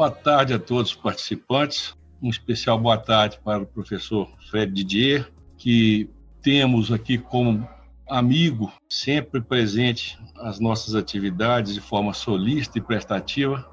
Boa 0.00 0.10
tarde 0.10 0.54
a 0.54 0.58
todos 0.58 0.92
os 0.92 0.96
participantes. 0.96 1.94
Um 2.22 2.30
especial 2.30 2.78
boa 2.78 2.96
tarde 2.96 3.38
para 3.44 3.64
o 3.64 3.66
professor 3.66 4.26
Fred 4.48 4.72
Didier, 4.72 5.30
que 5.58 6.08
temos 6.40 6.90
aqui 6.90 7.18
como 7.18 7.68
amigo, 8.08 8.72
sempre 8.88 9.42
presente 9.42 10.18
às 10.36 10.58
nossas 10.58 10.94
atividades 10.94 11.74
de 11.74 11.82
forma 11.82 12.14
solista 12.14 12.78
e 12.78 12.80
prestativa. 12.80 13.70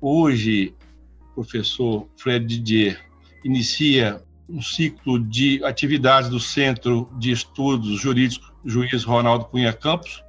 Hoje, 0.00 0.74
o 1.20 1.34
professor 1.34 2.08
Fred 2.16 2.46
Didier 2.46 2.98
inicia 3.44 4.24
um 4.48 4.62
ciclo 4.62 5.18
de 5.18 5.62
atividades 5.66 6.30
do 6.30 6.40
Centro 6.40 7.10
de 7.18 7.30
Estudos 7.30 8.00
Jurídicos 8.00 8.50
Juiz 8.64 9.04
Ronaldo 9.04 9.44
Cunha 9.44 9.74
Campos, 9.74 10.24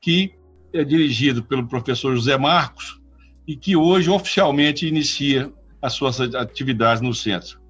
que 0.00 0.34
é 0.72 0.82
dirigido 0.82 1.40
pelo 1.40 1.68
professor 1.68 2.16
José 2.16 2.36
Marcos, 2.36 2.99
e 3.46 3.56
que 3.56 3.76
hoje 3.76 4.10
oficialmente 4.10 4.86
inicia 4.86 5.52
as 5.80 5.92
suas 5.92 6.20
atividades 6.20 7.00
no 7.00 7.14
centro. 7.14 7.60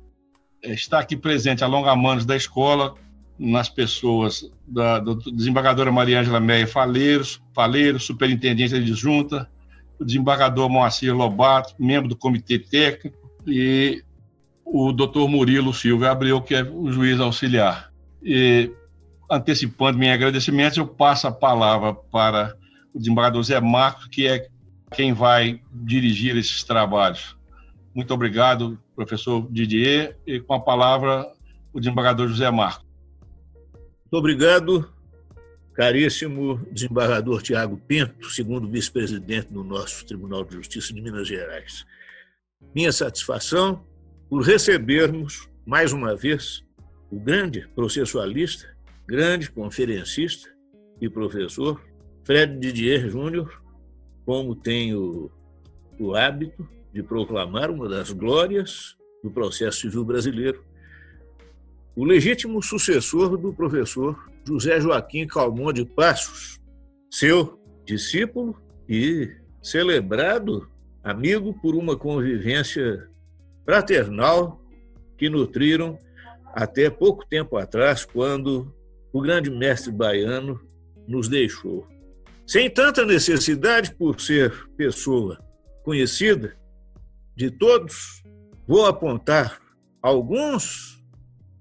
É, 0.63 0.73
está 0.73 0.99
aqui 0.99 1.17
presente 1.17 1.65
a 1.65 1.67
longa-manos 1.67 2.25
da 2.25 2.37
escola, 2.37 2.95
nas 3.41 3.71
pessoas 3.71 4.51
da, 4.69 4.99
da 4.99 5.15
desembargadora 5.33 5.91
Maria 5.91 6.21
Ângela 6.21 6.39
Meia 6.39 6.67
Faleiros, 6.67 7.41
Faleiros, 7.55 8.05
superintendente 8.05 8.79
de 8.79 8.93
junta, 8.93 9.49
o 9.99 10.05
desembargador 10.05 10.69
Moacir 10.69 11.17
Lobato, 11.17 11.75
membro 11.79 12.09
do 12.09 12.17
comitê 12.17 12.59
técnico, 12.59 13.17
e 13.47 14.05
o 14.65 14.93
doutor 14.93 15.27
Murilo 15.27 15.73
Silva 15.73 16.11
Abreu, 16.11 16.43
que 16.43 16.55
é 16.55 16.63
o 16.63 16.93
juiz 16.93 17.19
auxiliar. 17.19 17.91
E, 18.23 18.71
antecipando 19.31 19.99
meus 19.99 20.13
agradecimentos, 20.13 20.77
eu 20.77 20.87
passo 20.87 21.27
a 21.27 21.33
palavra 21.33 21.95
para 21.95 22.55
o 22.95 22.99
desembargador 22.99 23.43
Zé 23.43 23.59
Marcos, 23.59 24.07
que 24.09 24.27
é 24.27 24.49
quem 24.95 25.13
vai 25.13 25.61
dirigir 25.73 26.37
esses 26.37 26.63
trabalhos. 26.65 27.37
Muito 27.95 28.13
obrigado, 28.13 28.79
professor 28.95 29.47
Didier, 29.51 30.17
e 30.27 30.41
com 30.41 30.55
a 30.55 30.61
palavra 30.61 31.27
o 31.73 31.81
desembargador 31.81 32.29
José 32.29 32.51
Marco. 32.51 32.85
Muito 33.75 34.15
obrigado, 34.15 34.93
caríssimo 35.75 36.61
desembargador 36.71 37.43
Tiago 37.43 37.77
Pinto, 37.77 38.29
segundo 38.31 38.69
vice-presidente 38.69 39.53
do 39.53 39.63
nosso 39.63 40.05
Tribunal 40.05 40.45
de 40.45 40.55
Justiça 40.55 40.93
de 40.93 41.01
Minas 41.01 41.29
Gerais. 41.29 41.85
Minha 42.75 42.93
satisfação 42.93 43.85
por 44.29 44.43
recebermos, 44.43 45.49
mais 45.65 45.93
uma 45.93 46.17
vez, 46.17 46.65
o 47.11 47.19
grande 47.19 47.67
processualista, 47.75 48.67
grande 49.07 49.51
conferencista 49.51 50.49
e 51.01 51.09
professor 51.09 51.81
Fred 52.25 52.59
Didier 52.59 53.09
Júnior, 53.09 53.60
como 54.25 54.55
tenho 54.55 55.31
o 55.99 56.15
hábito 56.15 56.67
de 56.93 57.03
proclamar 57.03 57.71
uma 57.71 57.89
das 57.89 58.11
glórias 58.11 58.97
do 59.23 59.31
processo 59.31 59.81
civil 59.81 60.05
brasileiro, 60.05 60.65
o 61.95 62.05
legítimo 62.05 62.63
sucessor 62.63 63.37
do 63.37 63.53
professor 63.53 64.19
José 64.47 64.81
Joaquim 64.81 65.27
Calmon 65.27 65.73
de 65.73 65.85
Passos, 65.85 66.61
seu 67.11 67.61
discípulo 67.85 68.57
e 68.89 69.31
celebrado 69.63 70.69
amigo 71.03 71.53
por 71.61 71.75
uma 71.75 71.97
convivência 71.97 73.09
fraternal 73.65 74.61
que 75.19 75.29
nutriram 75.29 75.99
até 76.55 76.89
pouco 76.91 77.27
tempo 77.27 77.57
atrás, 77.57 78.05
quando 78.05 78.75
o 79.13 79.21
grande 79.21 79.51
mestre 79.51 79.93
baiano 79.93 80.61
nos 81.07 81.29
deixou. 81.29 81.87
Sem 82.51 82.69
tanta 82.69 83.05
necessidade 83.07 83.95
por 83.95 84.21
ser 84.21 84.67
pessoa 84.77 85.39
conhecida 85.85 86.57
de 87.37 87.49
todos, 87.49 88.25
vou 88.67 88.87
apontar 88.87 89.61
alguns 90.03 91.01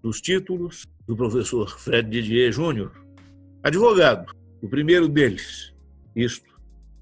dos 0.02 0.20
títulos 0.20 0.88
do 1.06 1.16
professor 1.16 1.80
Fred 1.80 2.10
Didier 2.10 2.52
Júnior, 2.52 2.92
advogado. 3.62 4.34
O 4.64 4.68
primeiro 4.68 5.08
deles, 5.08 5.72
isto 6.16 6.50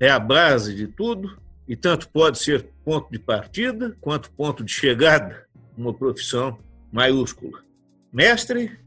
é 0.02 0.10
a 0.10 0.20
base 0.20 0.76
de 0.76 0.88
tudo 0.88 1.38
e 1.66 1.74
tanto 1.74 2.10
pode 2.10 2.40
ser 2.40 2.70
ponto 2.84 3.10
de 3.10 3.20
partida 3.20 3.96
quanto 4.02 4.30
ponto 4.32 4.66
de 4.66 4.72
chegada, 4.74 5.48
uma 5.78 5.94
profissão 5.94 6.58
maiúscula. 6.92 7.62
Mestre 8.12 8.78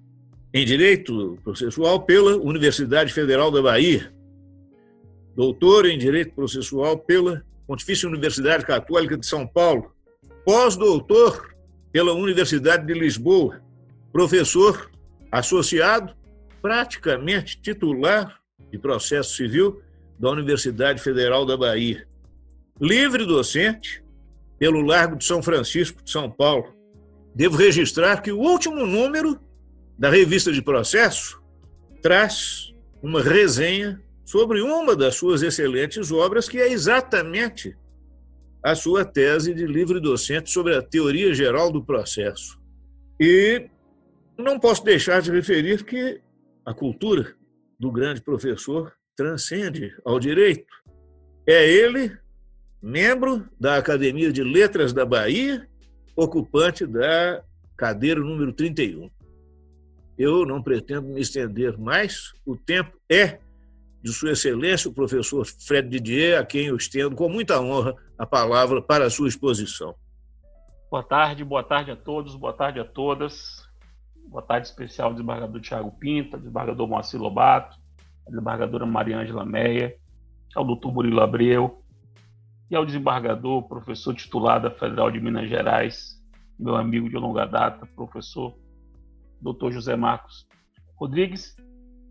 em 0.52 0.66
Direito 0.66 1.38
Processual 1.42 2.02
pela 2.02 2.36
Universidade 2.36 3.14
Federal 3.14 3.50
da 3.50 3.62
Bahia, 3.62 4.12
doutor 5.40 5.86
em 5.86 5.96
Direito 5.96 6.34
Processual 6.34 6.98
pela 6.98 7.42
Pontifícia 7.66 8.06
Universidade 8.06 8.66
Católica 8.66 9.16
de 9.16 9.24
São 9.24 9.46
Paulo, 9.46 9.90
pós-doutor 10.44 11.54
pela 11.90 12.12
Universidade 12.12 12.86
de 12.86 12.92
Lisboa, 12.92 13.62
professor 14.12 14.90
associado, 15.32 16.14
praticamente 16.60 17.58
titular 17.58 18.38
de 18.70 18.78
processo 18.78 19.34
civil 19.34 19.80
da 20.18 20.28
Universidade 20.28 21.00
Federal 21.00 21.46
da 21.46 21.56
Bahia. 21.56 22.06
Livre 22.78 23.24
docente 23.24 24.04
pelo 24.58 24.82
Largo 24.82 25.16
de 25.16 25.24
São 25.24 25.42
Francisco 25.42 26.02
de 26.04 26.10
São 26.10 26.30
Paulo. 26.30 26.66
Devo 27.34 27.56
registrar 27.56 28.20
que 28.20 28.30
o 28.30 28.38
último 28.38 28.84
número 28.84 29.40
da 29.98 30.10
revista 30.10 30.52
de 30.52 30.60
processo 30.60 31.42
traz 32.02 32.74
uma 33.02 33.22
resenha 33.22 33.98
sobre 34.30 34.62
uma 34.62 34.94
das 34.94 35.16
suas 35.16 35.42
excelentes 35.42 36.12
obras, 36.12 36.48
que 36.48 36.56
é 36.60 36.70
exatamente 36.70 37.76
a 38.62 38.76
sua 38.76 39.04
tese 39.04 39.52
de 39.52 39.66
livre 39.66 39.98
docente 39.98 40.52
sobre 40.52 40.76
a 40.76 40.80
teoria 40.80 41.34
geral 41.34 41.72
do 41.72 41.84
processo. 41.84 42.56
E 43.18 43.68
não 44.38 44.60
posso 44.60 44.84
deixar 44.84 45.20
de 45.20 45.32
referir 45.32 45.84
que 45.84 46.20
a 46.64 46.72
cultura 46.72 47.34
do 47.76 47.90
grande 47.90 48.22
professor 48.22 48.92
transcende 49.16 49.92
ao 50.04 50.20
direito. 50.20 50.72
É 51.44 51.68
ele, 51.68 52.16
membro 52.80 53.44
da 53.58 53.78
Academia 53.78 54.32
de 54.32 54.44
Letras 54.44 54.92
da 54.92 55.04
Bahia, 55.04 55.68
ocupante 56.14 56.86
da 56.86 57.42
cadeira 57.76 58.20
número 58.20 58.52
31. 58.52 59.10
Eu 60.16 60.46
não 60.46 60.62
pretendo 60.62 61.08
me 61.08 61.20
estender 61.20 61.76
mais, 61.76 62.32
o 62.46 62.56
tempo 62.56 62.96
é 63.10 63.40
de 64.02 64.12
Sua 64.12 64.32
Excelência, 64.32 64.90
o 64.90 64.94
professor 64.94 65.44
Fred 65.46 65.88
Didier, 65.88 66.40
a 66.40 66.44
quem 66.44 66.66
eu 66.66 66.76
estendo 66.76 67.14
com 67.14 67.28
muita 67.28 67.60
honra 67.60 67.94
a 68.18 68.26
palavra 68.26 68.80
para 68.80 69.06
a 69.06 69.10
sua 69.10 69.28
exposição. 69.28 69.94
Boa 70.90 71.02
tarde, 71.02 71.44
boa 71.44 71.62
tarde 71.62 71.90
a 71.90 71.96
todos, 71.96 72.34
boa 72.34 72.52
tarde 72.52 72.80
a 72.80 72.84
todas. 72.84 73.68
Boa 74.26 74.42
tarde 74.42 74.68
especial 74.68 75.08
ao 75.08 75.14
desembargador 75.14 75.60
Tiago 75.60 75.90
Pinto, 75.98 76.36
ao 76.36 76.40
desembargador 76.40 76.88
Moacir 76.88 77.20
Lobato, 77.20 77.76
à 78.26 78.30
desembargadora 78.30 78.86
Maria 78.86 79.18
Ângela 79.18 79.44
Meia, 79.44 79.94
ao 80.54 80.64
doutor 80.64 80.92
Murilo 80.92 81.20
Abreu 81.20 81.82
e 82.70 82.76
ao 82.76 82.86
desembargador, 82.86 83.66
professor 83.68 84.14
titular 84.14 84.60
da 84.60 84.70
Federal 84.70 85.10
de 85.10 85.20
Minas 85.20 85.48
Gerais, 85.48 86.20
meu 86.58 86.76
amigo 86.76 87.08
de 87.08 87.16
longa 87.16 87.44
data, 87.44 87.86
professor 87.96 88.56
doutor 89.40 89.72
José 89.72 89.96
Marcos 89.96 90.46
Rodrigues 90.96 91.56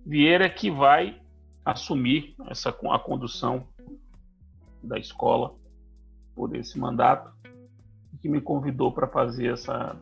Vieira, 0.06 0.50
que 0.50 0.69
vai 0.69 1.22
assumir 1.64 2.36
essa 2.48 2.70
a 2.70 3.00
condução 3.00 3.68
da 4.82 4.98
escola 4.98 5.54
por 6.36 6.56
esse 6.56 6.80
mandato 6.80 7.32
que 8.22 8.30
me 8.30 8.42
convidou 8.42 8.92
para 8.92 9.08
fazer 9.08 9.54
essa 9.54 9.96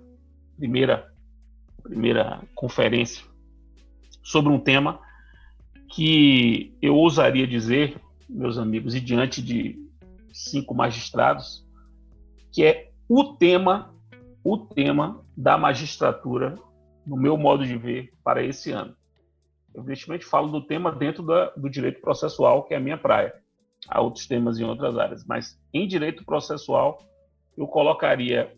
primeira 0.55 1.11
primeira 1.83 2.41
conferência 2.53 3.23
sobre 4.21 4.51
um 4.51 4.59
tema 4.59 4.99
que 5.89 6.75
eu 6.81 6.95
ousaria 6.95 7.47
dizer, 7.47 7.99
meus 8.27 8.57
amigos, 8.57 8.93
e 8.93 8.99
diante 8.99 9.41
de 9.41 9.87
cinco 10.33 10.75
magistrados, 10.75 11.65
que 12.51 12.63
é 12.63 12.91
o 13.07 13.23
tema 13.35 13.93
o 14.43 14.57
tema 14.57 15.21
da 15.35 15.57
magistratura 15.57 16.57
no 17.05 17.17
meu 17.17 17.37
modo 17.37 17.65
de 17.65 17.77
ver 17.77 18.13
para 18.23 18.43
esse 18.43 18.71
ano 18.71 18.96
evidentemente 19.75 20.25
falo 20.25 20.51
do 20.51 20.65
tema 20.65 20.91
dentro 20.91 21.23
da, 21.23 21.51
do 21.51 21.69
direito 21.69 22.01
processual, 22.01 22.63
que 22.63 22.73
é 22.73 22.77
a 22.77 22.81
minha 22.81 22.97
praia. 22.97 23.33
a 23.89 24.01
outros 24.01 24.25
temas 24.25 24.59
em 24.59 24.63
outras 24.63 24.97
áreas. 24.97 25.25
Mas 25.25 25.59
em 25.73 25.87
direito 25.87 26.25
processual, 26.25 26.99
eu 27.57 27.67
colocaria 27.67 28.51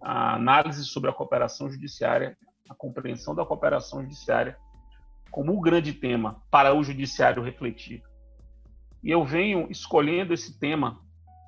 a 0.00 0.34
análise 0.34 0.84
sobre 0.84 1.08
a 1.08 1.12
cooperação 1.12 1.70
judiciária, 1.70 2.36
a 2.68 2.74
compreensão 2.74 3.34
da 3.34 3.44
cooperação 3.44 4.02
judiciária, 4.02 4.56
como 5.30 5.52
um 5.52 5.60
grande 5.60 5.92
tema 5.92 6.42
para 6.50 6.74
o 6.74 6.82
judiciário 6.84 7.42
refletir. 7.42 8.02
E 9.02 9.10
eu 9.10 9.24
venho 9.24 9.66
escolhendo 9.70 10.32
esse 10.32 10.58
tema 10.58 11.00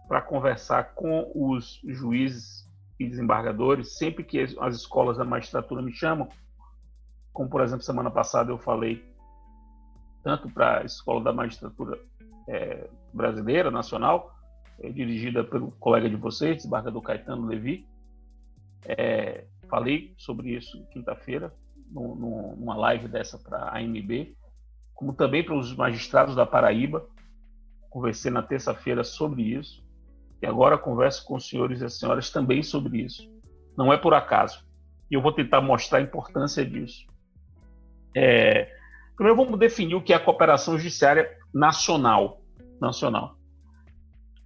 para 0.09 0.21
conversar 0.21 0.95
com 0.95 1.31
os 1.35 1.81
juízes 1.85 2.67
e 2.99 3.07
desembargadores 3.07 3.97
sempre 3.97 4.25
que 4.25 4.41
as 4.41 4.75
escolas 4.75 5.19
da 5.19 5.25
magistratura 5.25 5.83
me 5.83 5.93
chamam, 5.93 6.29
como 7.37 7.51
por 7.51 7.61
exemplo 7.61 7.85
semana 7.85 8.11
passada 8.11 8.51
eu 8.51 8.57
falei 8.57 9.05
tanto 10.23 10.49
para 10.49 10.81
a 10.81 10.85
escola 10.85 11.23
da 11.23 11.35
magistratura 11.35 12.01
é, 12.49 12.89
brasileira 13.13 13.71
nacional, 13.71 14.35
é, 14.81 14.91
dirigida 14.91 15.45
pelo 15.45 15.71
colega 15.73 16.09
de 16.09 16.17
vocês, 16.17 16.57
desembargador 16.57 17.03
Caetano 17.03 17.47
Levi, 17.47 17.87
é, 18.87 19.45
falei 19.69 20.15
sobre 20.17 20.57
isso 20.57 20.83
quinta-feira 20.87 21.53
numa 21.91 22.75
live 22.75 23.07
dessa 23.07 23.39
para 23.39 23.59
a 23.59 23.79
AMB, 23.79 24.35
como 24.95 25.13
também 25.13 25.45
para 25.45 25.55
os 25.55 25.77
magistrados 25.77 26.35
da 26.35 26.47
Paraíba. 26.47 27.07
Conversei 27.91 28.31
na 28.31 28.43
terça-feira 28.43 29.05
sobre 29.05 29.43
isso 29.43 29.85
e 30.43 30.47
agora 30.47 30.79
converso 30.79 31.25
com 31.27 31.37
os 31.37 31.47
senhores 31.47 31.83
e 31.83 31.85
as 31.85 31.99
senhoras 31.99 32.31
também 32.31 32.63
sobre 32.63 33.03
isso. 33.03 33.31
Não 33.77 33.93
é 33.93 33.99
por 33.99 34.15
acaso. 34.15 34.65
E 35.11 35.15
eu 35.15 35.21
vou 35.21 35.33
tentar 35.33 35.61
mostrar 35.61 35.99
a 35.99 36.03
importância 36.03 36.65
disso. 36.65 37.07
É, 38.19 38.73
primeiro 39.15 39.37
vamos 39.37 39.59
definir 39.59 39.95
o 39.95 40.01
que 40.01 40.15
é 40.15 40.17
a 40.17 40.21
cooperação 40.21 40.79
judiciária 40.79 41.31
nacional. 41.53 42.41
nacional. 42.81 43.37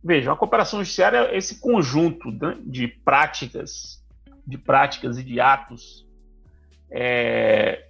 Veja, 0.03 0.33
a 0.33 0.37
cooperação 0.37 0.81
judiciária 0.81 1.19
é 1.19 1.37
esse 1.37 1.61
conjunto 1.61 2.33
de 2.65 2.89
práticas, 2.89 4.05
de 4.45 4.59
práticas 4.59 5.19
e 5.19 5.23
de 5.23 5.39
atos 5.39 6.05
é, 6.91 7.87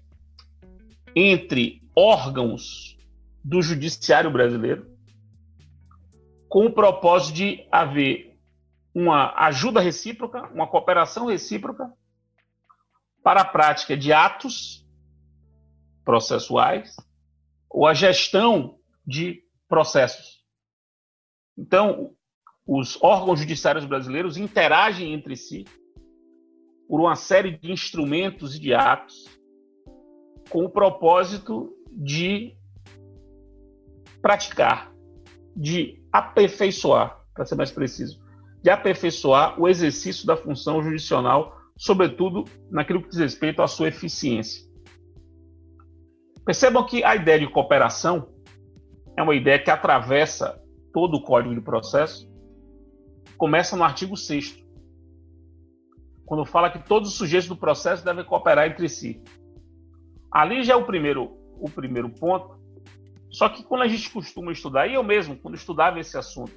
entre 1.17 1.81
órgãos 1.97 2.99
do 3.43 3.63
judiciário 3.63 4.31
brasileiro 4.31 4.87
com 6.47 6.67
o 6.67 6.73
propósito 6.73 7.37
de 7.37 7.67
haver 7.73 8.37
uma 8.95 9.33
ajuda 9.47 9.81
recíproca, 9.81 10.43
uma 10.53 10.67
cooperação 10.67 11.27
recíproca 11.27 11.91
para 13.23 13.43
a 13.43 13.45
prática 13.45 13.97
de 13.97 14.13
atos 14.13 14.80
processuais 16.11 16.97
ou 17.71 17.87
a 17.87 17.95
gestão 17.95 18.81
de 19.07 19.45
processos. 19.69 20.45
Então, 21.57 22.11
os 22.67 23.01
órgãos 23.01 23.39
judiciários 23.39 23.85
brasileiros 23.85 24.37
interagem 24.37 25.13
entre 25.13 25.37
si 25.37 25.65
por 26.89 27.01
uma 27.01 27.15
série 27.15 27.57
de 27.57 27.71
instrumentos 27.71 28.57
e 28.57 28.59
de 28.59 28.75
atos 28.75 29.29
com 30.49 30.65
o 30.65 30.69
propósito 30.69 31.73
de 31.93 32.57
praticar, 34.21 34.93
de 35.57 36.03
aperfeiçoar, 36.13 37.25
para 37.33 37.47
ser 37.47 37.55
mais 37.55 37.71
preciso, 37.71 38.21
de 38.61 38.69
aperfeiçoar 38.69 39.61
o 39.61 39.69
exercício 39.69 40.27
da 40.27 40.37
função 40.37 40.83
jurisdicional, 40.83 41.57
sobretudo 41.77 42.43
naquilo 42.69 43.01
que 43.01 43.11
diz 43.11 43.19
respeito 43.19 43.63
à 43.63 43.69
sua 43.69 43.87
eficiência. 43.87 44.70
Percebam 46.51 46.85
que 46.85 47.05
a 47.05 47.15
ideia 47.15 47.39
de 47.39 47.47
cooperação 47.47 48.29
é 49.17 49.23
uma 49.23 49.37
ideia 49.37 49.57
que 49.57 49.71
atravessa 49.71 50.61
todo 50.93 51.15
o 51.15 51.23
Código 51.23 51.55
de 51.55 51.61
Processo, 51.61 52.29
começa 53.39 53.77
no 53.77 53.85
artigo 53.85 54.17
6 54.17 54.59
quando 56.27 56.45
fala 56.45 56.69
que 56.69 56.81
todos 56.81 57.11
os 57.11 57.15
sujeitos 57.15 57.49
do 57.49 57.55
processo 57.55 58.05
devem 58.05 58.25
cooperar 58.25 58.67
entre 58.67 58.89
si. 58.89 59.23
Ali 60.29 60.65
já 60.65 60.73
é 60.73 60.77
o 60.77 60.85
primeiro, 60.85 61.39
o 61.61 61.71
primeiro 61.71 62.11
ponto. 62.11 62.59
Só 63.31 63.49
que 63.49 63.63
quando 63.63 63.83
a 63.83 63.89
gente 63.89 64.11
costuma 64.11 64.51
estudar, 64.51 64.89
e 64.89 64.95
eu 64.95 65.05
mesmo, 65.05 65.37
quando 65.37 65.55
estudava 65.55 66.01
esse 66.01 66.19
assunto 66.19 66.51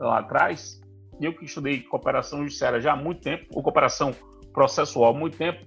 lá 0.00 0.20
atrás, 0.20 0.80
eu 1.20 1.36
que 1.36 1.44
estudei 1.44 1.82
cooperação 1.82 2.38
judiciária 2.38 2.80
já 2.80 2.94
há 2.94 2.96
muito 2.96 3.20
tempo, 3.20 3.44
ou 3.50 3.62
cooperação 3.62 4.14
processual 4.54 5.14
há 5.14 5.18
muito 5.18 5.36
tempo, 5.36 5.62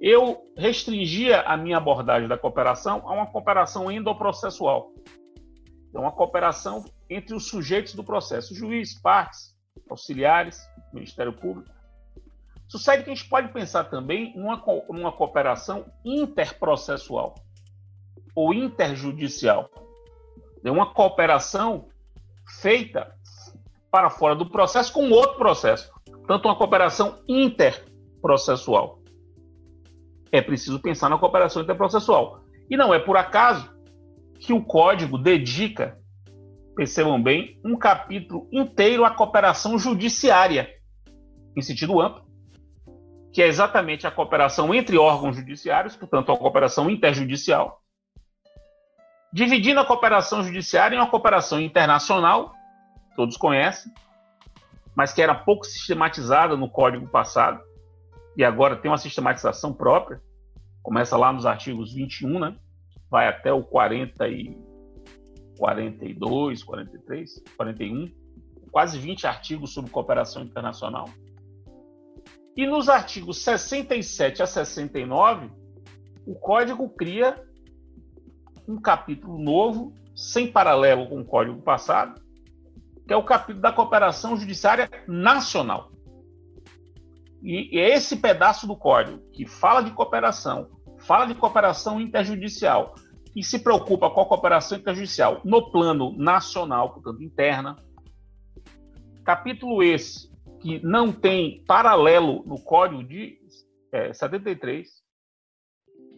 eu 0.00 0.50
restringia 0.56 1.42
a 1.42 1.56
minha 1.56 1.76
abordagem 1.76 2.26
da 2.26 2.38
cooperação 2.38 3.06
a 3.06 3.12
uma 3.12 3.26
cooperação 3.26 3.90
endoprocessual. 3.92 4.92
Então, 5.88 6.02
uma 6.02 6.12
cooperação 6.12 6.84
entre 7.08 7.34
os 7.34 7.48
sujeitos 7.48 7.94
do 7.94 8.02
processo, 8.02 8.54
juiz, 8.54 8.98
partes, 8.98 9.54
auxiliares, 9.90 10.60
Ministério 10.92 11.32
Público. 11.32 11.70
Sucede 12.66 13.02
que 13.02 13.10
a 13.10 13.14
gente 13.14 13.28
pode 13.28 13.52
pensar 13.52 13.84
também 13.84 14.34
numa, 14.36 14.62
numa 14.88 15.12
cooperação 15.12 15.84
interprocessual 16.04 17.34
ou 18.34 18.54
interjudicial. 18.54 19.68
É 20.64 20.70
uma 20.70 20.94
cooperação 20.94 21.88
feita 22.60 23.12
para 23.90 24.08
fora 24.08 24.36
do 24.36 24.48
processo 24.48 24.92
com 24.92 25.10
outro 25.10 25.36
processo. 25.36 25.92
Tanto 26.28 26.46
uma 26.46 26.56
cooperação 26.56 27.20
interprocessual. 27.28 28.99
É 30.32 30.40
preciso 30.40 30.80
pensar 30.80 31.08
na 31.08 31.18
cooperação 31.18 31.62
interprocessual. 31.62 32.44
E 32.68 32.76
não 32.76 32.94
é 32.94 32.98
por 32.98 33.16
acaso 33.16 33.70
que 34.38 34.52
o 34.52 34.62
código 34.62 35.18
dedica, 35.18 35.98
percebam 36.74 37.22
bem, 37.22 37.60
um 37.64 37.76
capítulo 37.76 38.48
inteiro 38.52 39.04
à 39.04 39.10
cooperação 39.10 39.78
judiciária, 39.78 40.70
em 41.56 41.60
sentido 41.60 42.00
amplo, 42.00 42.24
que 43.32 43.42
é 43.42 43.46
exatamente 43.46 44.06
a 44.06 44.10
cooperação 44.10 44.74
entre 44.74 44.96
órgãos 44.96 45.36
judiciários, 45.36 45.96
portanto, 45.96 46.32
a 46.32 46.38
cooperação 46.38 46.88
interjudicial, 46.88 47.80
dividindo 49.32 49.80
a 49.80 49.84
cooperação 49.84 50.42
judiciária 50.42 50.96
em 50.96 50.98
uma 50.98 51.10
cooperação 51.10 51.60
internacional, 51.60 52.52
todos 53.14 53.36
conhecem, 53.36 53.92
mas 54.94 55.12
que 55.12 55.22
era 55.22 55.34
pouco 55.34 55.64
sistematizada 55.64 56.56
no 56.56 56.68
código 56.68 57.06
passado, 57.08 57.60
e 58.36 58.44
agora 58.44 58.76
tem 58.76 58.90
uma 58.90 58.98
sistematização 58.98 59.72
própria, 59.72 60.20
começa 60.82 61.16
lá 61.16 61.32
nos 61.32 61.46
artigos 61.46 61.92
21, 61.92 62.38
né? 62.38 62.56
vai 63.10 63.26
até 63.26 63.52
o 63.52 63.62
40 63.62 64.28
e 64.28 64.56
42, 65.58 66.62
43, 66.62 67.42
41, 67.56 68.10
quase 68.70 68.98
20 68.98 69.26
artigos 69.26 69.74
sobre 69.74 69.90
cooperação 69.90 70.42
internacional. 70.42 71.06
E 72.56 72.66
nos 72.66 72.88
artigos 72.88 73.38
67 73.42 74.42
a 74.42 74.46
69, 74.46 75.50
o 76.26 76.34
código 76.34 76.88
cria 76.88 77.44
um 78.66 78.80
capítulo 78.80 79.38
novo, 79.38 79.92
sem 80.14 80.50
paralelo 80.50 81.08
com 81.08 81.20
o 81.20 81.24
código 81.24 81.60
passado, 81.62 82.20
que 83.06 83.12
é 83.12 83.16
o 83.16 83.24
capítulo 83.24 83.60
da 83.60 83.72
cooperação 83.72 84.36
judiciária 84.36 84.88
nacional. 85.08 85.90
E 87.42 87.78
é 87.78 87.94
esse 87.94 88.16
pedaço 88.16 88.66
do 88.66 88.76
código 88.76 89.18
que 89.32 89.46
fala 89.46 89.80
de 89.80 89.92
cooperação, 89.92 90.70
fala 90.98 91.26
de 91.26 91.34
cooperação 91.34 92.00
interjudicial 92.00 92.94
e 93.34 93.42
se 93.42 93.58
preocupa 93.60 94.10
com 94.10 94.20
a 94.20 94.26
cooperação 94.26 94.78
interjudicial 94.78 95.40
no 95.44 95.70
plano 95.70 96.14
nacional, 96.16 96.92
portanto 96.92 97.22
interna. 97.22 97.76
Capítulo 99.24 99.82
esse 99.82 100.30
que 100.60 100.78
não 100.84 101.10
tem 101.10 101.64
paralelo 101.64 102.44
no 102.44 102.60
código 102.62 103.02
de 103.02 103.38
é, 103.92 104.12
73, 104.12 104.88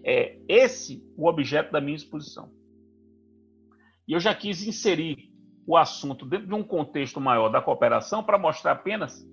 é 0.05 0.39
esse 0.49 1.03
o 1.17 1.29
objeto 1.29 1.71
da 1.71 1.81
minha 1.81 1.97
exposição. 1.97 2.51
E 4.07 4.13
eu 4.13 4.21
já 4.21 4.35
quis 4.35 4.67
inserir 4.67 5.31
o 5.65 5.77
assunto 5.77 6.27
dentro 6.27 6.49
de 6.49 6.55
um 6.55 6.65
contexto 6.65 7.21
maior 7.21 7.49
da 7.49 7.63
cooperação 7.63 8.25
para 8.25 8.37
mostrar 8.37 8.73
apenas 8.73 9.25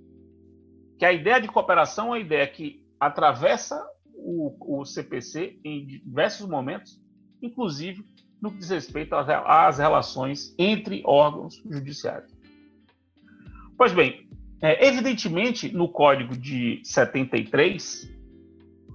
que 0.99 1.05
a 1.05 1.13
ideia 1.13 1.39
de 1.39 1.47
cooperação 1.47 2.07
é 2.07 2.09
uma 2.09 2.19
ideia 2.19 2.45
que 2.45 2.85
atravessa 2.99 3.81
o, 4.13 4.81
o 4.81 4.85
CPC 4.85 5.57
em 5.63 5.87
diversos 5.87 6.45
momentos, 6.45 7.01
inclusive 7.41 8.03
no 8.41 8.51
que 8.51 8.57
diz 8.57 8.69
respeito 8.69 9.15
às, 9.15 9.29
às 9.29 9.77
relações 9.79 10.53
entre 10.59 11.01
órgãos 11.05 11.55
judiciários. 11.69 12.29
Pois 13.77 13.93
bem, 13.93 14.27
é, 14.61 14.85
evidentemente, 14.85 15.73
no 15.73 15.87
Código 15.87 16.35
de 16.35 16.81
73, 16.83 18.13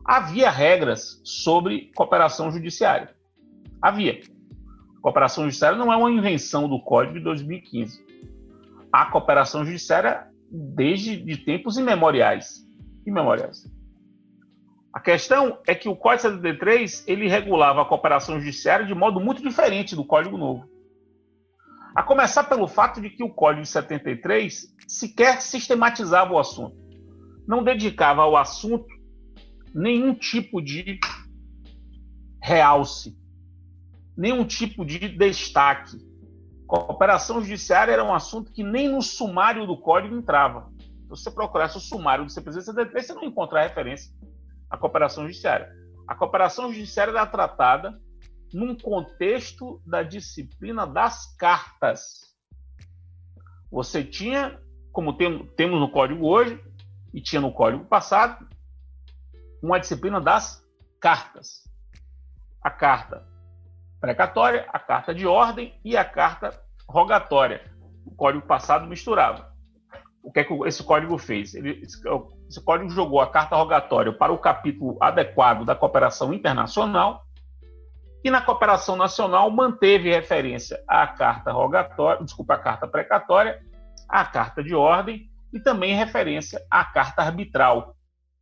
havia 0.05 0.51
regras 0.51 1.23
sobre 1.25 1.91
cooperação 1.95 2.53
judiciária. 2.53 3.17
Havia. 3.81 4.21
Cooperação 5.01 5.45
judiciária 5.45 5.79
não 5.79 5.91
é 5.91 5.97
uma 5.97 6.11
invenção 6.11 6.69
do 6.69 6.79
Código 6.83 7.15
de 7.15 7.25
2015. 7.25 8.05
A 8.93 9.07
cooperação 9.07 9.65
judiciária 9.65 10.34
desde 10.55 11.17
de 11.17 11.37
tempos 11.39 11.77
imemoriais. 11.77 12.65
Imemoriais. 13.05 13.65
A 14.93 15.01
questão 15.01 15.59
é 15.67 15.75
que 15.75 15.89
o 15.89 15.97
Código 15.97 16.23
73 16.23 17.05
ele 17.09 17.29
regulava 17.29 17.83
a 17.83 17.85
cooperação 17.85 18.39
judiciária 18.39 18.87
de 18.87 18.95
modo 18.95 19.19
muito 19.19 19.43
diferente 19.43 19.97
do 19.97 20.05
Código 20.05 20.39
Novo. 20.39 20.69
A 21.97 22.03
começar 22.03 22.45
pelo 22.45 22.69
fato 22.69 23.01
de 23.01 23.11
que 23.11 23.25
o 23.25 23.31
Código 23.31 23.63
de 23.63 23.69
73 23.69 24.73
sequer 24.87 25.43
sistematizava 25.43 26.33
o 26.33 26.39
assunto. 26.39 26.77
Não 27.47 27.65
dedicava 27.65 28.23
ao 28.23 28.37
assunto 28.37 28.87
nenhum 29.75 30.15
tipo 30.15 30.63
de 30.63 31.01
realce, 32.41 33.17
nenhum 34.17 34.45
tipo 34.45 34.85
de 34.85 35.09
destaque. 35.09 35.99
Cooperação 36.67 37.41
judiciária 37.43 37.93
era 37.93 38.05
um 38.05 38.15
assunto 38.15 38.51
que 38.53 38.63
nem 38.63 38.89
no 38.89 39.03
sumário 39.03 39.67
do 39.67 39.77
código 39.77 40.17
entrava. 40.17 40.71
Se 40.79 41.09
você 41.09 41.31
procurasse 41.31 41.77
o 41.77 41.81
sumário 41.81 42.25
do 42.25 42.31
CPC 42.31 42.63
73, 42.63 43.07
você 43.07 43.15
não 43.15 43.25
encontrar 43.25 43.63
referência 43.63 44.13
à 44.71 44.77
cooperação 44.77 45.25
judiciária. 45.27 45.71
A 46.09 46.15
cooperação 46.15 46.73
judiciária 46.73 47.11
era 47.11 47.27
tratada 47.27 48.01
num 48.53 48.77
contexto 48.77 49.83
da 49.87 50.03
disciplina 50.03 50.87
das 50.87 51.35
cartas. 51.37 52.35
Você 53.71 54.03
tinha, 54.03 54.59
como 54.93 55.17
tem, 55.17 55.47
temos 55.57 55.79
no 55.79 55.91
código 55.91 56.27
hoje, 56.27 56.63
e 57.13 57.21
tinha 57.21 57.41
no 57.41 57.53
código 57.53 57.85
passado, 57.85 58.49
uma 59.63 59.79
disciplina 59.79 60.21
das 60.21 60.65
cartas. 61.01 61.65
A 62.63 62.71
carta 62.71 63.34
precatória, 64.05 64.67
a 64.71 64.79
carta 64.79 65.15
de 65.15 65.27
ordem 65.27 65.81
e 65.83 65.97
a 65.97 66.05
carta 66.05 66.51
rogatória. 66.87 67.63
O 68.05 68.15
código 68.15 68.47
passado 68.47 68.87
misturava. 68.87 69.51
O 70.23 70.31
que 70.31 70.41
é 70.41 70.45
que 70.45 70.53
esse 70.67 70.83
código 70.83 71.17
fez? 71.17 71.55
Ele, 71.55 71.81
esse 71.83 72.63
código 72.63 72.91
jogou 72.91 73.21
a 73.21 73.31
carta 73.31 73.57
rogatória 73.57 74.13
para 74.13 74.31
o 74.31 74.39
capítulo 74.39 74.99
adequado 75.01 75.65
da 75.65 75.75
cooperação 75.75 76.35
internacional 76.35 77.23
e 78.23 78.31
na 78.31 78.43
cooperação 78.43 78.95
nacional 78.95 79.51
manteve 79.51 80.11
referência 80.11 80.79
à 80.87 81.07
carta 81.07 81.51
rogatória, 81.51 82.23
desculpa, 82.23 82.55
à 82.55 82.59
carta 82.59 82.87
precatória, 82.87 83.59
à 84.07 84.23
carta 84.25 84.63
de 84.63 84.75
ordem 84.75 85.31
e 85.51 85.61
também 85.61 85.95
referência 85.95 86.61
à 86.71 86.85
carta 86.85 87.23
arbitral, 87.23 87.95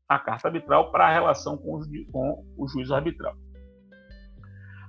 a 0.09 0.19
carta 0.19 0.49
arbitral 0.49 0.91
para 0.91 1.07
a 1.07 1.13
relação 1.13 1.57
com 1.57 1.77
o, 1.77 2.13
com 2.13 2.45
o 2.57 2.69
juízo 2.69 2.95
arbitral. 2.95 3.35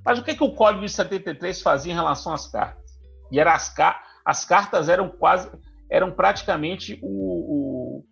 Mas 0.06 0.20
o 0.20 0.24
que, 0.24 0.36
que 0.36 0.44
o 0.44 0.54
Código 0.54 0.86
de 0.86 0.92
73 0.92 1.62
fazia 1.62 1.94
em 1.94 1.96
relação 1.96 2.34
às 2.34 2.48
cartas? 2.48 2.84
E 3.32 3.40
era 3.40 3.54
as, 3.54 3.74
as 4.26 4.46
cartas 4.46 4.90
eram 4.90 5.10
quase, 5.10 5.50
eram 5.90 6.12
praticamente 6.12 7.00
o, 7.02 7.08
o, 7.08 8.06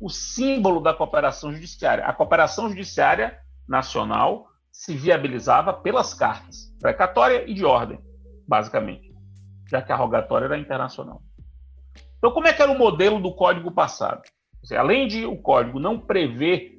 o 0.00 0.08
símbolo 0.08 0.80
da 0.80 0.94
cooperação 0.94 1.52
judiciária. 1.52 2.04
A 2.04 2.12
cooperação 2.12 2.68
judiciária 2.68 3.38
nacional 3.68 4.46
se 4.72 4.94
viabilizava 4.94 5.72
pelas 5.72 6.12
cartas, 6.12 6.74
precatória 6.80 7.50
e 7.50 7.54
de 7.54 7.64
ordem, 7.64 7.98
basicamente, 8.46 9.14
já 9.70 9.80
que 9.80 9.90
a 9.90 9.96
rogatória 9.96 10.46
era 10.46 10.58
internacional. 10.58 11.22
Então, 12.18 12.30
como 12.32 12.46
é 12.46 12.52
que 12.52 12.60
era 12.60 12.70
o 12.70 12.78
modelo 12.78 13.20
do 13.20 13.34
código 13.34 13.70
passado? 13.70 14.22
Dizer, 14.62 14.76
além 14.76 15.06
de 15.06 15.24
o 15.24 15.40
código 15.40 15.78
não 15.78 15.98
prever 15.98 16.78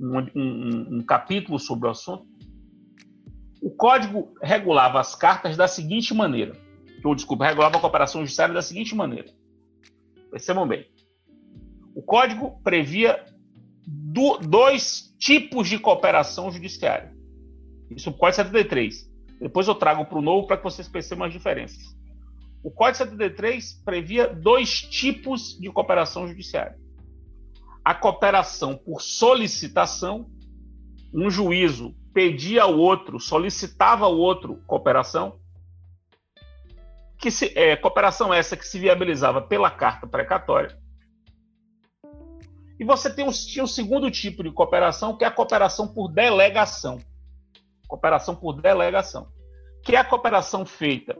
um, 0.00 0.18
um, 0.34 0.98
um 0.98 1.04
capítulo 1.06 1.58
sobre 1.58 1.88
o 1.88 1.90
assunto, 1.90 2.26
o 3.64 3.70
código 3.70 4.34
regulava 4.42 5.00
as 5.00 5.14
cartas 5.14 5.56
da 5.56 5.66
seguinte 5.66 6.12
maneira. 6.12 6.54
Ou, 7.02 7.14
desculpa, 7.14 7.46
regulava 7.46 7.78
a 7.78 7.80
cooperação 7.80 8.20
judiciária 8.20 8.52
da 8.52 8.60
seguinte 8.60 8.94
maneira. 8.94 9.32
Percebam 10.30 10.68
bem. 10.68 10.86
O 11.94 12.02
código 12.02 12.60
previa 12.62 13.24
do, 13.86 14.36
dois 14.36 15.16
tipos 15.18 15.66
de 15.66 15.78
cooperação 15.78 16.52
judiciária. 16.52 17.16
Isso 17.90 18.10
o 18.10 18.12
Código 18.12 18.36
73. 18.36 19.10
Depois 19.40 19.66
eu 19.66 19.74
trago 19.74 20.04
para 20.04 20.18
o 20.18 20.22
novo 20.22 20.46
para 20.46 20.58
que 20.58 20.64
vocês 20.64 20.86
percebam 20.86 21.26
as 21.26 21.32
diferenças. 21.32 21.96
O 22.62 22.70
Código 22.70 22.98
73 22.98 23.82
previa 23.82 24.28
dois 24.28 24.82
tipos 24.82 25.58
de 25.58 25.70
cooperação 25.70 26.28
judiciária. 26.28 26.78
A 27.82 27.94
cooperação 27.94 28.76
por 28.76 29.00
solicitação, 29.00 30.30
um 31.14 31.30
juízo 31.30 31.94
pedia 32.14 32.62
ao 32.62 32.78
outro, 32.78 33.18
solicitava 33.18 34.04
ao 34.04 34.16
outro 34.16 34.62
cooperação, 34.66 35.40
que 37.18 37.30
se, 37.30 37.52
é, 37.58 37.74
cooperação 37.74 38.32
essa 38.32 38.56
que 38.56 38.66
se 38.66 38.78
viabilizava 38.78 39.42
pela 39.42 39.70
carta 39.70 40.06
precatória. 40.06 40.78
E 42.78 42.84
você 42.84 43.12
tem 43.12 43.26
um, 43.26 43.32
tinha 43.32 43.64
um 43.64 43.68
segundo 43.68 44.10
tipo 44.10 44.42
de 44.42 44.50
cooperação, 44.50 45.16
que 45.16 45.24
é 45.24 45.26
a 45.28 45.32
cooperação 45.32 45.88
por 45.88 46.08
delegação. 46.08 47.00
Cooperação 47.88 48.34
por 48.34 48.60
delegação. 48.60 49.28
Que 49.82 49.96
é 49.96 49.98
a 49.98 50.04
cooperação 50.04 50.64
feita 50.64 51.16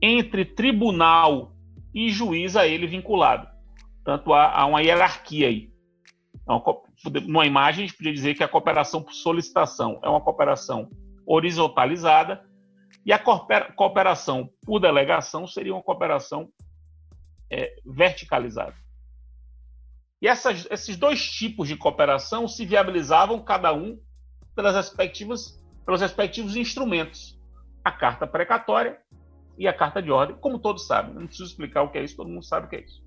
entre 0.00 0.44
tribunal 0.44 1.52
e 1.94 2.10
juiz 2.10 2.56
a 2.56 2.66
ele 2.66 2.86
vinculado. 2.86 3.48
Tanto 4.04 4.32
há, 4.32 4.52
há 4.52 4.66
uma 4.66 4.82
hierarquia 4.82 5.48
aí. 5.48 5.70
Então, 6.42 6.62
numa 7.26 7.46
imagem, 7.46 7.84
a 7.84 7.86
gente 7.86 7.96
podia 7.96 8.12
dizer 8.12 8.34
que 8.34 8.44
a 8.44 8.48
cooperação 8.48 9.02
por 9.02 9.12
solicitação 9.12 10.00
é 10.02 10.08
uma 10.08 10.20
cooperação 10.20 10.90
horizontalizada 11.26 12.44
e 13.04 13.12
a 13.12 13.18
cooperação 13.18 14.50
por 14.64 14.80
delegação 14.80 15.46
seria 15.46 15.74
uma 15.74 15.82
cooperação 15.82 16.48
é, 17.50 17.76
verticalizada. 17.84 18.74
E 20.20 20.26
essas, 20.26 20.66
esses 20.70 20.96
dois 20.96 21.24
tipos 21.30 21.68
de 21.68 21.76
cooperação 21.76 22.48
se 22.48 22.64
viabilizavam 22.64 23.42
cada 23.42 23.72
um 23.72 23.98
pelas 24.54 24.74
respectivas, 24.74 25.62
pelos 25.84 26.00
respectivos 26.00 26.56
instrumentos. 26.56 27.38
A 27.84 27.92
carta 27.92 28.26
precatória 28.26 28.98
e 29.58 29.68
a 29.68 29.72
carta 29.72 30.02
de 30.02 30.10
ordem, 30.10 30.36
como 30.38 30.58
todos 30.58 30.86
sabem. 30.86 31.14
não 31.14 31.26
preciso 31.26 31.50
explicar 31.50 31.82
o 31.82 31.90
que 31.90 31.98
é 31.98 32.04
isso, 32.04 32.16
todo 32.16 32.28
mundo 32.28 32.44
sabe 32.44 32.66
o 32.66 32.68
que 32.68 32.76
é 32.76 32.80
isso. 32.80 33.04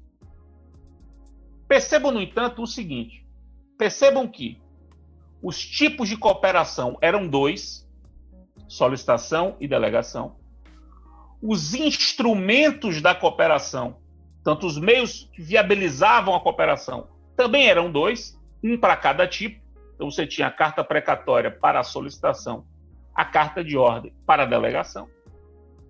Percebam, 1.67 2.11
no 2.11 2.21
entanto, 2.21 2.61
o 2.61 2.67
seguinte: 2.67 3.27
Percebam 3.79 4.27
que 4.27 4.61
os 5.41 5.57
tipos 5.57 6.09
de 6.09 6.17
cooperação 6.17 6.97
eram 6.99 7.25
dois: 7.25 7.89
solicitação 8.67 9.55
e 9.57 9.69
delegação. 9.69 10.35
Os 11.41 11.73
instrumentos 11.73 13.01
da 13.01 13.15
cooperação, 13.15 13.95
tanto 14.43 14.67
os 14.67 14.77
meios 14.77 15.29
que 15.31 15.41
viabilizavam 15.41 16.35
a 16.35 16.41
cooperação, 16.41 17.07
também 17.37 17.69
eram 17.69 17.89
dois, 17.89 18.37
um 18.61 18.77
para 18.77 18.97
cada 18.97 19.25
tipo. 19.25 19.65
Então 19.95 20.11
você 20.11 20.27
tinha 20.27 20.47
a 20.47 20.51
carta 20.51 20.83
precatória 20.83 21.49
para 21.49 21.79
a 21.79 21.83
solicitação, 21.83 22.65
a 23.15 23.23
carta 23.23 23.63
de 23.63 23.77
ordem 23.77 24.13
para 24.25 24.43
a 24.43 24.45
delegação. 24.45 25.07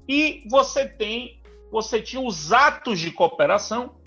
E 0.07 0.43
você 0.47 0.87
tem, 0.87 1.41
você 1.71 1.99
tinha 1.99 2.21
os 2.21 2.53
atos 2.53 2.99
de 2.99 3.09
cooperação, 3.09 3.98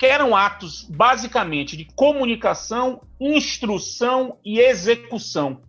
que 0.00 0.06
eram 0.06 0.34
atos 0.34 0.84
basicamente 0.84 1.76
de 1.76 1.84
comunicação, 1.84 3.02
instrução 3.20 4.38
e 4.42 4.58
execução. 4.58 5.60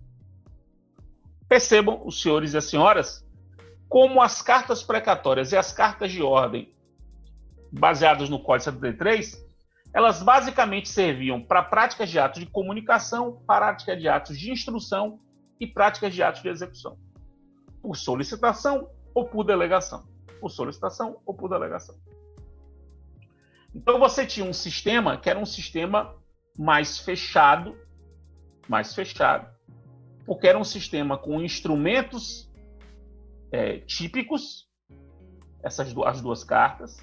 Percebam, 1.50 2.02
os 2.06 2.22
senhores 2.22 2.54
e 2.54 2.58
as 2.58 2.64
senhoras, 2.64 3.28
como 3.90 4.22
as 4.22 4.42
cartas 4.42 4.82
precatórias 4.82 5.52
e 5.52 5.58
as 5.58 5.74
cartas 5.74 6.14
de 6.14 6.24
ordem, 6.24 6.72
baseadas 7.74 8.30
no 8.30 8.40
Código 8.40 8.72
73, 8.72 9.38
elas 9.94 10.24
basicamente 10.24 10.88
serviam 10.88 11.42
para 11.42 11.62
práticas 11.62 12.10
de 12.10 12.18
atos 12.18 12.40
de 12.40 12.46
comunicação, 12.46 13.44
práticas 13.46 14.00
de 14.00 14.08
atos 14.08 14.40
de 14.40 14.50
instrução 14.50 15.20
e 15.60 15.68
práticas 15.68 16.14
de 16.14 16.24
atos 16.24 16.42
de 16.42 16.48
execução. 16.48 16.98
Por 17.82 17.98
solicitação 17.98 18.90
ou 19.14 19.26
por 19.26 19.44
delegação. 19.44 20.08
Por 20.40 20.50
solicitação 20.50 21.18
ou 21.26 21.34
por 21.34 21.50
delegação. 21.50 21.96
Então 23.74 24.00
você 24.00 24.26
tinha 24.26 24.46
um 24.46 24.54
sistema 24.54 25.18
que 25.18 25.30
era 25.30 25.40
um 25.40 25.46
sistema 25.46 26.16
mais 26.58 27.00
fechado, 27.00 27.78
mais 28.68 28.94
fechado, 28.94 29.48
porque 30.26 30.48
era 30.48 30.58
um 30.58 30.64
sistema 30.64 31.18
com 31.18 31.42
instrumentos 31.42 32.52
é, 33.52 33.78
típicos, 33.80 34.68
essas 35.64 35.94
duas, 35.94 36.16
as 36.16 36.22
duas 36.22 36.44
cartas, 36.44 36.98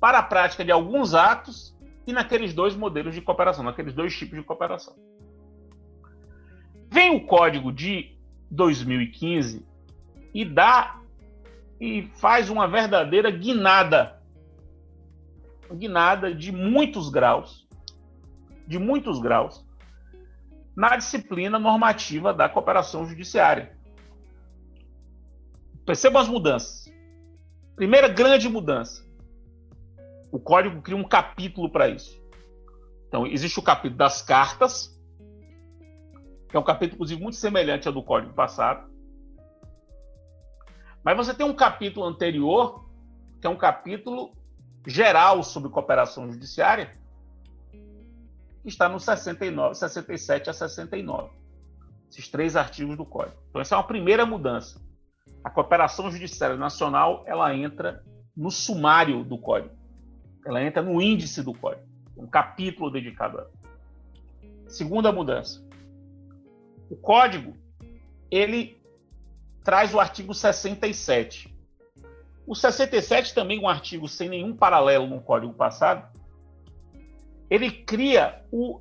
para 0.00 0.18
a 0.18 0.22
prática 0.22 0.64
de 0.64 0.70
alguns 0.70 1.14
atos 1.14 1.76
e 2.06 2.12
naqueles 2.12 2.52
dois 2.52 2.76
modelos 2.76 3.14
de 3.14 3.20
cooperação, 3.20 3.64
naqueles 3.64 3.92
dois 3.92 4.16
tipos 4.16 4.38
de 4.38 4.44
cooperação. 4.44 4.94
Vem 6.90 7.16
o 7.16 7.26
código 7.26 7.72
de 7.72 8.16
2015 8.50 9.66
e 10.32 10.44
dá 10.44 11.00
e 11.80 12.08
faz 12.14 12.48
uma 12.48 12.68
verdadeira 12.68 13.30
guinada 13.30 14.15
guinada 15.74 16.34
de 16.34 16.52
muitos 16.52 17.08
graus, 17.08 17.66
de 18.66 18.78
muitos 18.78 19.20
graus, 19.20 19.64
na 20.76 20.96
disciplina 20.96 21.58
normativa 21.58 22.34
da 22.34 22.48
cooperação 22.48 23.06
judiciária. 23.06 23.76
Percebam 25.86 26.20
as 26.20 26.28
mudanças. 26.28 26.84
Primeira 27.74 28.08
grande 28.08 28.48
mudança. 28.48 29.04
O 30.32 30.38
código 30.38 30.82
cria 30.82 30.96
um 30.96 31.04
capítulo 31.04 31.70
para 31.70 31.88
isso. 31.88 32.20
Então, 33.08 33.26
existe 33.26 33.58
o 33.58 33.62
capítulo 33.62 33.96
das 33.96 34.20
cartas, 34.20 35.00
que 36.48 36.56
é 36.56 36.60
um 36.60 36.64
capítulo, 36.64 36.96
inclusive, 36.96 37.22
muito 37.22 37.36
semelhante 37.36 37.86
ao 37.86 37.94
do 37.94 38.02
código 38.02 38.34
passado. 38.34 38.90
Mas 41.04 41.16
você 41.16 41.32
tem 41.32 41.46
um 41.46 41.54
capítulo 41.54 42.04
anterior, 42.04 42.84
que 43.40 43.46
é 43.46 43.50
um 43.50 43.56
capítulo 43.56 44.30
geral 44.86 45.42
sobre 45.42 45.70
cooperação 45.70 46.30
judiciária, 46.30 46.92
está 48.64 48.88
no 48.88 49.00
69, 49.00 49.74
67 49.74 50.50
a 50.50 50.52
69. 50.52 51.30
Esses 52.10 52.28
três 52.28 52.56
artigos 52.56 52.96
do 52.96 53.04
Código. 53.04 53.36
Então, 53.50 53.60
essa 53.60 53.74
é 53.74 53.78
uma 53.78 53.86
primeira 53.86 54.24
mudança. 54.24 54.80
A 55.42 55.50
cooperação 55.50 56.10
judiciária 56.10 56.56
nacional, 56.56 57.22
ela 57.26 57.54
entra 57.54 58.04
no 58.36 58.50
sumário 58.50 59.24
do 59.24 59.38
Código. 59.38 59.74
Ela 60.44 60.62
entra 60.62 60.82
no 60.82 61.00
índice 61.02 61.42
do 61.42 61.52
Código. 61.52 61.86
Um 62.16 62.26
capítulo 62.26 62.90
dedicado 62.90 63.38
a 63.38 63.40
ela. 63.42 63.50
Segunda 64.68 65.12
mudança. 65.12 65.64
O 66.90 66.96
Código, 66.96 67.56
ele 68.30 68.80
traz 69.64 69.92
o 69.92 70.00
artigo 70.00 70.32
67. 70.32 71.55
O 72.46 72.54
67 72.54 73.34
também 73.34 73.58
um 73.58 73.68
artigo 73.68 74.06
sem 74.06 74.28
nenhum 74.28 74.54
paralelo 74.54 75.06
no 75.06 75.20
Código 75.20 75.52
passado. 75.52 76.06
Ele 77.50 77.70
cria 77.70 78.44
o 78.52 78.80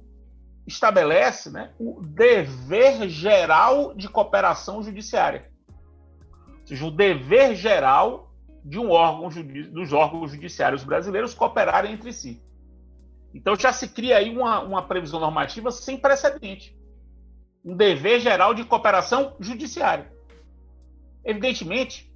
estabelece, 0.67 1.51
né, 1.51 1.72
o 1.79 2.01
dever 2.01 3.07
geral 3.07 3.93
de 3.93 4.10
cooperação 4.10 4.81
judiciária. 4.81 5.51
Ou 6.62 6.67
seja, 6.67 6.86
o 6.86 6.91
dever 6.91 7.55
geral 7.55 8.31
de 8.63 8.79
um 8.79 8.89
órgão 8.89 9.29
dos 9.72 9.93
órgãos 9.93 10.31
judiciários 10.31 10.84
brasileiros 10.84 11.36
cooperarem 11.36 11.93
entre 11.93 12.12
si. 12.12 12.41
Então 13.31 13.55
já 13.55 13.72
se 13.72 13.89
cria 13.89 14.17
aí 14.17 14.36
uma, 14.36 14.62
uma 14.62 14.81
previsão 14.81 15.19
normativa 15.19 15.69
sem 15.69 15.98
precedente. 15.98 16.75
Um 17.63 17.75
dever 17.75 18.19
geral 18.19 18.55
de 18.55 18.63
cooperação 18.63 19.36
judiciária. 19.39 20.12
Evidentemente, 21.24 22.12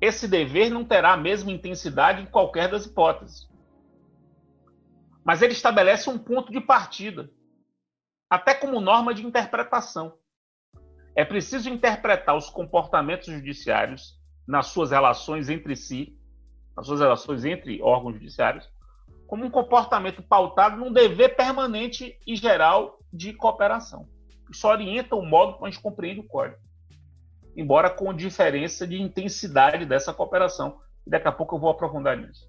esse 0.00 0.26
dever 0.26 0.70
não 0.70 0.84
terá 0.84 1.12
a 1.12 1.16
mesma 1.16 1.52
intensidade 1.52 2.22
em 2.22 2.26
qualquer 2.26 2.70
das 2.70 2.86
hipóteses. 2.86 3.48
Mas 5.22 5.42
ele 5.42 5.52
estabelece 5.52 6.08
um 6.08 6.18
ponto 6.18 6.50
de 6.50 6.60
partida, 6.60 7.30
até 8.28 8.54
como 8.54 8.80
norma 8.80 9.12
de 9.12 9.26
interpretação. 9.26 10.14
É 11.14 11.24
preciso 11.24 11.68
interpretar 11.68 12.34
os 12.34 12.48
comportamentos 12.48 13.26
judiciários 13.26 14.18
nas 14.46 14.68
suas 14.68 14.90
relações 14.90 15.50
entre 15.50 15.76
si, 15.76 16.18
nas 16.74 16.86
suas 16.86 17.00
relações 17.00 17.44
entre 17.44 17.82
órgãos 17.82 18.14
judiciários, 18.14 18.66
como 19.26 19.44
um 19.44 19.50
comportamento 19.50 20.22
pautado 20.22 20.76
num 20.76 20.92
dever 20.92 21.36
permanente 21.36 22.18
e 22.26 22.34
geral 22.34 22.98
de 23.12 23.34
cooperação. 23.34 24.08
Isso 24.50 24.66
orienta 24.66 25.14
o 25.14 25.24
modo 25.24 25.54
como 25.54 25.66
a 25.66 25.70
gente 25.70 25.82
compreende 25.82 26.20
o 26.20 26.26
código 26.26 26.69
embora 27.56 27.90
com 27.90 28.14
diferença 28.14 28.86
de 28.86 29.00
intensidade 29.00 29.84
dessa 29.84 30.12
cooperação. 30.12 30.80
E 31.06 31.10
daqui 31.10 31.28
a 31.28 31.32
pouco 31.32 31.56
eu 31.56 31.60
vou 31.60 31.70
aprofundar 31.70 32.16
nisso. 32.16 32.48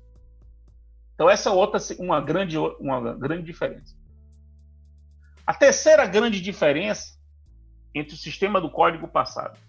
Então 1.14 1.30
essa 1.30 1.50
é 1.50 1.52
outra 1.52 1.80
uma 2.00 2.20
grande 2.20 2.58
uma 2.58 3.14
grande 3.14 3.44
diferença. 3.44 3.96
A 5.46 5.54
terceira 5.54 6.06
grande 6.06 6.42
diferença 6.42 7.20
entre 7.94 8.16
o 8.16 8.18
sistema 8.18 8.62
do 8.62 8.70
código 8.70 9.08
passado 9.08 9.60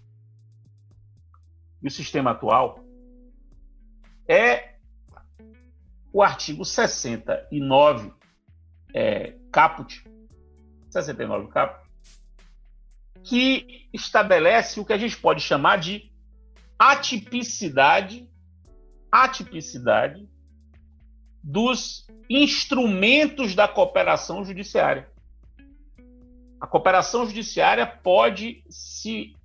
e 1.81 1.87
o 1.87 1.91
sistema 1.91 2.31
atual 2.31 2.79
é 4.27 4.75
o 6.11 6.21
artigo 6.21 6.63
69 6.63 8.13
é, 8.93 9.35
caput 9.51 10.03
69 10.89 11.47
caput 11.49 11.83
que 13.23 13.87
estabelece 13.93 14.79
o 14.79 14.85
que 14.85 14.93
a 14.93 14.97
gente 14.97 15.17
pode 15.17 15.41
chamar 15.41 15.77
de 15.77 16.11
atipicidade, 16.77 18.29
atipicidade 19.11 20.27
dos 21.41 22.07
instrumentos 22.29 23.55
da 23.55 23.67
cooperação 23.67 24.43
judiciária. 24.43 25.09
A 26.59 26.67
cooperação 26.67 27.25
judiciária 27.25 27.85
pode 27.85 28.63
se 28.69 29.35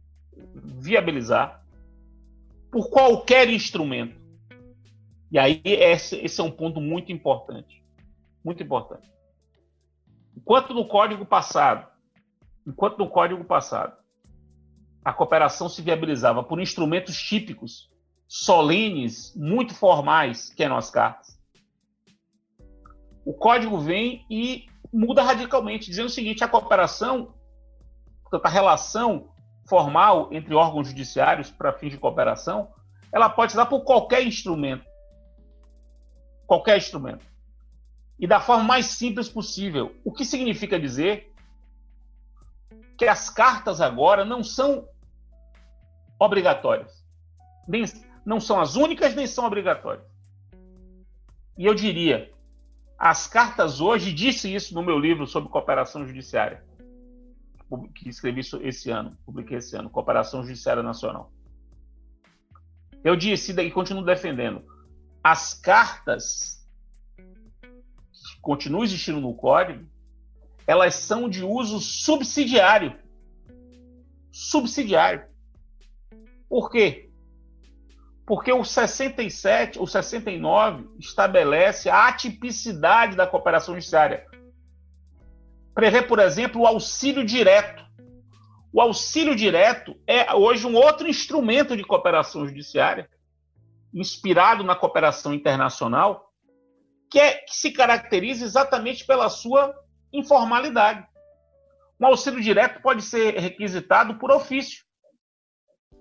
viabilizar 0.55 1.65
por 2.71 2.91
qualquer 2.91 3.49
instrumento. 3.49 4.19
E 5.31 5.39
aí 5.39 5.61
esse, 5.65 6.41
é 6.41 6.43
um 6.43 6.51
ponto 6.51 6.81
muito 6.81 7.13
importante, 7.13 7.83
muito 8.45 8.63
importante. 8.63 9.11
Enquanto 10.37 10.73
no 10.73 10.87
Código 10.87 11.27
passado 11.27 11.87
Enquanto 12.69 12.99
no 12.99 13.09
Código 13.09 13.43
passado 13.45 13.97
a 15.03 15.11
cooperação 15.11 15.71
se 15.71 15.81
viabilizava 15.81 16.45
por 16.45 16.61
instrumentos 16.61 17.17
típicos, 17.17 17.89
solenes, 18.27 19.35
muito 19.35 19.75
formais, 19.75 20.51
que 20.51 20.63
eram 20.63 20.77
as 20.77 20.91
cartas, 20.91 21.41
o 23.25 23.33
Código 23.33 23.79
vem 23.79 24.27
e 24.29 24.67
muda 24.93 25.23
radicalmente, 25.23 25.89
dizendo 25.89 26.07
o 26.07 26.11
seguinte: 26.11 26.45
a 26.45 26.49
cooperação, 26.49 27.33
a 28.31 28.49
relação 28.51 29.31
formal 29.67 30.29
entre 30.31 30.55
órgãos 30.55 30.89
judiciários 30.89 31.51
para 31.51 31.73
fins 31.73 31.93
de 31.93 31.99
cooperação, 31.99 32.71
ela 33.11 33.31
pode 33.31 33.53
se 33.53 33.57
dar 33.57 33.65
por 33.65 33.83
qualquer 33.83 34.27
instrumento. 34.27 34.85
Qualquer 36.47 36.77
instrumento. 36.77 37.25
E 38.19 38.27
da 38.27 38.41
forma 38.41 38.65
mais 38.65 38.87
simples 38.87 39.27
possível. 39.27 39.95
O 40.05 40.13
que 40.13 40.25
significa 40.25 40.79
dizer 40.79 41.28
que 42.99 43.07
as 43.07 43.31
cartas 43.31 43.81
agora 43.81 44.25
não 44.25 44.43
são 44.43 44.89
obrigatórias. 46.19 47.07
Nem, 47.67 47.85
não 48.27 48.41
são 48.41 48.61
as 48.61 48.75
únicas, 48.75 49.15
nem 49.15 49.27
são 49.27 49.47
obrigatórias. 49.47 50.05
E 51.57 51.65
eu 51.65 51.75
diria, 51.75 52.33
as 52.99 53.29
cartas 53.29 53.81
hoje, 53.81 54.13
disse 54.13 54.53
isso 54.53 54.75
no 54.75 54.83
meu 54.83 54.99
livro 54.99 55.29
sobre 55.29 55.49
cooperação 55.49 56.05
judiciária, 56.05 56.65
que 57.95 58.09
escrevi 58.09 58.41
esse 58.63 58.91
ano, 58.91 59.17
publiquei 59.25 59.59
esse 59.59 59.77
ano, 59.77 59.91
Cooperação 59.91 60.43
Judiciária 60.43 60.83
Nacional. 60.83 61.31
Eu 63.05 63.15
disse 63.15 63.53
e 63.53 63.71
continuo 63.71 64.05
defendendo, 64.05 64.65
as 65.23 65.55
cartas 65.55 66.67
que 67.17 68.41
continuam 68.41 68.83
existindo 68.83 69.21
no 69.21 69.35
código, 69.35 69.87
elas 70.69 70.97
são 70.97 71.31
de 71.31 71.43
uso 71.43 71.81
subsidiário. 71.81 72.95
Subsidiário. 74.31 75.25
Por 76.47 76.71
quê? 76.71 77.09
Porque 78.27 78.53
o 78.53 78.63
67, 78.63 79.79
o 79.79 79.87
69 79.87 80.87
estabelece 80.99 81.89
a 81.89 82.07
atipicidade 82.07 83.17
da 83.17 83.27
cooperação 83.27 83.75
judiciária. 83.77 84.27
Prevê, 85.75 86.03
por 86.03 86.19
exemplo, 86.19 86.61
o 86.61 86.67
auxílio 86.67 87.25
direto. 87.25 87.83
O 88.71 88.83
auxílio 88.83 89.35
direto 89.35 89.99
é 90.07 90.35
hoje 90.35 90.67
um 90.67 90.77
outro 90.77 91.09
instrumento 91.09 91.75
de 91.75 91.83
cooperação 91.83 92.47
judiciária, 92.47 93.09
inspirado 93.95 94.63
na 94.63 94.77
cooperação 94.77 95.33
internacional, 95.33 96.31
que, 97.11 97.19
é, 97.19 97.39
que 97.39 97.57
se 97.57 97.73
caracteriza 97.73 98.45
exatamente 98.45 99.07
pela 99.07 99.31
sua 99.31 99.75
informalidade. 100.13 101.07
Um 102.01 102.07
auxílio 102.07 102.41
direto 102.41 102.81
pode 102.81 103.03
ser 103.03 103.35
requisitado 103.39 104.19
por 104.19 104.31
ofício. 104.31 104.85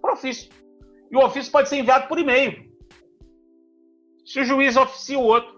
Por 0.02 0.12
ofício. 0.12 0.52
E 1.12 1.16
o 1.16 1.24
ofício 1.24 1.52
pode 1.52 1.70
ser 1.70 1.78
enviado 1.78 2.08
por 2.08 2.20
e-mail. 2.20 2.68
Se 4.26 4.42
o 4.42 4.46
juiz 4.46 4.76
oficia 4.76 5.18
o 5.18 5.24
outro, 5.24 5.58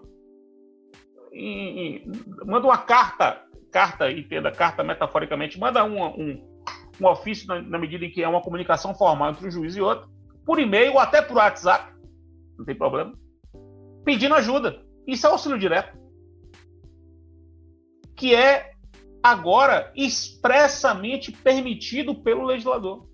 e, 1.32 2.04
e, 2.04 2.46
manda 2.46 2.66
uma 2.66 2.78
carta, 2.78 3.44
carta, 3.70 4.10
entenda, 4.10 4.50
carta 4.50 4.82
metaforicamente, 4.82 5.58
manda 5.58 5.84
um, 5.84 6.04
um, 6.04 6.60
um 7.00 7.06
ofício 7.06 7.46
na, 7.48 7.60
na, 7.60 7.78
medida 7.78 8.04
em 8.04 8.10
que 8.10 8.22
é 8.22 8.28
uma 8.28 8.42
comunicação 8.42 8.94
formal 8.94 9.30
entre 9.30 9.46
um 9.46 9.50
juiz 9.50 9.76
e 9.76 9.80
outro, 9.80 10.08
por 10.44 10.58
e-mail 10.58 10.92
ou 10.92 10.98
até 10.98 11.20
por 11.20 11.36
WhatsApp, 11.36 11.92
não 12.58 12.64
tem 12.64 12.76
problema, 12.76 13.12
pedindo 14.04 14.34
ajuda. 14.34 14.82
Isso 15.06 15.26
é 15.26 15.30
auxílio 15.30 15.58
direto 15.58 15.99
que 18.20 18.34
é 18.34 18.74
agora 19.22 19.90
expressamente 19.96 21.32
permitido 21.32 22.14
pelo 22.14 22.44
legislador. 22.44 23.08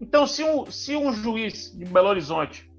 Então, 0.00 0.26
se 0.26 0.42
um, 0.42 0.70
se 0.70 0.96
um 0.96 1.12
juiz 1.12 1.76
de 1.76 1.84
Belo 1.84 2.08
Horizonte 2.08 2.72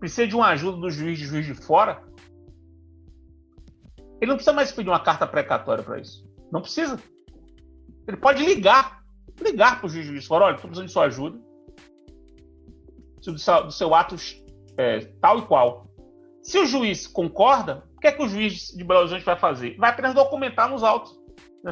precisa 0.00 0.26
de 0.26 0.34
uma 0.34 0.48
ajuda 0.48 0.78
do 0.78 0.90
juiz 0.90 1.18
de 1.18 1.26
juiz 1.26 1.44
de 1.44 1.52
fora, 1.52 2.02
ele 4.18 4.30
não 4.30 4.36
precisa 4.36 4.54
mais 4.54 4.72
pedir 4.72 4.88
uma 4.88 5.04
carta 5.04 5.26
precatória 5.26 5.84
para 5.84 6.00
isso. 6.00 6.26
Não 6.50 6.62
precisa. 6.62 6.98
Ele 8.08 8.16
pode 8.16 8.42
ligar, 8.42 9.04
ligar 9.38 9.78
para 9.78 9.86
o 9.86 9.90
juiz 9.90 10.06
de 10.06 10.12
juiz 10.12 10.24
fora, 10.24 10.46
olha, 10.46 10.54
estou 10.54 10.70
precisando 10.70 10.86
de 10.86 10.92
sua 10.92 11.04
ajuda. 11.04 11.38
Do 13.22 13.38
seu, 13.38 13.64
do 13.64 13.72
seu 13.72 13.94
ato 13.94 14.16
é, 14.78 15.00
tal 15.20 15.40
e 15.40 15.42
qual. 15.42 15.86
Se 16.42 16.58
o 16.58 16.64
juiz 16.66 17.06
concorda, 17.06 17.84
que 18.04 18.08
é 18.08 18.12
que 18.12 18.22
o 18.22 18.28
juiz 18.28 18.66
de 18.68 18.84
Belo 18.84 19.00
Horizonte 19.00 19.24
vai 19.24 19.34
fazer? 19.34 19.78
Vai 19.78 19.88
apenas 19.88 20.12
documentar 20.12 20.68
nos 20.68 20.82
autos. 20.82 21.18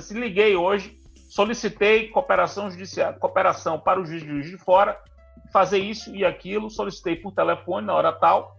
Se 0.00 0.14
liguei 0.14 0.56
hoje, 0.56 0.96
solicitei 1.28 2.08
cooperação 2.08 2.70
judicial, 2.70 3.12
cooperação 3.16 3.78
para 3.78 4.00
o 4.00 4.06
juiz 4.06 4.22
de 4.22 4.28
juiz 4.30 4.46
de 4.46 4.56
fora, 4.56 4.98
fazer 5.52 5.76
isso 5.76 6.16
e 6.16 6.24
aquilo, 6.24 6.70
solicitei 6.70 7.16
por 7.16 7.34
telefone 7.34 7.86
na 7.86 7.94
hora 7.94 8.10
tal, 8.14 8.56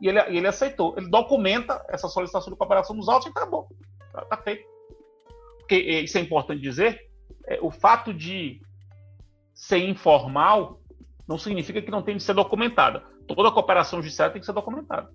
e 0.00 0.08
ele, 0.08 0.20
ele 0.20 0.46
aceitou. 0.46 0.94
Ele 0.96 1.10
documenta 1.10 1.84
essa 1.88 2.06
solicitação 2.06 2.52
de 2.52 2.56
cooperação 2.56 2.94
nos 2.94 3.08
autos 3.08 3.26
e 3.26 3.30
acabou. 3.30 3.66
Está 4.06 4.24
tá 4.26 4.36
feito. 4.36 4.64
Porque 5.58 5.74
isso 5.74 6.16
é 6.18 6.20
importante 6.20 6.60
dizer, 6.60 7.10
é, 7.48 7.58
o 7.60 7.72
fato 7.72 8.14
de 8.14 8.60
ser 9.52 9.78
informal 9.78 10.78
não 11.26 11.36
significa 11.36 11.82
que 11.82 11.90
não 11.90 12.02
tem 12.02 12.16
de 12.16 12.22
ser 12.22 12.34
documentada. 12.34 13.00
Toda 13.26 13.50
cooperação 13.50 14.00
judiciária 14.00 14.32
tem 14.32 14.38
que 14.38 14.46
ser 14.46 14.52
documentada. 14.52 15.10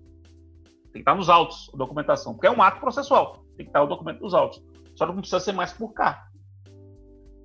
Tem 0.92 1.00
que 1.00 1.10
estar 1.10 1.14
nos 1.14 1.30
autos 1.30 1.70
a 1.72 1.76
documentação, 1.76 2.34
porque 2.34 2.46
é 2.46 2.50
um 2.50 2.62
ato 2.62 2.80
processual. 2.80 3.42
Tem 3.56 3.64
que 3.64 3.70
estar 3.70 3.82
o 3.82 3.86
documento 3.86 4.20
dos 4.20 4.34
autos. 4.34 4.62
Só 4.94 5.06
não 5.06 5.16
precisa 5.16 5.40
ser 5.40 5.52
mais 5.52 5.72
por 5.72 5.92
carta. 5.92 6.30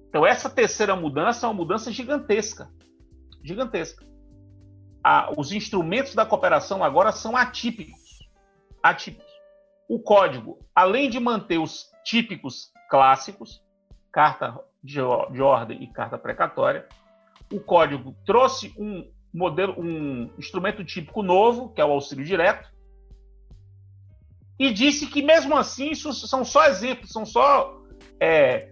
Então, 0.09 0.25
essa 0.25 0.49
terceira 0.49 0.95
mudança 0.95 1.45
é 1.45 1.49
uma 1.49 1.55
mudança 1.55 1.91
gigantesca. 1.91 2.69
Gigantesca. 3.43 4.05
Os 5.37 5.53
instrumentos 5.53 6.13
da 6.13 6.25
cooperação 6.25 6.83
agora 6.83 7.13
são 7.13 7.37
atípicos. 7.37 8.19
Atípicos. 8.83 9.31
O 9.87 9.99
código, 9.99 10.59
além 10.75 11.09
de 11.09 11.17
manter 11.17 11.57
os 11.57 11.89
típicos 12.03 12.73
clássicos, 12.89 13.63
carta 14.11 14.59
de, 14.83 14.95
de 15.31 15.41
ordem 15.41 15.81
e 15.81 15.87
carta 15.87 16.17
precatória, 16.17 16.85
o 17.53 17.61
código 17.61 18.13
trouxe 18.25 18.73
um 18.77 19.09
modelo, 19.33 19.79
um 19.79 20.29
instrumento 20.37 20.83
típico 20.83 21.23
novo, 21.23 21.69
que 21.69 21.79
é 21.79 21.85
o 21.85 21.91
auxílio 21.91 22.25
direto, 22.25 22.69
e 24.59 24.71
disse 24.71 25.07
que 25.07 25.21
mesmo 25.21 25.55
assim 25.55 25.91
isso 25.91 26.11
são 26.13 26.43
só 26.43 26.65
exemplos, 26.65 27.11
são 27.11 27.25
só 27.25 27.79
é, 28.19 28.71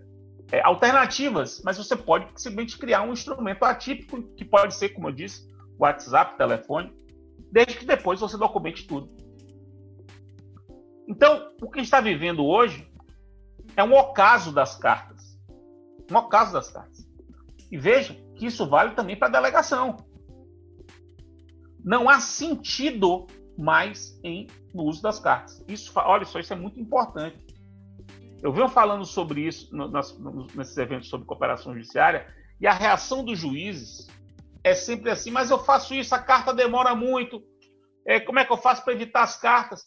é, 0.52 0.62
alternativas, 0.64 1.62
mas 1.64 1.78
você 1.78 1.96
pode 1.96 2.28
simplesmente 2.36 2.78
criar 2.78 3.04
um 3.04 3.14
instrumento 3.14 3.64
atípico 3.64 4.24
que 4.36 4.44
pode 4.44 4.74
ser, 4.74 4.90
como 4.90 5.10
eu 5.10 5.14
disse, 5.14 5.48
WhatsApp, 5.78 6.38
telefone, 6.38 6.92
desde 7.52 7.78
que 7.78 7.86
depois 7.86 8.20
você 8.20 8.38
documente 8.38 8.88
tudo. 8.88 9.10
Então, 11.08 11.52
o 11.62 11.70
que 11.70 11.82
está 11.82 12.02
vivendo 12.02 12.44
hoje 12.44 12.92
é 13.76 13.84
um 13.84 13.94
ocaso 13.94 14.52
das 14.52 14.76
cartas. 14.76 15.40
Um 16.12 16.18
ocaso 16.18 16.54
das 16.54 16.72
cartas. 16.72 17.08
E 17.72 17.78
veja 17.78 18.16
que 18.36 18.46
isso 18.46 18.68
vale 18.68 18.96
também 18.96 19.18
para 19.18 19.28
a 19.28 19.32
delegação. 19.32 19.98
Não 21.84 22.10
há 22.10 22.20
sentido 22.20 23.28
mais 23.58 24.20
em, 24.24 24.48
no 24.74 24.84
uso 24.84 25.02
das 25.02 25.20
cartas. 25.20 25.64
Isso, 25.68 25.92
olha 25.96 26.26
só, 26.26 26.40
isso 26.40 26.54
é 26.54 26.56
muito 26.56 26.80
importante. 26.80 27.46
Eu 28.42 28.52
venho 28.52 28.68
falando 28.68 29.06
sobre 29.06 29.42
isso 29.42 29.76
no, 29.76 29.88
nas, 29.88 30.18
no, 30.20 30.48
nesses 30.56 30.78
eventos 30.78 31.10
sobre 31.10 31.26
cooperação 31.26 31.74
judiciária 31.74 32.28
e 32.60 32.68
a 32.68 32.74
reação 32.74 33.24
dos 33.24 33.40
juízes 33.40 34.08
é 34.64 34.74
sempre 34.74 35.10
assim, 35.10 35.32
mas 35.32 35.50
eu 35.50 35.60
faço 35.60 35.94
isso, 35.94 36.14
a 36.14 36.20
carta 36.20 36.54
demora 36.54 36.96
muito. 36.96 37.44
É, 38.06 38.20
como 38.20 38.40
é 38.40 38.46
que 38.46 38.52
eu 38.52 38.58
faço 38.58 38.84
para 38.84 38.94
evitar 38.94 39.24
as 39.24 39.38
cartas? 39.38 39.86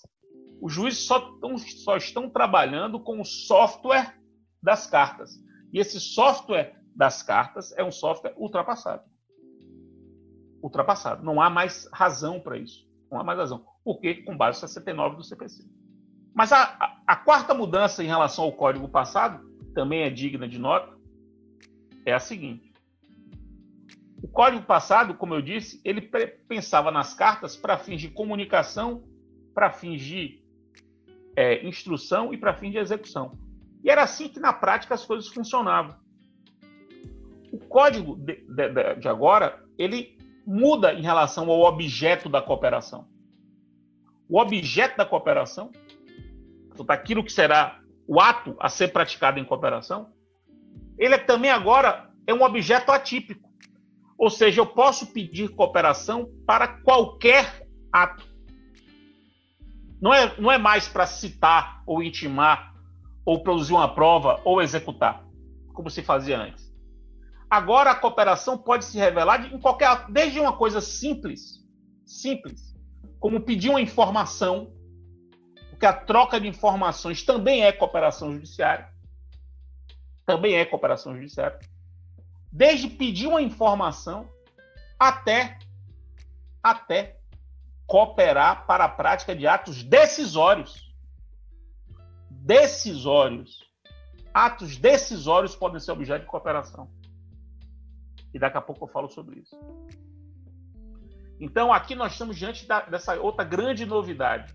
Os 0.60 0.72
juízes 0.72 1.04
só, 1.04 1.20
tão, 1.38 1.56
só 1.58 1.96
estão 1.96 2.28
trabalhando 2.28 2.98
com 3.00 3.20
o 3.20 3.24
software 3.24 4.18
das 4.62 4.86
cartas. 4.86 5.32
E 5.72 5.78
esse 5.78 6.00
software 6.00 6.76
das 6.96 7.22
cartas 7.22 7.72
é 7.76 7.84
um 7.84 7.92
software 7.92 8.34
ultrapassado. 8.36 9.04
Ultrapassado. 10.60 11.24
Não 11.24 11.40
há 11.40 11.48
mais 11.48 11.88
razão 11.92 12.40
para 12.40 12.58
isso. 12.58 12.87
Há 13.10 13.24
mais 13.24 13.38
razão. 13.38 13.64
Porque 13.84 14.14
com 14.22 14.36
base 14.36 14.60
no 14.60 14.68
69 14.68 15.16
do 15.16 15.24
CPC. 15.24 15.64
Mas 16.34 16.52
a, 16.52 16.62
a, 16.62 17.00
a, 17.06 17.16
quarta 17.16 17.54
mudança 17.54 18.02
em 18.02 18.06
relação 18.06 18.44
ao 18.44 18.52
código 18.52 18.88
passado, 18.88 19.44
também 19.74 20.02
é 20.02 20.10
digna 20.10 20.48
de 20.48 20.58
nota, 20.58 20.96
é 22.04 22.12
a 22.12 22.20
seguinte. 22.20 22.72
O 24.22 24.28
código 24.28 24.64
passado, 24.64 25.14
como 25.14 25.34
eu 25.34 25.42
disse, 25.42 25.80
ele 25.84 26.00
pensava 26.48 26.90
nas 26.90 27.14
cartas 27.14 27.56
para 27.56 27.78
fins 27.78 28.00
de 28.00 28.08
comunicação, 28.08 29.04
para 29.54 29.70
fins 29.70 30.02
de 30.02 30.42
é, 31.36 31.66
instrução 31.66 32.34
e 32.34 32.36
para 32.36 32.54
fins 32.54 32.72
de 32.72 32.78
execução. 32.78 33.38
E 33.82 33.90
era 33.90 34.02
assim 34.02 34.28
que 34.28 34.40
na 34.40 34.52
prática 34.52 34.94
as 34.94 35.04
coisas 35.04 35.28
funcionavam. 35.28 35.96
O 37.52 37.58
código 37.58 38.16
de, 38.16 38.44
de, 38.46 38.94
de 38.96 39.08
agora, 39.08 39.64
ele 39.78 40.17
muda 40.48 40.94
em 40.94 41.02
relação 41.02 41.50
ao 41.50 41.60
objeto 41.60 42.26
da 42.26 42.40
cooperação. 42.40 43.06
O 44.26 44.40
objeto 44.40 44.96
da 44.96 45.04
cooperação, 45.04 45.70
portanto, 46.68 46.90
aquilo 46.90 47.22
que 47.22 47.30
será 47.30 47.78
o 48.06 48.18
ato 48.18 48.56
a 48.58 48.70
ser 48.70 48.88
praticado 48.88 49.38
em 49.38 49.44
cooperação, 49.44 50.10
ele 50.96 51.16
é 51.16 51.18
também 51.18 51.50
agora 51.50 52.10
é 52.26 52.32
um 52.32 52.42
objeto 52.42 52.90
atípico. 52.90 53.46
Ou 54.16 54.30
seja, 54.30 54.62
eu 54.62 54.66
posso 54.66 55.12
pedir 55.12 55.50
cooperação 55.50 56.30
para 56.46 56.66
qualquer 56.66 57.66
ato. 57.92 58.26
Não 60.00 60.14
é, 60.14 60.34
não 60.40 60.50
é 60.50 60.56
mais 60.56 60.88
para 60.88 61.06
citar 61.06 61.82
ou 61.86 62.02
intimar 62.02 62.74
ou 63.22 63.42
produzir 63.42 63.74
uma 63.74 63.94
prova 63.94 64.40
ou 64.46 64.62
executar, 64.62 65.22
como 65.74 65.90
se 65.90 66.02
fazia 66.02 66.40
antes. 66.40 66.67
Agora 67.50 67.92
a 67.92 67.94
cooperação 67.94 68.58
pode 68.58 68.84
se 68.84 68.98
revelar 68.98 69.52
em 69.52 69.58
qualquer, 69.58 70.06
desde 70.10 70.38
uma 70.38 70.52
coisa 70.52 70.80
simples, 70.80 71.64
simples, 72.04 72.76
como 73.18 73.40
pedir 73.40 73.70
uma 73.70 73.80
informação, 73.80 74.72
porque 75.70 75.86
a 75.86 75.92
troca 75.92 76.38
de 76.38 76.46
informações 76.46 77.22
também 77.22 77.64
é 77.64 77.72
cooperação 77.72 78.32
judiciária. 78.32 78.92
Também 80.26 80.56
é 80.56 80.64
cooperação 80.64 81.14
judiciária. 81.14 81.58
Desde 82.52 82.88
pedir 82.88 83.26
uma 83.26 83.40
informação 83.40 84.28
até 84.98 85.58
até 86.62 87.18
cooperar 87.86 88.66
para 88.66 88.84
a 88.84 88.88
prática 88.88 89.34
de 89.34 89.46
atos 89.46 89.82
decisórios. 89.82 90.92
Decisórios. 92.30 93.66
Atos 94.34 94.76
decisórios 94.76 95.56
podem 95.56 95.80
ser 95.80 95.92
objeto 95.92 96.22
de 96.22 96.26
cooperação. 96.26 96.90
E 98.32 98.38
daqui 98.38 98.56
a 98.56 98.60
pouco 98.60 98.84
eu 98.84 98.88
falo 98.88 99.08
sobre 99.08 99.40
isso. 99.40 99.56
Então, 101.40 101.72
aqui 101.72 101.94
nós 101.94 102.12
estamos 102.12 102.36
diante 102.36 102.66
da, 102.66 102.80
dessa 102.80 103.14
outra 103.20 103.44
grande 103.44 103.86
novidade. 103.86 104.54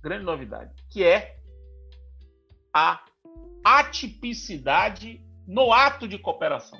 Grande 0.00 0.24
novidade, 0.24 0.72
que 0.88 1.02
é 1.02 1.38
a 2.72 3.04
atipicidade 3.64 5.20
no 5.46 5.72
ato 5.72 6.06
de 6.06 6.18
cooperação. 6.18 6.78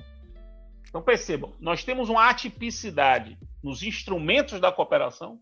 Então, 0.87 1.01
percebam, 1.01 1.53
nós 1.59 1.83
temos 1.83 2.09
uma 2.09 2.29
atipicidade 2.29 3.37
nos 3.61 3.83
instrumentos 3.83 4.59
da 4.59 4.71
cooperação 4.71 5.37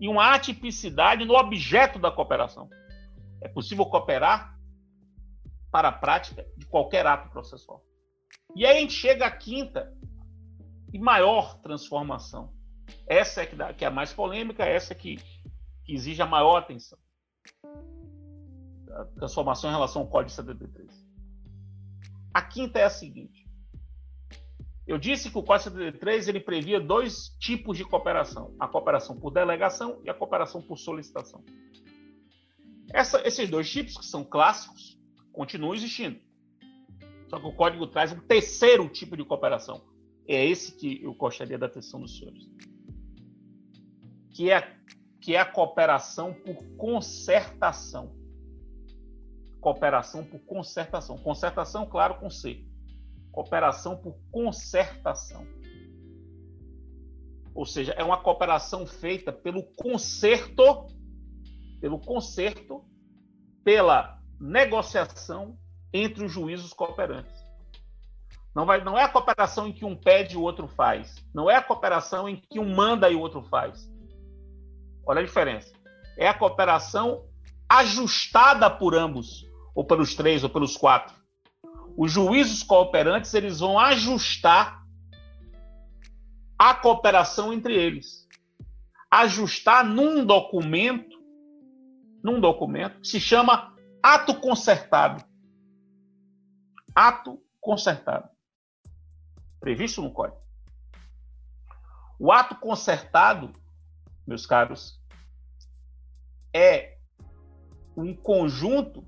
e 0.00 0.08
uma 0.08 0.32
atipicidade 0.34 1.24
no 1.24 1.34
objeto 1.34 1.98
da 1.98 2.10
cooperação. 2.10 2.70
É 3.42 3.48
possível 3.48 3.84
cooperar 3.86 4.56
para 5.70 5.88
a 5.88 5.92
prática 5.92 6.46
de 6.56 6.66
qualquer 6.66 7.04
ato 7.06 7.28
processual. 7.30 7.82
E 8.54 8.64
aí 8.64 8.76
a 8.76 8.80
gente 8.80 8.92
chega 8.92 9.26
à 9.26 9.30
quinta 9.30 9.92
e 10.92 10.98
maior 10.98 11.58
transformação. 11.60 12.52
Essa 13.06 13.42
é 13.42 13.46
que, 13.46 13.56
dá, 13.56 13.74
que 13.74 13.84
é 13.84 13.88
a 13.88 13.90
mais 13.90 14.12
polêmica, 14.12 14.64
essa 14.64 14.94
que, 14.94 15.16
que 15.84 15.92
exige 15.92 16.22
a 16.22 16.26
maior 16.26 16.58
atenção. 16.58 16.98
A 18.90 19.04
transformação 19.16 19.70
em 19.70 19.72
relação 19.72 20.02
ao 20.02 20.08
Código 20.08 20.30
73. 20.30 20.88
A 22.32 22.42
quinta 22.42 22.78
é 22.78 22.84
a 22.84 22.90
seguinte. 22.90 23.44
Eu 24.86 24.98
disse 24.98 25.30
que 25.30 25.38
o 25.38 25.42
Código 25.42 25.70
73 25.70 26.28
ele 26.28 26.40
previa 26.40 26.78
dois 26.78 27.30
tipos 27.40 27.76
de 27.76 27.84
cooperação: 27.84 28.54
a 28.60 28.68
cooperação 28.68 29.18
por 29.18 29.32
delegação 29.32 30.00
e 30.04 30.10
a 30.10 30.14
cooperação 30.14 30.62
por 30.62 30.78
solicitação. 30.78 31.42
Essa, 32.92 33.26
esses 33.26 33.50
dois 33.50 33.68
tipos, 33.68 33.96
que 33.96 34.04
são 34.04 34.22
clássicos, 34.22 34.96
continuam 35.32 35.74
existindo. 35.74 36.20
Só 37.34 37.40
que 37.40 37.46
o 37.48 37.52
código 37.52 37.84
traz 37.88 38.12
um 38.12 38.20
terceiro 38.20 38.88
tipo 38.88 39.16
de 39.16 39.24
cooperação. 39.24 39.82
É 40.24 40.46
esse 40.46 40.70
que 40.76 41.02
eu 41.02 41.12
gostaria 41.14 41.58
da 41.58 41.66
atenção 41.66 42.00
dos 42.00 42.16
senhores. 42.16 42.44
Que 44.30 44.52
é, 44.52 44.76
que 45.20 45.34
é 45.34 45.40
a 45.40 45.44
cooperação 45.44 46.32
por 46.32 46.54
concertação. 46.76 48.14
Cooperação 49.60 50.24
por 50.24 50.38
concertação. 50.44 51.18
Concertação, 51.18 51.86
claro, 51.86 52.20
com 52.20 52.30
C. 52.30 52.64
Cooperação 53.32 53.96
por 53.96 54.16
concertação. 54.30 55.44
Ou 57.52 57.66
seja, 57.66 57.94
é 57.94 58.04
uma 58.04 58.22
cooperação 58.22 58.86
feita 58.86 59.32
pelo 59.32 59.64
concerto, 59.74 60.86
pelo 61.80 61.98
concerto, 61.98 62.84
pela 63.64 64.22
negociação 64.38 65.58
entre 65.94 66.24
os 66.24 66.32
juízos 66.32 66.72
cooperantes. 66.72 67.32
Não, 68.52 68.66
vai, 68.66 68.82
não 68.82 68.98
é 68.98 69.04
a 69.04 69.08
cooperação 69.08 69.68
em 69.68 69.72
que 69.72 69.84
um 69.84 69.96
pede 69.96 70.34
e 70.34 70.36
o 70.36 70.42
outro 70.42 70.66
faz. 70.66 71.24
Não 71.32 71.48
é 71.48 71.54
a 71.54 71.62
cooperação 71.62 72.28
em 72.28 72.36
que 72.36 72.58
um 72.58 72.74
manda 72.74 73.08
e 73.08 73.14
o 73.14 73.20
outro 73.20 73.42
faz. 73.44 73.88
Olha 75.06 75.20
a 75.20 75.24
diferença. 75.24 75.72
É 76.18 76.26
a 76.26 76.34
cooperação 76.34 77.24
ajustada 77.68 78.68
por 78.68 78.94
ambos, 78.94 79.48
ou 79.74 79.84
pelos 79.84 80.14
três, 80.14 80.42
ou 80.42 80.50
pelos 80.50 80.76
quatro. 80.76 81.14
Os 81.96 82.10
juízos 82.10 82.62
cooperantes 82.62 83.32
eles 83.34 83.60
vão 83.60 83.78
ajustar 83.78 84.82
a 86.58 86.74
cooperação 86.74 87.52
entre 87.52 87.74
eles. 87.74 88.28
Ajustar 89.10 89.84
num 89.84 90.24
documento, 90.24 91.16
num 92.22 92.40
documento 92.40 93.00
que 93.00 93.08
se 93.08 93.20
chama 93.20 93.72
ato 94.02 94.34
concertado. 94.34 95.24
Ato 96.94 97.42
concertado. 97.60 98.28
Previsto 99.58 100.02
no 100.02 100.12
código. 100.12 100.40
O 102.18 102.30
ato 102.30 102.56
concertado, 102.56 103.52
meus 104.26 104.46
caros, 104.46 105.02
é 106.52 106.98
um 107.96 108.14
conjunto 108.14 109.04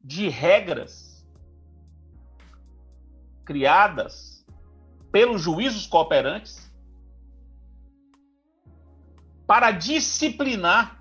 de 0.00 0.28
regras 0.28 1.26
criadas 3.44 4.44
pelos 5.10 5.42
juízos 5.42 5.86
cooperantes 5.86 6.70
para 9.46 9.70
disciplinar 9.70 10.97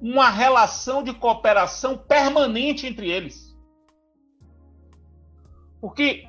uma 0.00 0.30
relação 0.30 1.02
de 1.02 1.12
cooperação 1.12 1.96
permanente 1.96 2.86
entre 2.86 3.10
eles. 3.10 3.56
Porque 5.80 6.28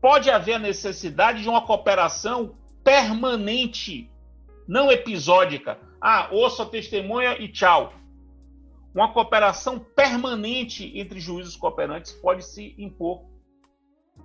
pode 0.00 0.30
haver 0.30 0.54
a 0.54 0.58
necessidade 0.58 1.42
de 1.42 1.48
uma 1.48 1.66
cooperação 1.66 2.54
permanente, 2.82 4.10
não 4.66 4.90
episódica. 4.90 5.78
Ah, 6.00 6.28
ouça 6.30 6.62
a 6.62 6.66
testemunha 6.66 7.38
e 7.38 7.48
tchau. 7.48 7.92
Uma 8.94 9.12
cooperação 9.12 9.78
permanente 9.78 10.92
entre 10.98 11.18
juízes 11.18 11.56
cooperantes 11.56 12.12
pode 12.12 12.44
se 12.44 12.74
impor. 12.78 13.24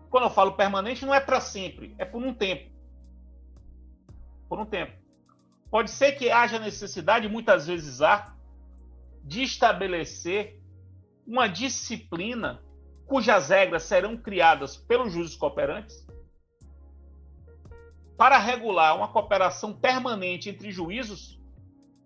Quando 0.09 0.25
eu 0.25 0.29
falo 0.29 0.53
permanente, 0.53 1.05
não 1.05 1.13
é 1.13 1.19
para 1.19 1.41
sempre, 1.41 1.95
é 1.97 2.05
por 2.05 2.21
um 2.21 2.33
tempo. 2.33 2.69
Por 4.47 4.59
um 4.59 4.65
tempo. 4.65 4.93
Pode 5.71 5.91
ser 5.91 6.13
que 6.13 6.31
haja 6.31 6.59
necessidade, 6.59 7.27
muitas 7.27 7.67
vezes 7.67 8.01
há, 8.01 8.35
de 9.29 9.43
estabelecer 9.43 10.59
uma 11.25 11.47
disciplina 11.47 12.63
cujas 13.05 13.49
regras 13.49 13.83
serão 13.83 14.17
criadas 14.17 14.75
pelos 14.75 15.13
juízes 15.13 15.35
cooperantes 15.35 16.03
para 18.17 18.39
regular 18.39 18.97
uma 18.97 19.07
cooperação 19.07 19.71
permanente 19.71 20.49
entre 20.49 20.71
juízos, 20.71 21.39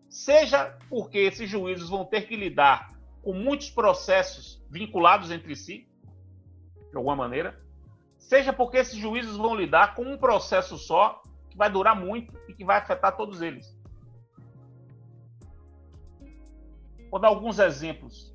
seja 0.09 0.77
porque 0.89 1.17
esses 1.17 1.49
juízes 1.49 1.87
vão 1.87 2.03
ter 2.03 2.27
que 2.27 2.35
lidar 2.35 2.89
com 3.23 3.31
muitos 3.31 3.69
processos 3.69 4.61
vinculados 4.69 5.31
entre 5.31 5.55
si, 5.55 5.87
de 6.91 6.97
alguma 6.97 7.15
maneira, 7.15 7.55
seja 8.19 8.51
porque 8.51 8.77
esses 8.77 8.99
juízes 8.99 9.37
vão 9.37 9.55
lidar 9.55 9.95
com 9.95 10.03
um 10.03 10.17
processo 10.17 10.77
só 10.77 11.23
que 11.49 11.55
vai 11.55 11.69
durar 11.69 11.95
muito 11.95 12.37
e 12.49 12.53
que 12.53 12.65
vai 12.65 12.79
afetar 12.79 13.15
todos 13.15 13.41
eles. 13.41 13.72
Vou 17.13 17.19
dar 17.19 17.27
alguns 17.27 17.59
exemplos. 17.59 18.33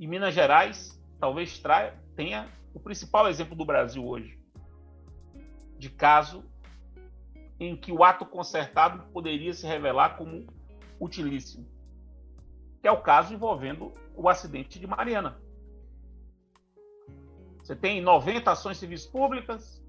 Em 0.00 0.06
Minas 0.06 0.32
Gerais, 0.32 0.98
talvez 1.20 1.58
traia, 1.58 2.02
tenha 2.16 2.48
o 2.72 2.80
principal 2.80 3.28
exemplo 3.28 3.54
do 3.54 3.66
Brasil 3.66 4.02
hoje, 4.02 4.40
de 5.78 5.90
caso 5.90 6.42
em 7.60 7.76
que 7.76 7.92
o 7.92 8.02
ato 8.02 8.24
concertado 8.24 9.02
poderia 9.12 9.52
se 9.52 9.66
revelar 9.66 10.16
como 10.16 10.46
utilíssimo, 10.98 11.68
que 12.80 12.88
é 12.88 12.90
o 12.90 13.02
caso 13.02 13.34
envolvendo 13.34 13.92
o 14.16 14.26
acidente 14.26 14.80
de 14.80 14.86
Mariana. 14.86 15.38
Você 17.58 17.76
tem 17.76 18.00
90 18.00 18.52
ações 18.52 18.78
civis 18.78 19.04
públicas, 19.04 19.84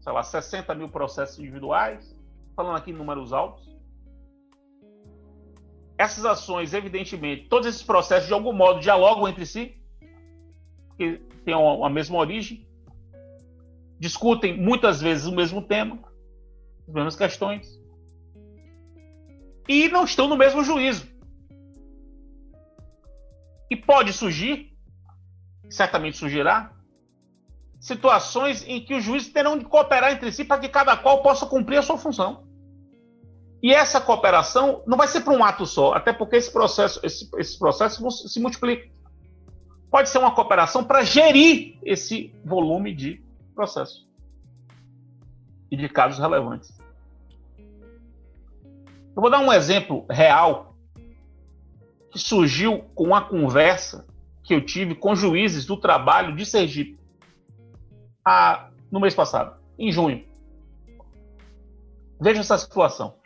sei 0.00 0.12
lá, 0.12 0.24
60 0.24 0.74
mil 0.74 0.88
processos 0.88 1.38
individuais, 1.38 2.18
falando 2.56 2.78
aqui 2.78 2.90
em 2.90 2.94
números 2.94 3.32
altos. 3.32 3.73
Essas 5.96 6.24
ações, 6.24 6.74
evidentemente, 6.74 7.48
todos 7.48 7.68
esses 7.68 7.82
processos 7.82 8.26
de 8.26 8.34
algum 8.34 8.52
modo 8.52 8.80
dialogam 8.80 9.28
entre 9.28 9.46
si, 9.46 9.80
que 10.96 11.18
têm 11.44 11.54
a 11.54 11.88
mesma 11.88 12.18
origem, 12.18 12.66
discutem 13.98 14.56
muitas 14.56 15.00
vezes 15.00 15.26
o 15.26 15.34
mesmo 15.34 15.62
tema, 15.62 15.98
as 16.86 16.92
mesmas 16.92 17.16
questões, 17.16 17.80
e 19.68 19.88
não 19.88 20.04
estão 20.04 20.28
no 20.28 20.36
mesmo 20.36 20.64
juízo. 20.64 21.06
E 23.70 23.76
pode 23.76 24.12
surgir, 24.12 24.76
certamente 25.70 26.16
surgirá, 26.16 26.72
situações 27.80 28.64
em 28.66 28.84
que 28.84 28.94
os 28.94 29.04
juízes 29.04 29.32
terão 29.32 29.58
de 29.58 29.64
cooperar 29.64 30.12
entre 30.12 30.32
si 30.32 30.44
para 30.44 30.60
que 30.60 30.68
cada 30.68 30.96
qual 30.96 31.22
possa 31.22 31.46
cumprir 31.46 31.78
a 31.78 31.82
sua 31.82 31.98
função. 31.98 32.46
E 33.64 33.72
essa 33.72 33.98
cooperação 33.98 34.82
não 34.86 34.98
vai 34.98 35.08
ser 35.08 35.22
para 35.22 35.32
um 35.32 35.42
ato 35.42 35.64
só, 35.64 35.94
até 35.94 36.12
porque 36.12 36.36
esse 36.36 36.52
processo, 36.52 37.00
esse, 37.02 37.30
esses 37.38 37.56
processos 37.56 38.30
se 38.30 38.38
multiplicam 38.38 38.92
pode 39.90 40.10
ser 40.10 40.18
uma 40.18 40.34
cooperação 40.34 40.84
para 40.84 41.02
gerir 41.02 41.78
esse 41.82 42.34
volume 42.44 42.94
de 42.94 43.24
processos 43.54 44.06
e 45.70 45.78
de 45.78 45.88
casos 45.88 46.18
relevantes. 46.18 46.76
Eu 49.16 49.22
vou 49.22 49.30
dar 49.30 49.38
um 49.38 49.50
exemplo 49.50 50.04
real 50.10 50.76
que 52.10 52.18
surgiu 52.18 52.82
com 52.94 53.04
uma 53.04 53.22
conversa 53.22 54.06
que 54.42 54.52
eu 54.52 54.62
tive 54.62 54.94
com 54.94 55.16
juízes 55.16 55.64
do 55.64 55.78
trabalho 55.78 56.36
de 56.36 56.44
Sergipe 56.44 57.00
a, 58.22 58.68
no 58.90 59.00
mês 59.00 59.14
passado, 59.14 59.56
em 59.78 59.90
junho. 59.90 60.22
Veja 62.20 62.40
essa 62.40 62.58
situação. 62.58 63.23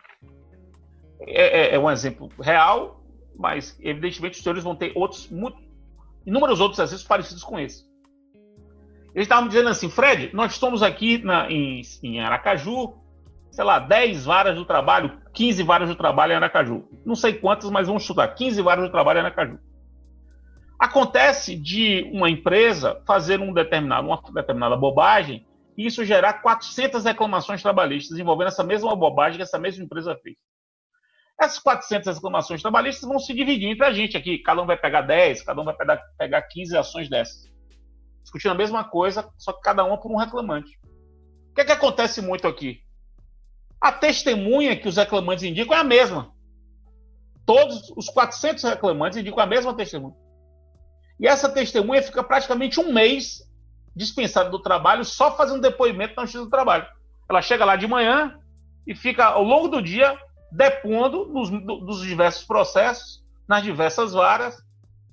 É, 1.20 1.70
é, 1.70 1.74
é 1.74 1.78
um 1.78 1.90
exemplo 1.90 2.30
real, 2.40 3.02
mas 3.36 3.76
evidentemente 3.80 4.36
os 4.36 4.42
senhores 4.42 4.64
vão 4.64 4.74
ter 4.74 4.92
outros 4.94 5.30
inúmeros 6.26 6.60
outros 6.60 6.78
exercícios 6.78 7.08
parecidos 7.08 7.42
com 7.42 7.58
esse. 7.58 7.86
Eles 9.14 9.24
estavam 9.26 9.48
dizendo 9.48 9.68
assim, 9.68 9.88
Fred, 9.88 10.30
nós 10.34 10.52
estamos 10.52 10.82
aqui 10.82 11.18
na, 11.18 11.50
em, 11.50 11.82
em 12.02 12.20
Aracaju, 12.20 12.94
sei 13.50 13.64
lá, 13.64 13.78
10 13.78 14.26
varas 14.26 14.54
do 14.54 14.64
trabalho, 14.64 15.20
15 15.32 15.62
varas 15.62 15.88
do 15.88 15.96
trabalho 15.96 16.32
em 16.32 16.36
Aracaju. 16.36 16.84
Não 17.04 17.16
sei 17.16 17.32
quantas, 17.32 17.70
mas 17.70 17.88
vamos 17.88 18.04
chutar, 18.04 18.28
15 18.28 18.60
varas 18.62 18.84
do 18.84 18.92
trabalho 18.92 19.18
em 19.18 19.22
Aracaju. 19.22 19.58
Acontece 20.78 21.56
de 21.56 22.08
uma 22.12 22.30
empresa 22.30 23.02
fazer 23.04 23.40
um 23.40 23.52
determinado, 23.52 24.06
uma 24.06 24.22
determinada 24.32 24.76
bobagem 24.76 25.44
e 25.76 25.86
isso 25.86 26.04
gerar 26.04 26.34
400 26.34 27.04
reclamações 27.04 27.62
trabalhistas 27.62 28.18
envolvendo 28.18 28.48
essa 28.48 28.62
mesma 28.62 28.94
bobagem 28.94 29.38
que 29.38 29.42
essa 29.42 29.58
mesma 29.58 29.84
empresa 29.84 30.16
fez. 30.22 30.36
Essas 31.40 31.60
400 31.60 32.16
reclamações 32.16 32.60
trabalhistas 32.60 33.08
vão 33.08 33.18
se 33.18 33.32
dividir 33.32 33.68
entre 33.68 33.86
a 33.86 33.92
gente 33.92 34.16
aqui. 34.16 34.38
Cada 34.38 34.60
um 34.60 34.66
vai 34.66 34.76
pegar 34.76 35.02
10, 35.02 35.42
cada 35.42 35.60
um 35.60 35.64
vai 35.64 35.76
pegar, 35.76 36.02
pegar 36.18 36.42
15 36.42 36.76
ações 36.76 37.08
dessas. 37.08 37.48
Discutindo 38.22 38.50
a 38.50 38.56
mesma 38.56 38.82
coisa, 38.82 39.28
só 39.38 39.52
que 39.52 39.60
cada 39.60 39.84
uma 39.84 40.00
por 40.00 40.10
um 40.10 40.16
reclamante. 40.16 40.78
O 41.50 41.54
que, 41.54 41.60
é 41.60 41.64
que 41.64 41.72
acontece 41.72 42.20
muito 42.20 42.48
aqui? 42.48 42.82
A 43.80 43.92
testemunha 43.92 44.76
que 44.76 44.88
os 44.88 44.96
reclamantes 44.96 45.44
indicam 45.44 45.76
é 45.76 45.80
a 45.80 45.84
mesma. 45.84 46.32
Todos 47.46 47.92
os 47.96 48.08
400 48.08 48.64
reclamantes 48.64 49.18
indicam 49.18 49.40
a 49.40 49.46
mesma 49.46 49.74
testemunha. 49.74 50.16
E 51.20 51.26
essa 51.26 51.48
testemunha 51.48 52.02
fica 52.02 52.22
praticamente 52.22 52.80
um 52.80 52.92
mês 52.92 53.42
dispensada 53.94 54.50
do 54.50 54.60
trabalho 54.60 55.04
só 55.04 55.36
fazendo 55.36 55.60
depoimento 55.60 56.14
na 56.16 56.22
justiça 56.22 56.44
do 56.44 56.50
trabalho. 56.50 56.86
Ela 57.28 57.42
chega 57.42 57.64
lá 57.64 57.76
de 57.76 57.86
manhã 57.86 58.38
e 58.86 58.94
fica 58.94 59.24
ao 59.24 59.42
longo 59.42 59.68
do 59.68 59.80
dia 59.80 60.18
depondo 60.50 61.26
nos, 61.26 61.50
dos 61.50 62.00
diversos 62.02 62.44
processos, 62.44 63.24
nas 63.46 63.62
diversas 63.62 64.12
varas, 64.12 64.62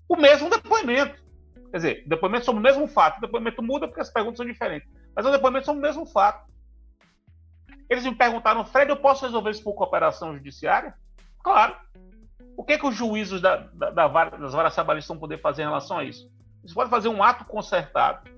o 0.07 0.15
mesmo 0.15 0.49
depoimento. 0.49 1.23
Quer 1.71 1.77
dizer, 1.77 2.03
depoimento 2.07 2.45
sobre 2.45 2.59
o 2.59 2.63
mesmo 2.63 2.87
fato. 2.87 3.17
O 3.17 3.21
depoimento 3.21 3.61
muda 3.61 3.87
porque 3.87 4.01
as 4.01 4.09
perguntas 4.09 4.37
são 4.37 4.45
diferentes. 4.45 4.89
Mas 5.15 5.25
o 5.25 5.31
depoimento 5.31 5.65
sobre 5.65 5.79
o 5.79 5.81
mesmo 5.81 6.05
fato. 6.05 6.49
Eles 7.89 8.03
me 8.03 8.15
perguntaram, 8.15 8.65
Fred, 8.65 8.89
eu 8.89 8.97
posso 8.97 9.25
resolver 9.25 9.51
isso 9.51 9.63
por 9.63 9.73
cooperação 9.73 10.33
judiciária? 10.33 10.93
Claro. 11.43 11.75
O 12.57 12.63
que, 12.63 12.73
é 12.73 12.77
que 12.77 12.85
os 12.85 12.95
juízos 12.95 13.41
da, 13.41 13.57
da, 13.57 13.91
da 13.91 14.07
vara, 14.07 14.37
das 14.37 14.53
varas 14.53 14.73
trabalhistas 14.73 15.09
vão 15.09 15.19
poder 15.19 15.39
fazer 15.39 15.63
em 15.63 15.65
relação 15.65 15.97
a 15.97 16.03
isso? 16.03 16.31
Eles 16.63 16.73
podem 16.73 16.89
fazer 16.89 17.09
um 17.09 17.21
ato 17.21 17.45
concertado, 17.45 18.29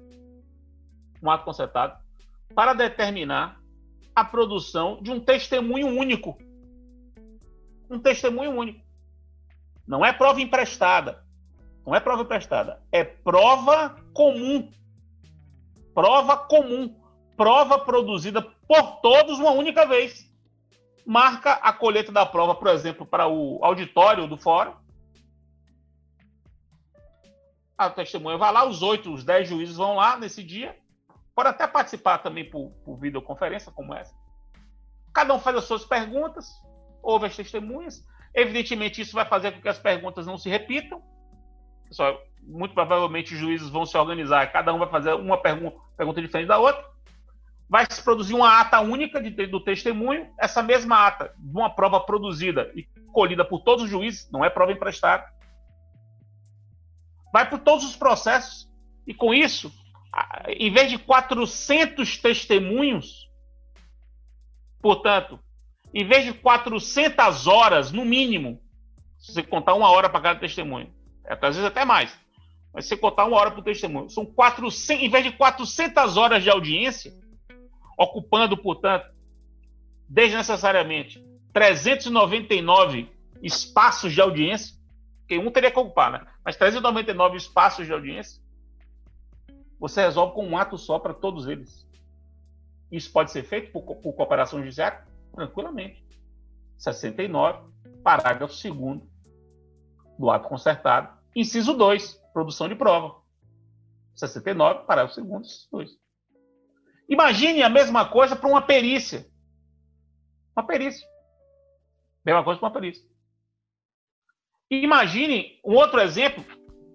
um 1.21 1.29
ato 1.29 1.45
concertado, 1.45 1.97
para 2.53 2.73
determinar 2.73 3.59
a 4.15 4.25
produção 4.25 5.01
de 5.01 5.11
um 5.11 5.19
testemunho 5.19 5.87
único 5.87 6.37
um 7.89 7.99
testemunho 7.99 8.51
único. 8.51 8.85
Não 9.87 10.05
é 10.05 10.11
prova 10.11 10.41
emprestada. 10.41 11.23
Não 11.85 11.95
é 11.95 11.99
prova 11.99 12.23
emprestada. 12.23 12.81
É 12.91 13.03
prova 13.03 13.95
comum. 14.13 14.69
Prova 15.93 16.37
comum. 16.37 16.99
Prova 17.37 17.79
produzida 17.79 18.41
por 18.41 18.99
todos 19.01 19.39
uma 19.39 19.51
única 19.51 19.85
vez. 19.85 20.27
Marca 21.05 21.53
a 21.53 21.71
colheita 21.71 22.11
da 22.11 22.25
prova, 22.25 22.53
por 22.53 22.67
exemplo, 22.67 23.05
para 23.05 23.27
o 23.27 23.63
auditório 23.63 24.27
do 24.27 24.37
fórum. 24.37 24.73
A 27.77 27.89
testemunha 27.89 28.37
vai 28.37 28.51
lá, 28.51 28.65
os 28.65 28.81
oito, 28.81 29.13
os 29.13 29.23
dez 29.23 29.47
juízes 29.47 29.77
vão 29.77 29.95
lá 29.95 30.17
nesse 30.17 30.43
dia, 30.43 30.75
pode 31.35 31.49
até 31.49 31.67
participar 31.67 32.17
também 32.17 32.49
por, 32.49 32.71
por 32.83 32.97
videoconferência 32.97 33.71
como 33.71 33.93
essa. 33.93 34.13
Cada 35.13 35.33
um 35.33 35.39
faz 35.39 35.55
as 35.57 35.65
suas 35.65 35.85
perguntas, 35.85 36.49
ouve 37.01 37.27
as 37.27 37.35
testemunhas. 37.35 38.05
Evidentemente, 38.33 39.01
isso 39.01 39.13
vai 39.13 39.25
fazer 39.25 39.51
com 39.51 39.61
que 39.61 39.69
as 39.69 39.79
perguntas 39.79 40.25
não 40.25 40.37
se 40.37 40.49
repitam. 40.49 41.01
Só, 41.91 42.19
muito 42.43 42.73
provavelmente 42.73 43.33
os 43.33 43.39
juízes 43.39 43.69
vão 43.69 43.85
se 43.85 43.97
organizar, 43.97 44.51
cada 44.51 44.73
um 44.73 44.79
vai 44.79 44.89
fazer 44.89 45.13
uma 45.13 45.37
pergunta, 45.41 45.77
pergunta 45.97 46.21
diferente 46.21 46.47
da 46.47 46.59
outra. 46.59 46.83
Vai 47.69 47.85
se 47.89 48.01
produzir 48.01 48.33
uma 48.33 48.59
ata 48.59 48.79
única 48.79 49.21
de, 49.21 49.47
do 49.47 49.59
testemunho. 49.59 50.31
Essa 50.39 50.63
mesma 50.63 51.05
ata, 51.05 51.33
de 51.37 51.57
uma 51.57 51.69
prova 51.69 51.99
produzida 51.99 52.71
e 52.75 52.83
colhida 53.11 53.43
por 53.43 53.61
todos 53.61 53.85
os 53.85 53.89
juízes, 53.89 54.29
não 54.31 54.45
é 54.45 54.49
prova 54.49 54.71
emprestada, 54.71 55.25
vai 57.33 57.49
por 57.49 57.59
todos 57.59 57.83
os 57.83 57.95
processos. 57.95 58.67
E 59.05 59.13
com 59.13 59.33
isso, 59.33 59.71
em 60.47 60.71
vez 60.71 60.89
de 60.89 60.97
400 60.97 62.17
testemunhos, 62.17 63.29
portanto, 64.81 65.39
em 65.93 66.05
vez 66.05 66.25
de 66.25 66.33
400 66.33 67.47
horas, 67.47 67.91
no 67.91 68.05
mínimo, 68.05 68.61
se 69.17 69.33
você 69.33 69.43
contar 69.43 69.73
uma 69.73 69.89
hora 69.89 70.09
para 70.09 70.21
cada 70.21 70.39
testemunho, 70.39 70.93
é, 71.25 71.33
às 71.33 71.55
vezes 71.55 71.63
até 71.63 71.85
mais, 71.85 72.17
mas 72.73 72.85
se 72.85 72.89
você 72.89 72.97
contar 72.97 73.25
uma 73.25 73.37
hora 73.37 73.51
para 73.51 73.61
o 73.61 73.63
testemunho, 73.63 74.09
são 74.09 74.25
400, 74.25 75.03
em 75.03 75.09
vez 75.09 75.23
de 75.23 75.31
400 75.31 76.17
horas 76.17 76.43
de 76.43 76.49
audiência, 76.49 77.11
ocupando, 77.97 78.55
portanto, 78.55 79.07
desnecessariamente 80.07 81.25
399 81.51 83.09
espaços 83.41 84.13
de 84.13 84.21
audiência, 84.21 84.75
que 85.27 85.37
um 85.37 85.51
teria 85.51 85.71
que 85.71 85.79
ocupar, 85.79 86.11
né? 86.11 86.27
Mas 86.45 86.55
399 86.55 87.37
espaços 87.37 87.85
de 87.85 87.91
audiência, 87.91 88.39
você 89.79 90.01
resolve 90.01 90.33
com 90.33 90.45
um 90.45 90.57
ato 90.57 90.77
só 90.77 90.99
para 90.99 91.13
todos 91.13 91.47
eles. 91.47 91.85
Isso 92.91 93.11
pode 93.11 93.31
ser 93.31 93.43
feito 93.43 93.71
por, 93.71 93.95
por 93.95 94.13
cooperação 94.13 94.59
judiciária? 94.59 95.05
Tranquilamente. 95.33 96.05
69, 96.77 97.71
parágrafo 98.03 98.53
2 98.53 99.01
do 100.17 100.29
ato 100.29 100.47
consertado. 100.47 101.17
Inciso 101.35 101.73
2, 101.73 102.13
produção 102.33 102.67
de 102.67 102.75
prova. 102.75 103.21
69, 104.15 104.85
parágrafo 104.85 105.21
2 105.21 105.41
inciso 105.41 105.67
2. 105.71 105.91
Imagine 107.09 107.63
a 107.63 107.69
mesma 107.69 108.09
coisa 108.09 108.35
para 108.35 108.49
uma 108.49 108.61
perícia. 108.61 109.27
Uma 110.55 110.65
perícia. 110.65 111.07
Mesma 112.25 112.43
coisa 112.43 112.59
para 112.59 112.67
uma 112.67 112.73
perícia. 112.73 113.07
Imagine 114.69 115.59
um 115.63 115.75
outro 115.75 115.99
exemplo. 116.01 116.43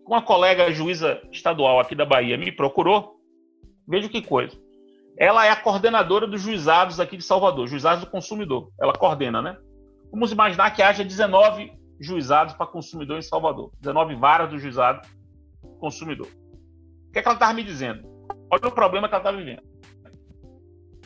Uma 0.07 0.21
colega 0.21 0.71
juíza 0.73 1.23
estadual 1.31 1.81
aqui 1.81 1.95
da 1.95 2.05
Bahia 2.05 2.37
me 2.37 2.53
procurou. 2.53 3.21
Veja 3.89 4.09
que 4.09 4.21
coisa. 4.21 4.61
Ela 5.19 5.47
é 5.47 5.51
a 5.51 5.57
coordenadora 5.57 6.27
dos 6.27 6.41
juizados 6.41 6.99
aqui 6.99 7.17
de 7.17 7.25
Salvador, 7.25 7.67
juizados 7.69 8.05
do 8.05 8.11
consumidor. 8.11 8.71
Ela 8.81 8.93
coordena, 8.93 9.43
né? 9.43 9.57
Vamos 10.11 10.33
imaginar 10.33 10.71
que 10.71 10.83
haja 10.83 11.05
19 11.05 11.73
juizados 12.01 12.55
para 12.55 12.67
consumidor 12.67 13.19
em 13.19 13.23
Salvador, 13.23 13.71
19 13.81 14.15
varas 14.17 14.51
do 14.51 14.59
juizado 14.59 15.07
consumidor. 15.79 16.27
O 16.27 17.13
que, 17.13 17.19
é 17.19 17.23
que 17.23 17.29
ela 17.29 17.35
estava 17.35 17.53
me 17.53 17.63
dizendo? 17.63 18.09
Olha 18.51 18.69
o 18.69 18.73
problema 18.73 19.09
que 19.09 19.15
ela 19.15 19.23
está 19.23 19.33
vivendo. 19.33 19.63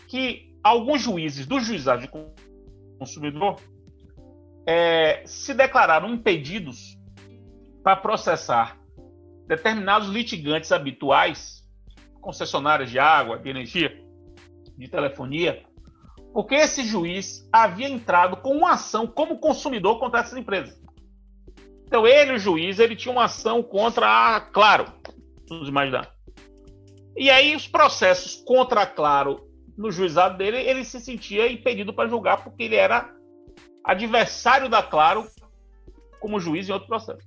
Que 0.08 0.54
alguns 0.62 1.02
juízes 1.02 1.46
dos 1.46 1.64
juizados 1.64 2.04
de 2.04 2.10
consumidor 2.98 3.56
é, 4.66 5.22
se 5.26 5.54
declararam 5.54 6.08
impedidos 6.10 6.98
para 7.82 7.96
processar 7.96 8.78
determinados 9.46 10.08
litigantes 10.08 10.72
habituais, 10.72 11.65
concessionárias 12.26 12.90
de 12.90 12.98
água, 12.98 13.38
de 13.38 13.48
energia, 13.48 14.04
de 14.76 14.88
telefonia, 14.88 15.62
porque 16.32 16.56
esse 16.56 16.82
juiz 16.82 17.48
havia 17.52 17.88
entrado 17.88 18.38
com 18.38 18.50
uma 18.50 18.72
ação 18.72 19.06
como 19.06 19.38
consumidor 19.38 20.00
contra 20.00 20.18
essas 20.18 20.36
empresas. 20.36 20.76
Então 21.86 22.04
ele, 22.04 22.32
o 22.32 22.38
juiz, 22.38 22.80
ele 22.80 22.96
tinha 22.96 23.12
uma 23.12 23.26
ação 23.26 23.62
contra 23.62 24.08
a 24.08 24.40
Claro, 24.40 24.92
vamos 25.48 25.68
imaginar. 25.68 26.12
E 27.16 27.30
aí 27.30 27.54
os 27.54 27.68
processos 27.68 28.42
contra 28.44 28.82
a 28.82 28.86
Claro 28.86 29.48
no 29.78 29.92
juizado 29.92 30.36
dele, 30.36 30.56
ele 30.56 30.84
se 30.84 30.98
sentia 30.98 31.48
impedido 31.48 31.94
para 31.94 32.08
julgar 32.08 32.42
porque 32.42 32.64
ele 32.64 32.74
era 32.74 33.08
adversário 33.84 34.68
da 34.68 34.82
Claro 34.82 35.28
como 36.18 36.40
juiz 36.40 36.68
em 36.68 36.72
outro 36.72 36.88
processo. 36.88 37.24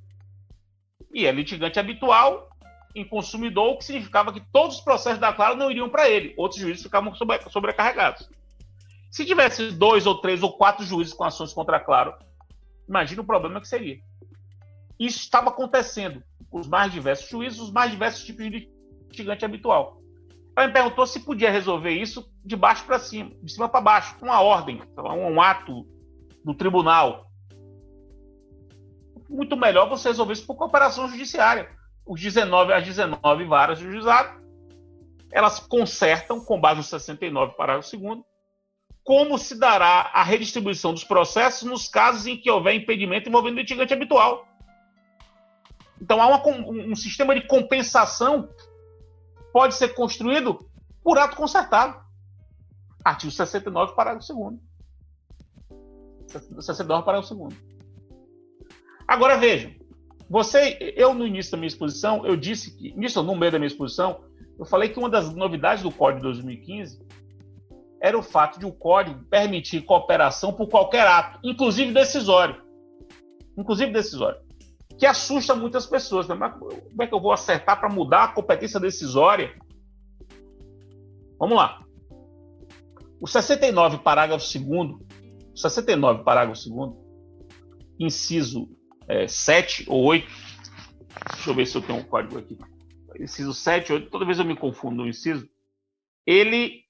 E 1.14 1.26
é 1.26 1.32
litigante 1.32 1.80
habitual 1.80 2.49
em 2.96 3.06
consumidor, 3.06 3.74
o 3.74 3.78
que 3.78 3.86
significava 3.86 4.34
que 4.34 4.42
todos 4.52 4.78
os 4.78 4.82
processos 4.82 5.20
da 5.20 5.34
Claro 5.34 5.56
não 5.56 5.70
iriam 5.70 5.90
para 5.90 6.10
ele, 6.10 6.34
outros 6.38 6.60
juízes 6.60 6.84
ficavam 6.84 7.14
sobrecarregados. 7.50 8.30
Se 9.12 9.26
tivesse 9.26 9.72
dois 9.72 10.06
ou 10.06 10.16
três 10.16 10.44
ou 10.44 10.54
quatro 10.54 10.86
juízes 10.86 11.14
com 11.14 11.24
ações 11.24 11.54
contra 11.54 11.78
a 11.78 11.80
Claro, 11.80 12.14
imagina 12.88 13.22
o 13.22 13.26
problema 13.26 13.62
que 13.62 13.68
seria. 13.68 14.00
Isso 15.00 15.20
estava 15.20 15.50
acontecendo 15.50 16.24
com 16.50 16.60
os 16.60 16.68
mais 16.68 16.92
diversos 16.92 17.30
juízes, 17.30 17.60
os 17.60 17.72
mais 17.72 17.92
diversos 17.92 18.24
tipos 18.24 18.44
de 18.44 18.70
litigante 19.08 19.46
habitual. 19.46 20.02
Ela 20.56 20.68
me 20.68 20.74
perguntou 20.74 21.08
se 21.08 21.22
podia 21.22 21.50
resolver 21.50 21.92
isso 21.92 22.30
de 22.44 22.56
baixo 22.56 22.86
para 22.86 23.00
cima, 23.00 23.32
de 23.42 23.52
cima 23.52 23.70
para 23.70 23.82
baixo, 23.82 24.18
com 24.18 24.26
uma 24.26 24.42
ordem, 24.42 24.82
um 24.98 25.42
ato 25.42 25.88
do 26.44 26.54
tribunal. 26.54 27.32
Muito 29.30 29.56
melhor 29.56 29.88
você 29.88 30.10
resolver 30.10 30.34
isso 30.34 30.46
por 30.46 30.56
cooperação 30.56 31.08
judiciária. 31.08 31.70
Os 32.06 32.20
19, 32.22 32.74
as 32.74 32.86
19 32.86 33.46
varas 33.46 33.80
do 33.80 33.92
juizado, 33.92 34.40
elas 35.32 35.60
consertam, 35.60 36.44
com 36.44 36.60
base 36.60 36.78
no 36.78 36.84
69, 36.84 37.54
parágrafo 37.54 37.96
2 37.98 38.24
como 39.04 39.38
se 39.40 39.58
dará 39.58 40.12
a 40.14 40.22
redistribuição 40.22 40.94
dos 40.94 41.04
processos 41.04 41.68
nos 41.68 41.88
casos 41.88 42.28
em 42.28 42.38
que 42.38 42.52
houver 42.52 42.76
impedimento 42.76 43.28
envolvendo 43.28 43.56
o 43.56 43.60
litigante 43.60 43.92
habitual. 43.92 44.48
Então, 46.00 46.22
há 46.22 46.28
uma, 46.28 46.48
um, 46.48 46.96
sistema 46.96 47.34
de 47.34 47.48
compensação 47.48 48.50
pode 49.52 49.74
ser 49.76 49.96
construído 49.96 50.60
por 51.04 51.18
ato 51.18 51.36
consertado. 51.36 52.00
Artigo 53.04 53.32
69, 53.32 53.96
parágrafo 53.96 54.28
2 54.28 54.60
69, 56.66 57.04
parágrafo 57.04 57.34
2 57.34 57.54
Agora 59.08 59.38
vejam, 59.38 59.74
você, 60.30 60.94
eu 60.96 61.14
no 61.14 61.26
início 61.26 61.52
da 61.52 61.58
minha 61.58 61.68
exposição, 61.68 62.26
eu 62.26 62.38
disse 62.38 62.78
que, 62.78 62.90
início 62.90 63.24
no 63.24 63.36
meio 63.36 63.52
da 63.52 63.58
minha 63.58 63.68
exposição, 63.68 64.22
eu 64.60 64.66
falei 64.66 64.90
que 64.90 65.00
uma 65.00 65.10
das 65.10 65.34
novidades 65.34 65.82
do 65.82 65.92
Código 65.92 66.20
de 66.20 66.24
2015 66.24 67.02
era 68.00 68.18
o 68.18 68.22
fato 68.22 68.60
de 68.60 68.66
o 68.66 68.72
Código 68.72 69.24
permitir 69.26 69.82
cooperação 69.82 70.54
por 70.54 70.68
qualquer 70.68 71.08
ato, 71.08 71.40
inclusive 71.44 71.92
decisório. 71.92 72.62
Inclusive 73.58 73.92
decisório. 73.92 74.40
Que 74.98 75.06
assusta 75.06 75.56
muitas 75.56 75.86
pessoas. 75.88 76.28
Né? 76.28 76.36
Mas 76.36 76.54
como 76.58 77.02
é 77.04 77.08
que 77.08 77.14
eu 77.14 77.20
vou 77.20 77.32
acertar 77.32 77.80
para 77.80 77.90
mudar 77.90 78.26
a 78.26 78.28
competência 78.30 78.80
decisória? 78.80 79.58
Vamos 81.40 81.58
lá. 81.58 81.84
O 83.20 83.28
69, 83.28 83.98
parágrafo 83.98 84.46
2 84.46 84.96
69, 85.56 86.24
parágrafo 86.24 86.70
2 86.70 87.10
inciso 88.00 88.70
é, 89.10 89.28
7 89.28 89.86
ou 89.88 90.04
8, 90.06 90.28
deixa 91.34 91.50
eu 91.50 91.56
ver 91.56 91.66
se 91.66 91.76
eu 91.76 91.82
tenho 91.82 92.00
um 92.00 92.04
código 92.04 92.38
aqui, 92.38 92.58
inciso 93.20 93.54
7, 93.54 93.92
8, 93.92 94.10
toda 94.10 94.26
vez 94.26 94.40
eu 94.40 94.46
me 94.46 94.56
confundo 94.56 94.98
no 94.98 95.08
inciso, 95.08 95.50
ele 96.26 96.84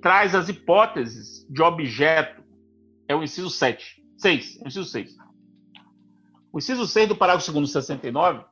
traz 0.00 0.34
as 0.34 0.48
hipóteses 0.48 1.46
de 1.48 1.62
objeto, 1.62 2.42
é 3.06 3.14
o 3.14 3.22
inciso 3.22 3.50
7, 3.50 4.02
6, 4.16 4.60
é 4.60 4.64
o 4.64 4.68
inciso 4.68 4.84
6. 4.86 5.16
O 6.52 6.58
inciso 6.58 6.86
6 6.86 7.08
do 7.08 7.16
parágrafo 7.16 7.52
2 7.52 7.70
69 7.70 8.44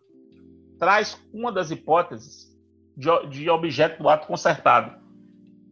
traz 0.79 1.19
uma 1.33 1.53
das 1.53 1.71
hipóteses 1.71 2.53
de, 2.97 3.09
de 3.29 3.49
objeto 3.49 4.03
do 4.03 4.09
ato 4.09 4.27
consertado. 4.27 5.01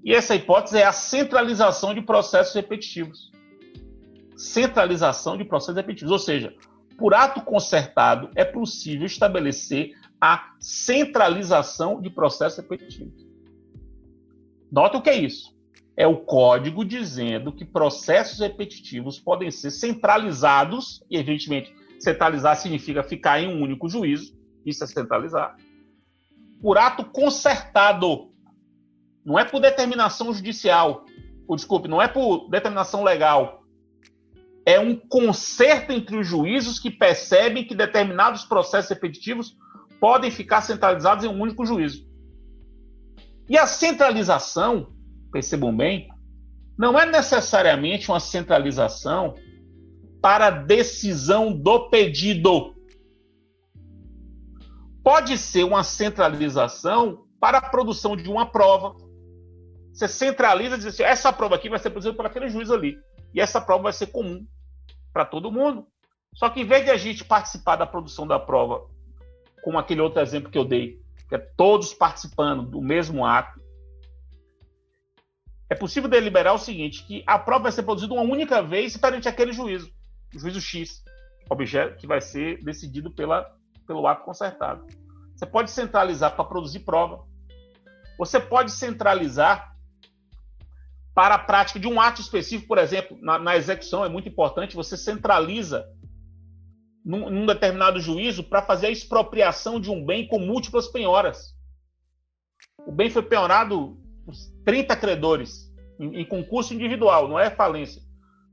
E 0.05 0.14
essa 0.14 0.35
hipótese 0.35 0.79
é 0.79 0.87
a 0.87 0.93
centralização 0.93 1.93
de 1.93 2.01
processos 2.01 2.55
repetitivos. 2.55 3.31
Centralização 4.37 5.37
de 5.37 5.45
processos 5.45 5.77
repetitivos. 5.77 6.12
Ou 6.12 6.18
seja, 6.18 6.55
por 7.01 7.14
ato 7.14 7.40
concertado, 7.40 8.28
é 8.34 8.44
possível 8.44 9.07
estabelecer 9.07 9.96
a 10.20 10.53
centralização 10.61 11.98
de 11.98 12.11
processos 12.11 12.59
repetitivos. 12.59 13.26
Nota 14.70 14.98
o 14.98 15.03
que 15.03 15.09
é 15.09 15.16
isso. 15.16 15.59
É 15.96 16.07
o 16.07 16.18
código 16.18 16.84
dizendo 16.84 17.53
que 17.53 17.64
processos 17.64 18.38
repetitivos 18.38 19.18
podem 19.18 19.51
ser 19.51 19.70
centralizados, 19.70 21.03
e 21.11 21.16
evidentemente, 21.16 21.74
centralizar 21.98 22.55
significa 22.57 23.03
ficar 23.03 23.40
em 23.40 23.48
um 23.48 23.62
único 23.62 23.88
juízo, 23.88 24.38
isso 24.66 24.84
é 24.84 24.86
centralizar, 24.86 25.57
por 26.61 26.76
ato 26.76 27.03
concertado. 27.03 28.28
Não 29.24 29.38
é 29.38 29.44
por 29.44 29.59
determinação 29.59 30.32
judicial, 30.34 31.07
ou 31.48 31.57
desculpe, 31.57 31.88
não 31.88 32.01
é 32.01 32.09
por 32.09 32.51
determinação 32.51 33.03
legal, 33.03 33.60
é 34.67 34.79
um 34.79 34.95
conserto 34.95 35.91
entre 35.91 36.19
os 36.19 36.27
juízos 36.27 36.79
que 36.79 36.91
percebem 36.91 37.65
que 37.65 37.75
determinados 37.75 38.45
processos 38.45 38.91
repetitivos 38.91 39.57
podem 40.01 40.31
ficar 40.31 40.63
centralizados 40.63 41.25
em 41.25 41.29
um 41.29 41.41
único 41.41 41.65
juízo. 41.65 42.09
E 43.49 43.59
a 43.59 43.67
centralização, 43.67 44.93
percebam 45.33 45.77
bem, 45.77 46.09
não 46.79 46.99
é 46.99 47.05
necessariamente 47.05 48.11
uma 48.11 48.21
centralização 48.21 49.35
para 50.23 50.51
decisão 50.51 51.53
do 51.53 51.91
pedido. 51.91 52.75
Pode 55.03 55.37
ser 55.39 55.65
uma 55.65 55.83
centralização 55.83 57.25
para 57.41 57.59
a 57.59 57.71
produção 57.71 58.15
de 58.15 58.29
uma 58.31 58.47
prova. 58.47 58.95
Você 59.93 60.07
centraliza 60.07 60.77
e 60.77 60.79
diz 60.79 60.87
assim: 60.87 61.03
essa 61.03 61.33
prova 61.33 61.57
aqui 61.57 61.69
vai 61.69 61.79
ser 61.79 61.91
produzida 61.91 62.15
por 62.15 62.27
aquele 62.27 62.49
juiz 62.49 62.71
ali. 62.71 62.97
E 63.35 63.41
essa 63.41 63.61
prova 63.61 63.85
vai 63.85 63.93
ser 63.93 64.09
comum 64.09 64.47
para 65.12 65.24
todo 65.24 65.53
mundo. 65.53 65.87
Só 66.35 66.49
que 66.49 66.61
em 66.61 66.64
vez 66.64 66.85
de 66.85 66.91
a 66.91 66.97
gente 66.97 67.24
participar 67.24 67.76
da 67.76 67.87
produção 67.87 68.26
da 68.26 68.39
prova, 68.39 68.87
como 69.62 69.78
aquele 69.78 70.01
outro 70.01 70.20
exemplo 70.20 70.51
que 70.51 70.59
eu 70.59 70.64
dei, 70.64 71.01
que 71.28 71.35
é 71.35 71.39
todos 71.39 71.93
participando 71.93 72.62
do 72.62 72.81
mesmo 72.81 73.24
ato, 73.24 73.61
é 75.68 75.74
possível 75.74 76.11
deliberar 76.11 76.55
o 76.55 76.59
seguinte, 76.59 77.05
que 77.07 77.22
a 77.26 77.39
prova 77.39 77.64
vai 77.64 77.72
ser 77.72 77.85
produzida 77.85 78.12
uma 78.12 78.22
única 78.22 78.61
vez 78.61 78.97
perante 78.97 79.28
aquele 79.28 79.53
juízo, 79.53 79.93
o 80.35 80.39
juízo 80.39 80.61
X, 80.61 81.05
objeto 81.49 81.97
que 81.97 82.07
vai 82.07 82.20
ser 82.20 82.62
decidido 82.64 83.11
pela, 83.11 83.49
pelo 83.87 84.07
ato 84.07 84.24
consertado. 84.24 84.85
Você 85.35 85.47
pode 85.47 85.70
centralizar 85.70 86.35
para 86.35 86.45
produzir 86.45 86.81
prova. 86.81 87.24
Você 88.18 88.39
pode 88.39 88.72
centralizar 88.72 89.70
para 91.21 91.35
a 91.35 91.39
prática 91.39 91.79
de 91.79 91.87
um 91.87 92.01
ato 92.01 92.23
específico, 92.23 92.66
por 92.66 92.79
exemplo, 92.79 93.18
na, 93.21 93.39
na 93.39 93.55
execução 93.55 94.03
é 94.03 94.09
muito 94.09 94.27
importante, 94.27 94.75
você 94.75 94.97
centraliza 94.97 95.87
num, 97.05 97.29
num 97.29 97.45
determinado 97.45 98.01
juízo 98.01 98.43
para 98.43 98.62
fazer 98.62 98.87
a 98.87 98.91
expropriação 98.91 99.79
de 99.79 99.91
um 99.91 100.03
bem 100.03 100.27
com 100.27 100.39
múltiplas 100.39 100.89
penhoras. 100.89 101.55
O 102.87 102.91
bem 102.91 103.11
foi 103.11 103.21
penhorado 103.21 103.99
por 104.25 104.35
30 104.64 104.97
credores 104.97 105.71
em, 106.01 106.23
em 106.23 106.25
concurso 106.25 106.73
individual, 106.73 107.29
não 107.29 107.39
é 107.39 107.51
falência. 107.51 108.01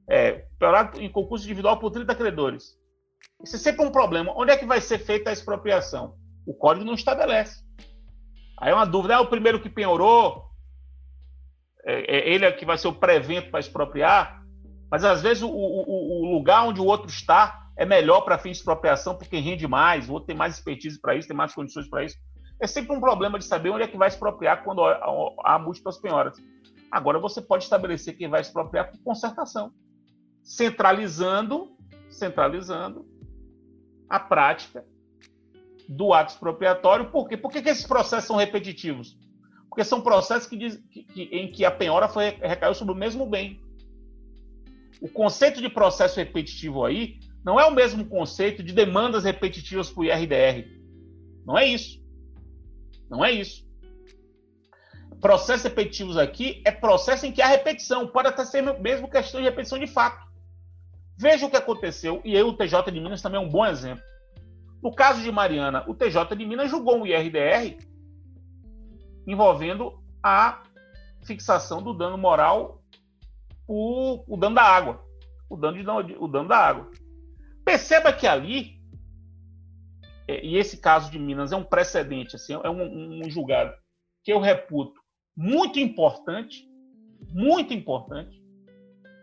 É, 0.09 0.45
penhorado 0.59 1.01
em 1.01 1.09
concurso 1.09 1.45
individual 1.45 1.79
por 1.79 1.89
30 1.91 2.13
credores. 2.15 2.77
Isso 3.45 3.55
é 3.55 3.59
sempre 3.59 3.85
um 3.85 3.91
problema. 3.91 4.33
Onde 4.35 4.51
é 4.51 4.57
que 4.57 4.65
vai 4.65 4.81
ser 4.81 4.99
feita 4.99 5.29
a 5.29 5.33
expropriação? 5.33 6.15
O 6.45 6.53
código 6.53 6.83
não 6.83 6.95
estabelece. 6.95 7.63
Aí 8.59 8.71
é 8.71 8.75
uma 8.75 8.85
dúvida: 8.85 9.13
é 9.13 9.19
o 9.19 9.29
primeiro 9.29 9.61
que 9.61 9.69
penhorou? 9.69 10.46
É, 11.87 12.17
é 12.17 12.29
ele 12.29 12.45
é 12.45 12.51
que 12.51 12.65
vai 12.65 12.77
ser 12.77 12.89
o 12.89 12.93
pré-evento 12.93 13.49
para 13.49 13.61
expropriar? 13.61 14.43
Mas 14.91 15.03
às 15.03 15.21
vezes 15.21 15.41
o, 15.41 15.49
o, 15.49 16.23
o 16.23 16.35
lugar 16.35 16.63
onde 16.63 16.81
o 16.81 16.85
outro 16.85 17.09
está 17.09 17.67
é 17.77 17.85
melhor 17.85 18.21
para 18.21 18.37
fins 18.37 18.51
de 18.53 18.57
expropriação 18.57 19.15
porque 19.15 19.37
rende 19.37 19.67
mais, 19.67 20.09
o 20.09 20.13
outro 20.13 20.27
tem 20.27 20.35
mais 20.35 20.55
expertise 20.55 20.99
para 20.99 21.15
isso, 21.15 21.27
tem 21.27 21.37
mais 21.37 21.53
condições 21.53 21.89
para 21.89 22.03
isso. 22.03 22.17
É 22.59 22.67
sempre 22.67 22.95
um 22.95 22.99
problema 22.99 23.37
de 23.37 23.45
saber 23.45 23.69
onde 23.69 23.83
é 23.83 23.87
que 23.87 23.97
vai 23.97 24.07
expropriar 24.07 24.63
quando 24.63 24.83
há 24.83 25.59
múltiplas 25.59 25.97
penhoras. 25.97 26.37
Agora 26.91 27.19
você 27.19 27.41
pode 27.41 27.63
estabelecer 27.63 28.17
quem 28.17 28.29
vai 28.29 28.41
expropriar 28.41 28.91
por 28.91 28.99
concertação, 29.03 29.71
centralizando, 30.43 31.69
centralizando 32.09 33.05
a 34.09 34.19
prática 34.19 34.83
do 35.87 36.13
ato 36.13 36.33
expropriatório. 36.33 37.11
Por 37.11 37.27
quê? 37.27 37.37
Por 37.37 37.51
que, 37.51 37.61
que 37.61 37.69
esses 37.69 37.85
processos 37.85 38.25
são 38.25 38.37
repetitivos? 38.37 39.15
Porque 39.77 39.87
são 39.87 40.01
processos 40.01 40.49
que 40.49 40.57
diz, 40.57 40.75
que, 40.89 41.03
que, 41.03 41.21
em 41.25 41.51
que 41.51 41.63
a 41.63 41.69
penhora 41.69 42.07
foi, 42.07 42.31
recaiu 42.41 42.73
sobre 42.73 42.95
o 42.95 42.97
mesmo 42.97 43.27
bem. 43.27 43.61
O 44.99 45.07
conceito 45.07 45.61
de 45.61 45.69
processo 45.69 46.15
repetitivo 46.15 46.83
aí 46.83 47.19
não 47.45 47.59
é 47.59 47.65
o 47.67 47.71
mesmo 47.71 48.03
conceito 48.03 48.63
de 48.63 48.73
demandas 48.73 49.23
repetitivas 49.23 49.95
o 49.95 50.03
IRDR. 50.03 50.67
Não 51.45 51.55
é 51.55 51.67
isso. 51.67 52.03
Não 53.07 53.23
é 53.23 53.31
isso. 53.31 53.67
Processos 55.21 55.65
repetitivos 55.65 56.17
aqui 56.17 56.59
é 56.65 56.71
processo 56.71 57.27
em 57.27 57.31
que 57.31 57.43
há 57.43 57.47
repetição. 57.47 58.07
Pode 58.07 58.29
até 58.29 58.45
ser 58.45 58.63
mesmo 58.79 59.07
questão 59.07 59.39
de 59.39 59.45
repetição 59.47 59.77
de 59.77 59.85
fato. 59.85 60.25
Veja 61.15 61.45
o 61.45 61.51
que 61.51 61.57
aconteceu, 61.57 62.19
e 62.25 62.35
aí 62.35 62.41
o 62.41 62.53
TJ 62.53 62.91
de 62.91 62.99
Minas 62.99 63.21
também 63.21 63.39
é 63.39 63.45
um 63.45 63.49
bom 63.49 63.63
exemplo. 63.63 64.03
No 64.81 64.91
caso 64.91 65.21
de 65.21 65.31
Mariana, 65.31 65.85
o 65.87 65.93
TJ 65.93 66.35
de 66.35 66.45
Minas 66.47 66.71
julgou 66.71 66.97
um 66.97 67.05
IRDR 67.05 67.77
envolvendo 69.27 70.01
a 70.23 70.63
fixação 71.25 71.83
do 71.83 71.93
dano 71.93 72.17
moral, 72.17 72.81
o, 73.67 74.23
o 74.33 74.37
dano 74.37 74.55
da 74.55 74.63
água. 74.63 75.05
O 75.49 75.55
dano, 75.55 76.03
de, 76.03 76.15
o 76.17 76.27
dano 76.27 76.47
da 76.47 76.57
água. 76.57 76.89
Perceba 77.63 78.13
que 78.13 78.25
ali, 78.25 78.79
é, 80.27 80.43
e 80.45 80.57
esse 80.57 80.77
caso 80.77 81.11
de 81.11 81.19
Minas 81.19 81.51
é 81.51 81.55
um 81.55 81.63
precedente, 81.63 82.35
assim, 82.35 82.53
é 82.53 82.69
um, 82.69 83.25
um 83.25 83.29
julgado 83.29 83.73
que 84.23 84.31
eu 84.31 84.39
reputo 84.39 84.99
muito 85.35 85.79
importante, 85.79 86.65
muito 87.29 87.73
importante, 87.73 88.41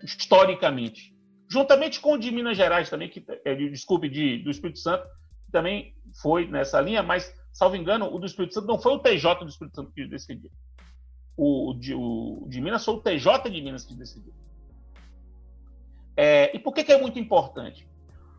historicamente, 0.02 1.14
juntamente 1.50 2.00
com 2.00 2.14
o 2.14 2.18
de 2.18 2.30
Minas 2.30 2.57
Gerais 2.57 2.88
também, 2.88 3.09
que, 3.09 3.24
é, 3.44 3.55
desculpe, 3.55 4.09
de, 4.09 4.38
do 4.38 4.50
Espírito 4.50 4.78
Santo, 4.78 5.07
que 5.44 5.50
também 5.50 5.94
foi 6.22 6.46
nessa 6.46 6.80
linha, 6.80 7.02
mas, 7.02 7.34
salvo 7.55 7.76
engano, 7.76 8.12
o 8.12 8.18
do 8.18 8.26
Espírito 8.26 8.52
Santo 8.52 8.66
não 8.66 8.78
foi 8.78 8.92
o 8.92 8.98
TJ 8.98 9.36
do 9.36 9.48
Espírito 9.48 9.76
Santo 9.76 9.92
que 9.92 10.07
decidiu. 10.07 10.50
O, 11.36 11.72
de, 11.72 11.94
o 11.94 12.44
de 12.48 12.61
Minas 12.61 12.84
foi 12.84 12.94
o 12.94 13.00
TJ 13.00 13.48
de 13.48 13.62
Minas 13.62 13.84
que 13.84 13.94
decidiu. 13.94 14.34
É, 16.16 16.55
e 16.55 16.59
por 16.59 16.74
que, 16.74 16.84
que 16.84 16.92
é 16.92 17.00
muito 17.00 17.18
importante? 17.18 17.88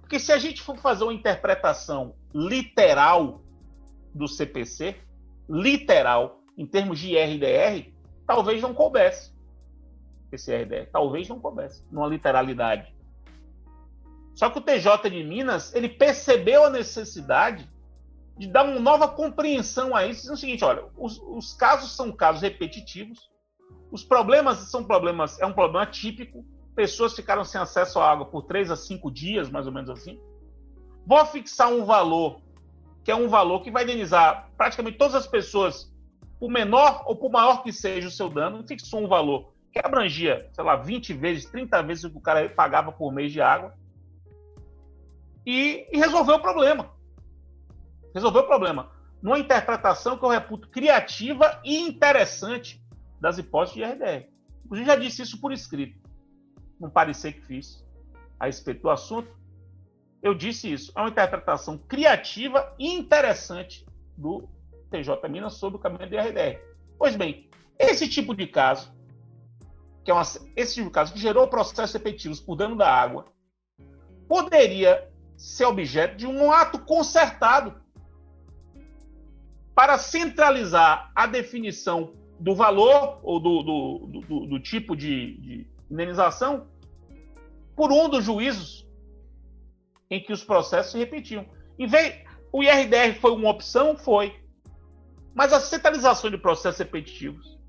Porque 0.01 0.19
se 0.19 0.31
a 0.31 0.37
gente 0.37 0.61
for 0.61 0.77
fazer 0.77 1.05
uma 1.05 1.13
interpretação 1.13 2.13
literal 2.33 3.41
do 4.13 4.27
CPC, 4.27 4.97
literal, 5.49 6.41
em 6.57 6.65
termos 6.65 6.99
de 6.99 7.17
RDR, 7.17 7.91
talvez 8.27 8.61
não 8.61 8.73
coubesse 8.73 9.33
esse 10.31 10.55
RDR. 10.55 10.89
Talvez 10.91 11.27
não 11.29 11.39
coubesse, 11.39 11.83
numa 11.91 12.07
literalidade. 12.07 12.93
Só 14.35 14.49
que 14.49 14.59
o 14.59 14.61
TJ 14.61 15.09
de 15.09 15.23
Minas, 15.23 15.73
ele 15.73 15.87
percebeu 15.87 16.65
a 16.65 16.69
necessidade 16.69 17.67
de 18.37 18.47
dar 18.47 18.65
uma 18.65 18.79
nova 18.79 19.07
compreensão 19.07 19.95
a 19.95 20.05
isso. 20.05 20.21
Dizendo 20.21 20.35
o 20.35 20.39
seguinte, 20.39 20.65
olha, 20.65 20.85
os, 20.97 21.19
os 21.19 21.53
casos 21.53 21.95
são 21.95 22.11
casos 22.11 22.41
repetitivos, 22.41 23.29
os 23.91 24.03
problemas 24.03 24.57
são 24.69 24.83
problemas, 24.83 25.39
é 25.39 25.45
um 25.45 25.53
problema 25.53 25.85
típico, 25.85 26.45
pessoas 26.75 27.15
ficaram 27.15 27.45
sem 27.45 27.59
acesso 27.59 27.99
à 27.99 28.11
água 28.11 28.25
por 28.25 28.43
três 28.43 28.69
a 28.69 28.75
cinco 28.75 29.09
dias, 29.09 29.49
mais 29.49 29.65
ou 29.65 29.71
menos 29.71 29.89
assim. 29.89 30.19
Vou 31.05 31.25
fixar 31.25 31.69
um 31.69 31.85
valor, 31.85 32.41
que 33.03 33.11
é 33.11 33.15
um 33.15 33.29
valor 33.29 33.61
que 33.61 33.71
vai 33.71 33.83
indenizar 33.83 34.49
praticamente 34.57 34.97
todas 34.97 35.15
as 35.15 35.27
pessoas, 35.27 35.93
por 36.39 36.49
menor 36.49 37.03
ou 37.05 37.15
por 37.15 37.31
maior 37.31 37.63
que 37.63 37.71
seja 37.71 38.07
o 38.07 38.11
seu 38.11 38.29
dano, 38.29 38.67
fixou 38.67 39.01
um 39.01 39.07
valor 39.07 39.53
que 39.71 39.79
abrangia, 39.85 40.49
sei 40.53 40.63
lá, 40.63 40.77
20 40.77 41.13
vezes, 41.13 41.45
30 41.45 41.83
vezes 41.83 42.03
o 42.05 42.09
que 42.09 42.17
o 42.17 42.21
cara 42.21 42.49
pagava 42.49 42.93
por 42.93 43.11
mês 43.11 43.31
de 43.31 43.41
água. 43.41 43.73
E, 45.45 45.85
e 45.91 45.97
resolveu 45.97 46.35
o 46.35 46.41
problema. 46.41 46.94
Resolveu 48.15 48.43
o 48.43 48.47
problema. 48.47 48.89
Numa 49.21 49.37
interpretação 49.37 50.17
que 50.17 50.23
eu 50.23 50.29
reputo 50.29 50.69
criativa 50.69 51.61
e 51.65 51.77
interessante 51.77 52.81
das 53.19 53.37
hipóteses 53.37 53.75
de 53.75 53.83
RDR. 53.83 54.27
Inclusive, 54.63 54.87
já 54.87 54.95
disse 54.95 55.21
isso 55.21 55.41
por 55.41 55.51
escrito 55.51 55.99
um 56.79 56.89
parecer 56.89 57.33
que 57.33 57.41
fiz 57.41 57.85
a 58.39 58.45
respeito 58.45 58.81
do 58.81 58.89
assunto, 58.89 59.29
eu 60.21 60.33
disse 60.33 60.71
isso. 60.71 60.91
É 60.95 61.01
uma 61.01 61.09
interpretação 61.09 61.77
criativa 61.77 62.73
e 62.79 62.87
interessante 62.87 63.85
do 64.17 64.47
TJ 64.89 65.27
Minas 65.29 65.55
sobre 65.55 65.77
o 65.77 65.81
caminho 65.81 66.09
do 66.09 66.17
RDR. 66.17 66.59
Pois 66.97 67.15
bem, 67.15 67.49
esse 67.77 68.07
tipo 68.07 68.33
de 68.33 68.47
caso, 68.47 68.93
que 70.03 70.11
é 70.11 70.13
uma, 70.13 70.23
esse 70.55 70.75
tipo 70.75 70.87
de 70.87 70.93
caso 70.93 71.13
que 71.13 71.19
gerou 71.19 71.47
processos 71.47 71.93
repetitivos 71.93 72.39
por 72.39 72.55
dano 72.55 72.75
da 72.75 72.89
água, 72.89 73.25
poderia 74.27 75.11
ser 75.37 75.65
objeto 75.65 76.15
de 76.15 76.25
um 76.25 76.51
ato 76.51 76.79
consertado 76.79 77.84
para 79.75 79.97
centralizar 79.97 81.11
a 81.13 81.27
definição 81.27 82.13
do 82.39 82.55
valor 82.55 83.19
ou 83.21 83.39
do, 83.39 83.61
do, 83.61 84.21
do, 84.21 84.45
do 84.47 84.59
tipo 84.59 84.95
de, 84.95 85.37
de, 85.37 85.67
indenização 85.91 86.67
por 87.75 87.91
um 87.91 88.07
dos 88.07 88.23
juízos 88.23 88.87
em 90.09 90.23
que 90.23 90.31
os 90.31 90.43
processos 90.43 90.93
se 90.93 90.97
repetiam. 90.97 91.45
Em 91.77 91.87
vez, 91.87 92.23
o 92.51 92.63
IRDR 92.63 93.19
foi 93.19 93.31
uma 93.31 93.49
opção? 93.49 93.97
Foi. 93.97 94.33
Mas 95.33 95.51
a 95.51 95.59
centralização 95.59 96.31
de 96.31 96.37
processos 96.37 96.79
repetitivos, 96.79 97.59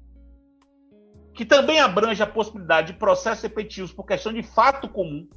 que 1.35 1.45
também 1.45 1.81
abrange 1.81 2.23
a 2.23 2.27
possibilidade 2.27 2.93
de 2.93 2.99
processos 2.99 3.43
repetitivos 3.43 3.93
por 3.93 4.07
questão 4.07 4.33
de 4.33 4.45
fato 4.45 4.89
comum, 4.89 5.29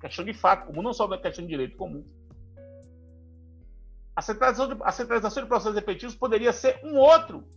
questão 0.00 0.24
de 0.24 0.34
fato 0.34 0.66
comum, 0.66 0.82
não 0.82 0.92
só 0.92 1.06
da 1.06 1.16
questão 1.16 1.44
de 1.44 1.50
direito 1.50 1.76
comum, 1.76 2.04
a 4.20 4.22
centralização, 4.22 4.68
de, 4.68 4.82
a 4.82 4.92
centralização 4.92 5.42
de 5.42 5.48
processos 5.48 5.74
repetitivos 5.74 6.14
poderia 6.14 6.52
ser 6.52 6.78
um 6.84 6.98
outro, 6.98 7.48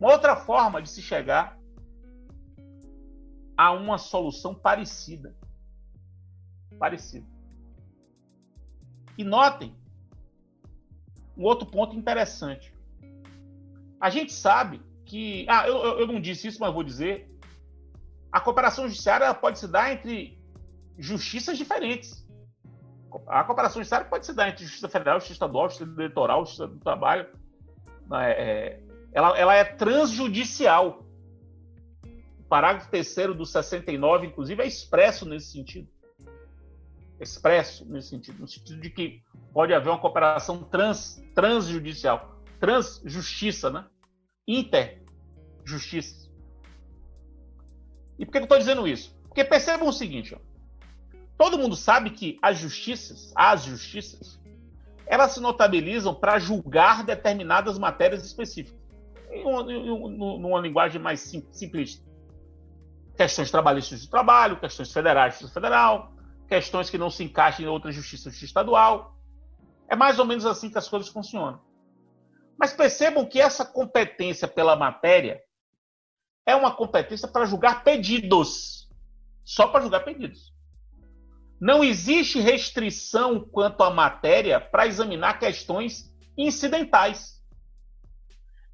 uma 0.00 0.12
outra 0.12 0.34
forma 0.34 0.80
de 0.80 0.88
se 0.88 1.02
chegar 1.02 1.58
a 3.54 3.70
uma 3.72 3.98
solução 3.98 4.54
parecida. 4.54 5.36
Parecida. 6.78 7.26
E 9.18 9.22
notem 9.22 9.76
um 11.36 11.44
outro 11.44 11.70
ponto 11.70 11.94
interessante. 11.94 12.74
A 14.00 14.08
gente 14.08 14.32
sabe 14.32 14.80
que. 15.04 15.44
Ah, 15.50 15.68
eu, 15.68 15.76
eu 16.00 16.06
não 16.06 16.18
disse 16.18 16.48
isso, 16.48 16.60
mas 16.60 16.72
vou 16.72 16.82
dizer. 16.82 17.28
A 18.32 18.40
cooperação 18.40 18.88
judiciária 18.88 19.32
pode 19.34 19.58
se 19.58 19.68
dar 19.68 19.92
entre 19.92 20.38
justiças 20.98 21.58
diferentes. 21.58 22.23
A 23.26 23.44
cooperação 23.44 23.76
judiciária 23.76 24.06
pode 24.06 24.26
se 24.26 24.32
dar 24.32 24.48
entre 24.48 24.64
justiça 24.64 24.88
federal, 24.88 25.18
justiça 25.18 25.34
estadual, 25.34 25.68
justiça 25.68 25.90
eleitoral, 25.90 26.44
justiça 26.44 26.66
do 26.66 26.78
trabalho. 26.78 27.26
É, 28.12 28.30
é, 28.30 28.80
ela, 29.12 29.38
ela 29.38 29.54
é 29.54 29.64
transjudicial. 29.64 31.04
O 32.38 32.42
parágrafo 32.48 32.90
3 32.90 33.36
do 33.36 33.46
69, 33.46 34.26
inclusive, 34.26 34.62
é 34.62 34.66
expresso 34.66 35.26
nesse 35.26 35.52
sentido. 35.52 35.88
Expresso 37.20 37.84
nesse 37.86 38.08
sentido, 38.08 38.40
no 38.40 38.48
sentido 38.48 38.80
de 38.80 38.90
que 38.90 39.22
pode 39.52 39.72
haver 39.72 39.88
uma 39.88 40.00
cooperação 40.00 40.62
trans, 40.64 41.22
transjudicial, 41.34 42.40
transjustiça, 42.58 43.70
né? 43.70 43.86
interjustiça. 44.46 46.30
E 48.18 48.26
por 48.26 48.32
que 48.32 48.38
eu 48.38 48.42
estou 48.42 48.58
dizendo 48.58 48.86
isso? 48.86 49.16
Porque 49.24 49.44
percebam 49.44 49.88
o 49.88 49.92
seguinte: 49.92 50.34
ó, 50.34 50.38
todo 51.36 51.58
mundo 51.58 51.76
sabe 51.76 52.10
que 52.10 52.38
as 52.40 52.58
justiças, 52.58 53.32
as 53.34 53.64
justiças, 53.64 54.40
elas 55.06 55.32
se 55.32 55.40
notabilizam 55.40 56.14
para 56.14 56.38
julgar 56.38 57.04
determinadas 57.04 57.78
matérias 57.78 58.24
específicas. 58.24 58.82
Em 59.30 59.44
uma, 59.44 59.72
em 59.72 60.38
numa 60.38 60.60
linguagem 60.60 61.00
mais 61.00 61.20
simplista. 61.52 62.04
Questões 63.16 63.50
trabalhistas 63.50 64.02
do 64.02 64.10
trabalho, 64.10 64.58
questões 64.58 64.92
federais 64.92 65.40
do 65.40 65.48
federal, 65.48 66.12
questões 66.48 66.88
que 66.88 66.98
não 66.98 67.10
se 67.10 67.24
encaixam 67.24 67.64
em 67.64 67.68
outra 67.68 67.92
justiça, 67.92 68.30
justiça 68.30 68.46
estadual. 68.46 69.16
É 69.88 69.96
mais 69.96 70.18
ou 70.18 70.24
menos 70.24 70.46
assim 70.46 70.70
que 70.70 70.78
as 70.78 70.88
coisas 70.88 71.08
funcionam. 71.08 71.60
Mas 72.56 72.72
percebam 72.72 73.26
que 73.26 73.40
essa 73.40 73.64
competência 73.64 74.46
pela 74.46 74.76
matéria 74.76 75.42
é 76.46 76.54
uma 76.54 76.74
competência 76.74 77.26
para 77.26 77.44
julgar 77.44 77.82
pedidos. 77.82 78.88
Só 79.44 79.66
para 79.66 79.82
julgar 79.82 80.04
pedidos. 80.04 80.53
Não 81.64 81.82
existe 81.82 82.38
restrição 82.38 83.40
quanto 83.40 83.82
à 83.82 83.90
matéria 83.90 84.60
para 84.60 84.86
examinar 84.86 85.38
questões 85.38 86.14
incidentais. 86.36 87.42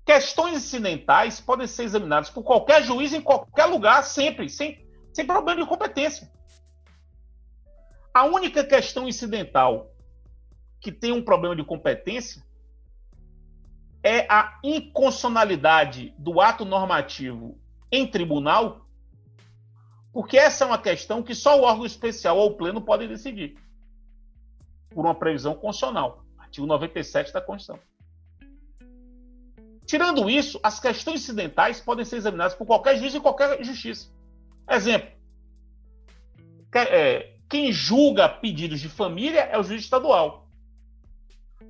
Questões 0.04 0.56
incidentais 0.56 1.40
podem 1.40 1.68
ser 1.68 1.84
examinadas 1.84 2.30
por 2.30 2.42
qualquer 2.42 2.82
juiz 2.82 3.12
em 3.12 3.20
qualquer 3.20 3.66
lugar, 3.66 4.02
sempre, 4.02 4.48
sem, 4.48 4.84
sem 5.14 5.24
problema 5.24 5.62
de 5.62 5.68
competência. 5.68 6.28
A 8.12 8.24
única 8.24 8.64
questão 8.64 9.06
incidental 9.06 9.94
que 10.80 10.90
tem 10.90 11.12
um 11.12 11.22
problema 11.22 11.54
de 11.54 11.62
competência 11.62 12.42
é 14.02 14.26
a 14.28 14.58
inconstitucionalidade 14.64 16.12
do 16.18 16.40
ato 16.40 16.64
normativo 16.64 17.56
em 17.92 18.04
tribunal, 18.04 18.84
porque 20.12 20.36
essa 20.36 20.64
é 20.64 20.66
uma 20.66 20.78
questão 20.78 21.22
que 21.22 21.34
só 21.34 21.58
o 21.58 21.62
órgão 21.62 21.86
especial 21.86 22.36
ou 22.36 22.50
o 22.50 22.54
pleno 22.56 22.80
pode 22.80 23.06
decidir, 23.06 23.56
por 24.90 25.04
uma 25.04 25.14
previsão 25.14 25.54
constitucional, 25.54 26.24
artigo 26.38 26.66
97 26.66 27.32
da 27.32 27.40
Constituição. 27.40 27.80
Tirando 29.86 30.30
isso, 30.30 30.60
as 30.62 30.78
questões 30.78 31.22
incidentais 31.22 31.80
podem 31.80 32.04
ser 32.04 32.16
examinadas 32.16 32.54
por 32.54 32.66
qualquer 32.66 32.96
juiz 32.96 33.14
em 33.14 33.20
qualquer 33.20 33.62
justiça. 33.64 34.08
Exemplo: 34.68 35.10
é, 36.74 37.34
quem 37.48 37.72
julga 37.72 38.28
pedidos 38.28 38.80
de 38.80 38.88
família 38.88 39.40
é 39.40 39.58
o 39.58 39.64
juiz 39.64 39.82
estadual. 39.82 40.46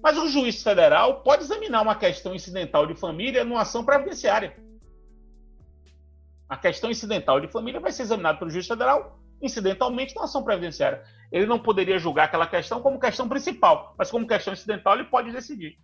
Mas 0.02 0.16
o 0.18 0.28
juiz 0.28 0.62
federal 0.62 1.22
pode 1.22 1.44
examinar 1.44 1.82
uma 1.82 1.94
questão 1.94 2.34
incidental 2.34 2.86
de 2.86 2.94
família 2.94 3.44
numa 3.44 3.62
ação 3.62 3.84
previdenciária. 3.84 4.54
A 6.50 6.56
questão 6.56 6.90
incidental 6.90 7.40
de 7.40 7.48
família 7.48 7.80
vai 7.80 7.92
ser 7.92 8.02
examinada 8.02 8.38
pelo 8.38 8.50
juiz 8.50 8.66
federal 8.66 9.20
incidentalmente 9.40 10.14
numa 10.14 10.24
ação 10.24 10.42
previdenciária. 10.42 11.02
Ele 11.32 11.46
não 11.46 11.58
poderia 11.58 11.98
julgar 11.98 12.24
aquela 12.24 12.46
questão 12.46 12.82
como 12.82 13.00
questão 13.00 13.28
principal, 13.28 13.94
mas 13.96 14.10
como 14.10 14.26
questão 14.26 14.52
incidental 14.52 14.94
ele 14.94 15.04
pode 15.04 15.32
decidir. 15.32 15.76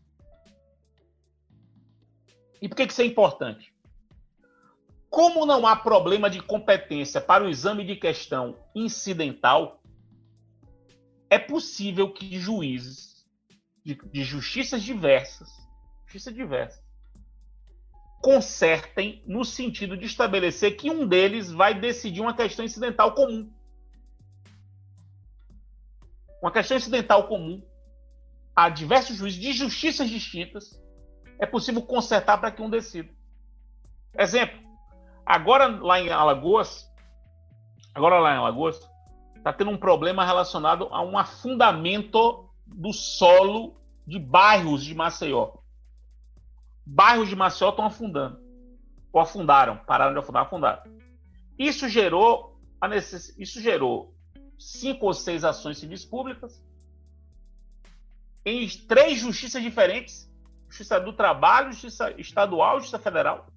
E 2.60 2.68
por 2.68 2.74
que 2.74 2.82
isso 2.82 3.00
é 3.00 3.04
importante? 3.04 3.72
Como 5.08 5.46
não 5.46 5.66
há 5.66 5.76
problema 5.76 6.28
de 6.28 6.42
competência 6.42 7.20
para 7.20 7.44
o 7.44 7.48
exame 7.48 7.84
de 7.84 7.96
questão 7.96 8.56
incidental, 8.74 9.80
é 11.30 11.38
possível 11.38 12.12
que 12.12 12.38
juízes 12.38 13.24
de, 13.84 13.94
de 13.94 14.24
justiças 14.24 14.82
diversas, 14.82 15.48
justiça 16.06 16.32
diversa, 16.32 16.82
consertem 18.20 19.22
no 19.26 19.44
sentido 19.44 19.96
de 19.96 20.06
estabelecer 20.06 20.76
que 20.76 20.90
um 20.90 21.06
deles 21.06 21.50
vai 21.50 21.78
decidir 21.78 22.20
uma 22.20 22.34
questão 22.34 22.64
incidental 22.64 23.12
comum. 23.12 23.50
Uma 26.42 26.50
questão 26.50 26.76
incidental 26.76 27.26
comum 27.28 27.62
a 28.54 28.68
diversos 28.68 29.16
juízes 29.16 29.40
de 29.40 29.52
justiças 29.52 30.08
distintas 30.08 30.80
é 31.38 31.46
possível 31.46 31.82
consertar 31.82 32.38
para 32.38 32.50
que 32.50 32.62
um 32.62 32.70
decida. 32.70 33.10
Exemplo, 34.18 34.58
agora 35.24 35.66
lá 35.66 36.00
em 36.00 36.08
Alagoas, 36.08 36.90
agora 37.94 38.18
lá 38.18 38.34
em 38.34 38.38
Alagoas, 38.38 38.80
está 39.36 39.52
tendo 39.52 39.70
um 39.70 39.76
problema 39.76 40.24
relacionado 40.24 40.88
a 40.90 41.02
um 41.02 41.18
afundamento 41.18 42.48
do 42.66 42.92
solo 42.92 43.76
de 44.06 44.18
bairros 44.18 44.82
de 44.82 44.94
Maceió. 44.94 45.52
Bairros 46.86 47.28
de 47.28 47.34
Maceió 47.34 47.70
estão 47.70 47.84
afundando. 47.84 48.40
Ou 49.12 49.20
afundaram, 49.20 49.78
pararam 49.78 50.12
de 50.12 50.20
afundar, 50.20 50.42
afundaram. 50.42 50.82
Isso 51.58 51.88
gerou, 51.88 52.56
a 52.80 52.86
necess... 52.86 53.34
Isso 53.36 53.60
gerou 53.60 54.14
cinco 54.58 55.06
ou 55.06 55.12
seis 55.12 55.44
ações 55.44 55.78
civis 55.78 56.04
públicas 56.04 56.62
em 58.44 58.68
três 58.86 59.18
justiças 59.18 59.60
diferentes: 59.60 60.30
Justiça 60.68 61.00
do 61.00 61.12
Trabalho, 61.12 61.72
Justiça 61.72 62.12
Estadual, 62.18 62.78
Justiça 62.78 62.98
Federal. 63.00 63.48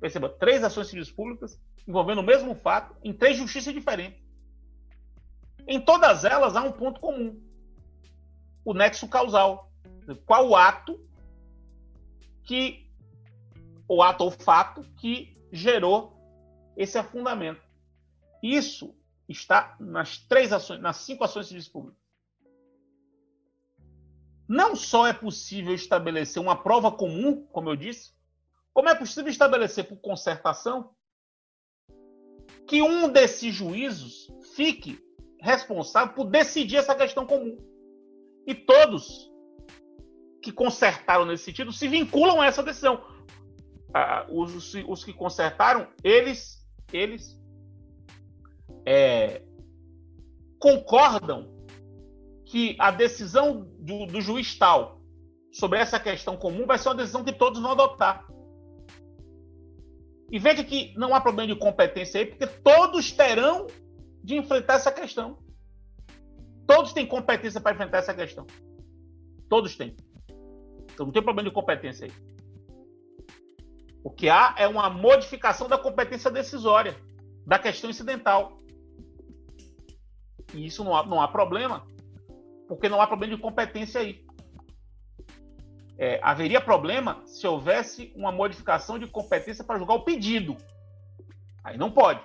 Perceba, 0.00 0.28
três 0.28 0.62
ações 0.62 0.88
civis 0.88 1.10
públicas 1.10 1.58
envolvendo 1.88 2.20
o 2.20 2.24
mesmo 2.24 2.54
fato 2.54 2.94
em 3.02 3.12
três 3.12 3.38
justiças 3.38 3.72
diferentes. 3.72 4.20
Em 5.66 5.80
todas 5.80 6.24
elas 6.24 6.54
há 6.54 6.62
um 6.62 6.72
ponto 6.72 7.00
comum: 7.00 7.40
o 8.64 8.74
nexo 8.74 9.08
causal. 9.08 9.70
Qual 10.26 10.48
o 10.48 10.56
ato 10.56 11.00
que 12.44 12.88
o 13.88 14.02
ato 14.02 14.24
ou 14.24 14.30
fato 14.30 14.82
que 14.96 15.36
gerou 15.52 16.16
esse 16.76 16.98
afundamento? 16.98 17.62
Isso 18.42 18.94
está 19.28 19.76
nas 19.78 20.18
três 20.18 20.52
ações, 20.52 20.80
nas 20.80 20.96
cinco 20.98 21.24
ações 21.24 21.46
civis 21.46 21.68
públicas. 21.68 22.00
Não 24.48 24.74
só 24.74 25.06
é 25.06 25.12
possível 25.12 25.74
estabelecer 25.74 26.42
uma 26.42 26.60
prova 26.60 26.90
comum, 26.90 27.46
como 27.52 27.70
eu 27.70 27.76
disse, 27.76 28.12
como 28.72 28.88
é 28.88 28.94
possível 28.94 29.30
estabelecer 29.30 29.84
por 29.84 29.98
concertação 29.98 30.94
que 32.66 32.82
um 32.82 33.08
desses 33.08 33.54
juízos 33.54 34.28
fique 34.54 34.98
responsável 35.40 36.14
por 36.14 36.24
decidir 36.24 36.76
essa 36.76 36.94
questão 36.94 37.26
comum. 37.26 37.56
E 38.46 38.54
todos 38.54 39.29
que 40.42 40.52
consertaram 40.52 41.24
nesse 41.24 41.44
sentido 41.44 41.72
se 41.72 41.86
vinculam 41.88 42.40
a 42.40 42.46
essa 42.46 42.62
decisão. 42.62 43.02
Ah, 43.92 44.26
os, 44.28 44.74
os, 44.74 45.04
que 45.04 45.12
consertaram, 45.12 45.88
eles, 46.02 46.64
eles 46.92 47.40
é, 48.86 49.42
concordam 50.58 51.48
que 52.44 52.76
a 52.78 52.90
decisão 52.90 53.68
do, 53.78 54.06
do 54.06 54.20
juiz 54.20 54.56
tal 54.56 55.00
sobre 55.52 55.78
essa 55.78 55.98
questão 55.98 56.36
comum 56.36 56.66
vai 56.66 56.78
ser 56.78 56.88
uma 56.88 56.94
decisão 56.96 57.24
que 57.24 57.32
todos 57.32 57.60
vão 57.60 57.72
adotar. 57.72 58.26
E 60.30 60.38
veja 60.38 60.62
que 60.62 60.94
não 60.96 61.12
há 61.14 61.20
problema 61.20 61.52
de 61.52 61.58
competência 61.58 62.20
aí, 62.20 62.26
porque 62.26 62.46
todos 62.46 63.10
terão 63.10 63.66
de 64.22 64.36
enfrentar 64.36 64.74
essa 64.74 64.92
questão. 64.92 65.38
Todos 66.66 66.92
têm 66.92 67.04
competência 67.04 67.60
para 67.60 67.72
enfrentar 67.72 67.98
essa 67.98 68.14
questão. 68.14 68.46
Todos 69.48 69.76
têm. 69.76 69.96
Então 71.00 71.06
não 71.06 71.14
tem 71.14 71.22
problema 71.22 71.48
de 71.48 71.54
competência 71.54 72.04
aí. 72.04 72.12
O 74.04 74.10
que 74.10 74.28
há 74.28 74.54
é 74.58 74.68
uma 74.68 74.90
modificação 74.90 75.66
da 75.66 75.78
competência 75.78 76.30
decisória, 76.30 76.94
da 77.46 77.58
questão 77.58 77.88
incidental. 77.88 78.60
E 80.52 80.66
isso 80.66 80.84
não 80.84 80.94
há, 80.94 81.06
não 81.06 81.22
há 81.22 81.26
problema, 81.26 81.86
porque 82.68 82.86
não 82.86 83.00
há 83.00 83.06
problema 83.06 83.34
de 83.34 83.40
competência 83.40 84.02
aí. 84.02 84.22
É, 85.96 86.20
haveria 86.22 86.60
problema 86.60 87.22
se 87.26 87.46
houvesse 87.46 88.12
uma 88.14 88.30
modificação 88.30 88.98
de 88.98 89.06
competência 89.06 89.64
para 89.64 89.78
julgar 89.78 89.94
o 89.94 90.04
pedido. 90.04 90.54
Aí 91.64 91.78
não 91.78 91.90
pode. 91.90 92.20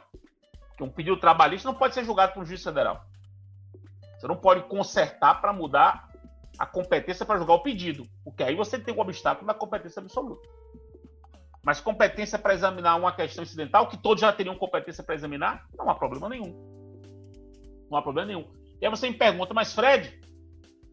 Porque 0.68 0.84
um 0.84 0.90
pedido 0.90 1.16
trabalhista 1.16 1.66
não 1.66 1.76
pode 1.76 1.94
ser 1.94 2.04
julgado 2.04 2.34
por 2.34 2.44
um 2.44 2.46
juiz 2.46 2.62
federal. 2.62 3.06
Você 4.18 4.28
não 4.28 4.36
pode 4.36 4.64
consertar 4.64 5.40
para 5.40 5.54
mudar 5.54 6.10
a 6.58 6.66
competência 6.66 7.26
para 7.26 7.38
julgar 7.38 7.56
o 7.56 7.64
pedido, 7.64 8.06
porque 8.24 8.44
aí 8.44 8.56
você 8.56 8.80
tem 8.80 8.94
o 8.94 9.00
obstáculo 9.00 9.48
da 9.48 9.54
competência 9.54 10.02
absoluta. 10.02 10.48
Mas 11.64 11.82
competência 11.82 12.38
para 12.38 12.54
examinar 12.54 12.96
uma 12.96 13.12
questão 13.12 13.44
incidental, 13.44 13.88
que 13.88 13.98
todos 13.98 14.22
já 14.22 14.32
teriam 14.32 14.56
competência 14.56 15.04
para 15.04 15.16
examinar, 15.16 15.66
não 15.76 15.90
há 15.90 15.96
problema 15.96 16.30
nenhum. 16.30 16.54
Não 17.90 17.98
há 17.98 18.02
problema 18.02 18.28
nenhum. 18.28 18.46
E 18.80 18.86
aí 18.86 18.90
você 18.90 19.10
me 19.10 19.18
pergunta, 19.18 19.54
mas 19.54 19.74
Fred, 19.74 20.20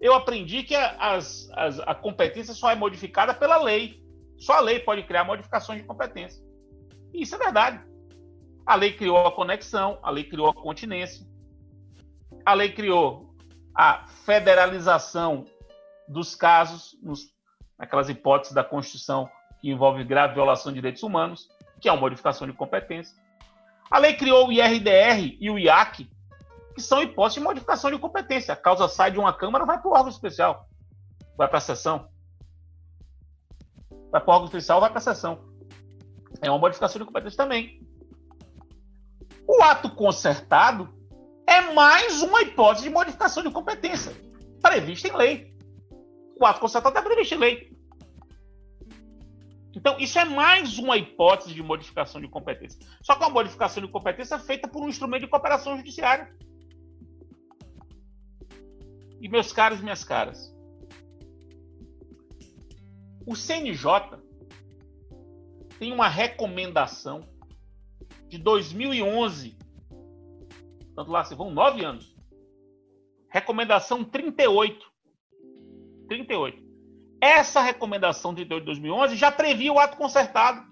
eu 0.01 0.15
aprendi 0.15 0.63
que 0.63 0.75
as, 0.75 1.49
as, 1.53 1.79
a 1.81 1.95
competência 1.95 2.55
só 2.55 2.71
é 2.71 2.75
modificada 2.75 3.35
pela 3.35 3.63
lei. 3.63 4.03
Só 4.39 4.55
a 4.55 4.61
lei 4.61 4.81
pode 4.81 5.03
criar 5.05 5.25
modificações 5.25 5.81
de 5.81 5.87
competência. 5.87 6.43
E 7.13 7.23
isso 7.23 7.35
é 7.35 7.39
verdade. 7.39 7.85
A 8.65 8.75
lei 8.75 8.93
criou 8.95 9.27
a 9.27 9.33
conexão, 9.33 9.99
a 10.03 10.11
lei 10.11 10.25
criou 10.25 10.49
a 10.49 10.55
continência, 10.55 11.27
a 12.47 12.55
lei 12.55 12.73
criou 12.73 13.35
a 13.75 14.07
federalização 14.25 15.45
dos 16.09 16.35
casos, 16.35 16.97
nos, 17.03 17.33
naquelas 17.79 18.09
hipóteses 18.09 18.55
da 18.55 18.65
Constituição 18.65 19.29
que 19.61 19.71
envolve 19.71 20.05
grave 20.05 20.35
violação 20.35 20.73
de 20.73 20.77
direitos 20.77 21.03
humanos, 21.03 21.49
que 21.81 21.89
é 21.89 21.93
uma 21.93 22.01
modificação 22.01 22.47
de 22.47 22.53
competência. 22.53 23.17
A 23.91 23.99
lei 23.99 24.15
criou 24.15 24.49
o 24.49 24.53
IRDR 24.53 25.37
e 25.39 25.51
o 25.51 25.59
IAC, 25.59 26.11
que 26.75 26.81
são 26.81 27.03
hipóteses 27.03 27.35
de 27.35 27.45
modificação 27.45 27.91
de 27.91 27.99
competência. 27.99 28.55
A 28.55 28.57
causa 28.57 28.89
sai 28.89 29.11
de 29.11 29.19
uma 29.19 29.33
Câmara, 29.33 29.65
vai 29.65 29.79
para 29.79 29.89
o 29.89 29.93
órgão 29.93 30.09
especial, 30.09 30.67
vai 31.37 31.47
para 31.47 31.59
a 31.59 31.61
sessão. 31.61 32.09
Vai 34.11 34.21
para 34.21 34.31
o 34.31 34.35
órgão 34.35 34.47
especial, 34.47 34.81
vai 34.81 34.91
para 34.91 34.99
a 34.99 35.03
sessão. 35.03 35.45
É 36.41 36.51
uma 36.51 36.59
modificação 36.59 36.99
de 36.99 37.07
competência 37.07 37.37
também. 37.37 37.81
O 39.47 39.63
ato 39.63 39.91
consertado 39.91 40.89
é 41.47 41.73
mais 41.73 42.23
uma 42.23 42.43
hipótese 42.43 42.85
de 42.85 42.91
modificação 42.91 43.43
de 43.43 43.51
competência 43.51 44.13
prevista 44.63 45.09
em 45.09 45.17
lei. 45.17 45.52
O 46.39 46.47
ato 46.47 46.61
consertado 46.61 46.99
é 46.99 47.03
previsto 47.03 47.35
em 47.35 47.39
lei. 47.39 47.73
Então, 49.75 49.99
isso 49.99 50.19
é 50.19 50.25
mais 50.25 50.79
uma 50.79 50.97
hipótese 50.97 51.55
de 51.55 51.63
modificação 51.63 52.21
de 52.21 52.29
competência. 52.29 52.79
Só 53.01 53.15
que 53.15 53.25
a 53.25 53.31
modificação 53.31 53.83
de 53.83 53.89
competência 53.91 54.35
é 54.35 54.39
feita 54.39 54.69
por 54.69 54.83
um 54.83 54.89
instrumento 54.89 55.23
de 55.23 55.29
cooperação 55.29 55.77
judiciária. 55.77 56.35
E 59.21 59.29
meus 59.29 59.53
caros 59.53 59.81
e 59.81 59.83
minhas 59.83 60.05
caras, 60.05 60.53
o 63.27 63.35
CNJ 63.37 64.19
tem 65.79 65.93
uma 65.93 66.09
recomendação 66.09 67.29
de 68.29 68.37
2011. 68.39 69.57
Tanto 70.95 71.11
lá 71.11 71.25
se 71.25 71.35
vão 71.35 71.51
nove 71.51 71.85
anos. 71.85 72.15
Recomendação 73.29 74.05
38. 74.05 74.92
38. 76.09 76.63
Essa 77.21 77.61
recomendação 77.61 78.35
38 78.35 78.61
de 78.63 78.67
2011 78.67 79.17
já 79.17 79.31
previa 79.31 79.73
o 79.73 79.79
ato 79.79 79.97
consertado. 79.97 80.71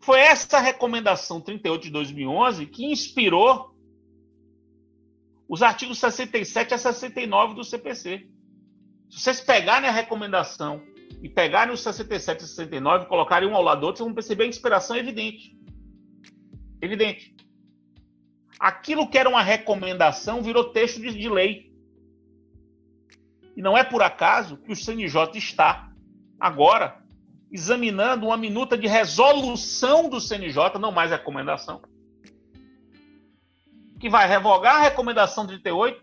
Foi 0.00 0.20
essa 0.20 0.58
recomendação 0.58 1.40
38 1.40 1.82
de 1.82 1.90
2011 1.90 2.66
que 2.66 2.86
inspirou 2.86 3.74
os 5.48 5.62
artigos 5.62 5.98
67 5.98 6.74
a 6.74 6.78
69 6.78 7.54
do 7.54 7.64
CPC. 7.64 8.28
Se 9.10 9.20
vocês 9.20 9.40
pegarem 9.40 9.88
a 9.88 9.92
recomendação 9.92 10.82
e 11.22 11.28
pegarem 11.28 11.72
os 11.72 11.80
67 11.80 12.44
e 12.44 12.46
69 12.46 13.04
e 13.04 13.08
colocarem 13.08 13.48
um 13.48 13.56
ao 13.56 13.62
lado 13.62 13.80
do 13.80 13.86
outro, 13.86 13.98
vocês 13.98 14.06
vão 14.06 14.14
perceber 14.14 14.44
a 14.44 14.48
inspiração 14.48 14.96
evidente. 14.96 15.56
Evidente. 16.80 17.34
Aquilo 18.58 19.08
que 19.08 19.16
era 19.16 19.28
uma 19.28 19.42
recomendação 19.42 20.42
virou 20.42 20.72
texto 20.72 21.00
de, 21.00 21.12
de 21.12 21.28
lei. 21.28 21.67
E 23.58 23.60
não 23.60 23.76
é 23.76 23.82
por 23.82 24.00
acaso 24.04 24.56
que 24.56 24.70
o 24.70 24.76
CNJ 24.76 25.36
está 25.36 25.90
agora 26.38 27.02
examinando 27.50 28.26
uma 28.26 28.36
minuta 28.36 28.78
de 28.78 28.86
resolução 28.86 30.08
do 30.08 30.20
CNJ, 30.20 30.78
não 30.78 30.92
mais 30.92 31.10
recomendação, 31.10 31.82
que 33.98 34.08
vai 34.08 34.28
revogar 34.28 34.76
a 34.76 34.82
recomendação 34.82 35.44
38, 35.44 36.00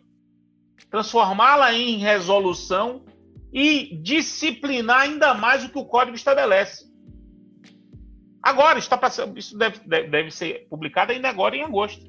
transformá-la 0.91 1.73
em 1.73 1.95
resolução 1.95 3.05
e 3.53 3.99
disciplinar 4.01 5.03
ainda 5.03 5.33
mais 5.33 5.63
o 5.63 5.69
que 5.69 5.79
o 5.79 5.85
código 5.85 6.17
estabelece. 6.17 6.93
Agora, 8.43 8.79
está 8.79 8.97
passando, 8.97 9.39
isso 9.39 9.57
deve, 9.57 9.79
deve 9.87 10.29
ser 10.29 10.67
publicado 10.69 11.13
ainda 11.13 11.29
agora 11.29 11.55
em 11.55 11.63
agosto. 11.63 12.05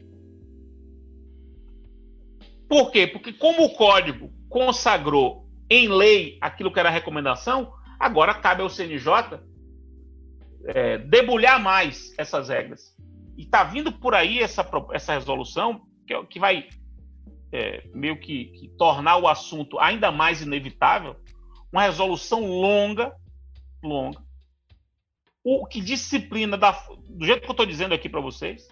Por 2.68 2.90
quê? 2.90 3.06
Porque 3.06 3.32
como 3.32 3.64
o 3.64 3.70
código 3.76 4.34
consagrou 4.48 5.46
em 5.68 5.88
lei 5.88 6.38
aquilo 6.40 6.72
que 6.72 6.78
era 6.78 6.90
recomendação, 6.90 7.72
agora 7.98 8.34
cabe 8.34 8.62
ao 8.62 8.70
CNJ 8.70 9.40
é, 10.66 10.98
debulhar 10.98 11.60
mais 11.60 12.12
essas 12.18 12.48
regras. 12.48 12.94
E 13.36 13.42
está 13.42 13.64
vindo 13.64 13.92
por 13.92 14.14
aí 14.14 14.38
essa, 14.38 14.68
essa 14.92 15.14
resolução 15.14 15.82
que, 16.06 16.24
que 16.24 16.40
vai 16.40 16.68
é, 17.52 17.86
meio 17.94 18.18
que, 18.18 18.46
que, 18.46 18.68
tornar 18.76 19.16
o 19.18 19.28
assunto 19.28 19.78
ainda 19.78 20.10
mais 20.10 20.42
inevitável, 20.42 21.16
uma 21.72 21.82
resolução 21.82 22.46
longa, 22.46 23.14
longa, 23.82 24.20
o 25.44 25.66
que 25.66 25.80
disciplina 25.80 26.56
da, 26.56 26.72
do 27.08 27.24
jeito 27.24 27.42
que 27.42 27.46
eu 27.46 27.52
estou 27.52 27.66
dizendo 27.66 27.94
aqui 27.94 28.08
para 28.08 28.20
vocês, 28.20 28.68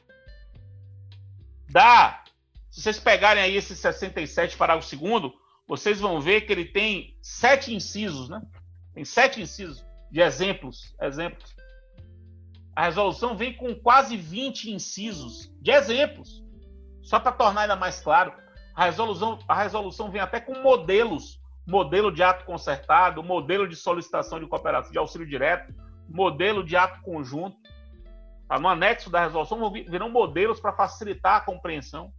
dá, 1.69 2.25
se 2.71 2.81
vocês 2.81 2.99
pegarem 2.99 3.43
aí 3.43 3.57
esse 3.57 3.77
67 3.77 4.57
parágrafo 4.57 4.97
2 4.97 5.33
vocês 5.67 6.01
vão 6.01 6.21
ver 6.21 6.43
que 6.43 6.53
ele 6.53 6.67
tem 6.67 7.17
sete 7.23 7.75
incisos, 7.75 8.29
né? 8.29 8.43
Tem 8.93 9.05
sete 9.05 9.41
incisos 9.41 9.85
de 10.11 10.21
exemplos, 10.21 10.95
exemplos. 11.01 11.55
A 12.77 12.85
resolução 12.85 13.37
vem 13.37 13.57
com 13.57 13.75
quase 13.75 14.17
20 14.17 14.73
incisos 14.73 15.53
de 15.61 15.71
exemplos. 15.71 16.45
Só 17.03 17.21
para 17.21 17.33
tornar 17.33 17.63
ainda 17.63 17.77
mais 17.77 18.01
claro, 18.01 18.33
a 18.75 18.85
resolução, 18.87 19.39
a 19.47 19.55
resolução 19.63 20.11
vem 20.11 20.21
até 20.21 20.41
com 20.41 20.61
modelos, 20.61 21.41
modelo 21.67 22.13
de 22.13 22.23
ato 22.23 22.45
concertado, 22.45 23.23
modelo 23.23 23.69
de 23.69 23.77
solicitação 23.77 24.41
de 24.41 24.47
cooperação 24.47 24.91
de 24.91 24.99
auxílio 24.99 25.27
direto, 25.27 25.73
modelo 26.09 26.65
de 26.65 26.77
ato 26.77 27.01
conjunto. 27.03 27.57
Tá? 28.49 28.59
No 28.59 28.69
anexo 28.69 29.09
da 29.11 29.21
resolução 29.21 29.71
virão 29.71 30.09
modelos 30.09 30.61
para 30.61 30.73
facilitar 30.73 31.37
a 31.37 31.41
compreensão. 31.41 32.13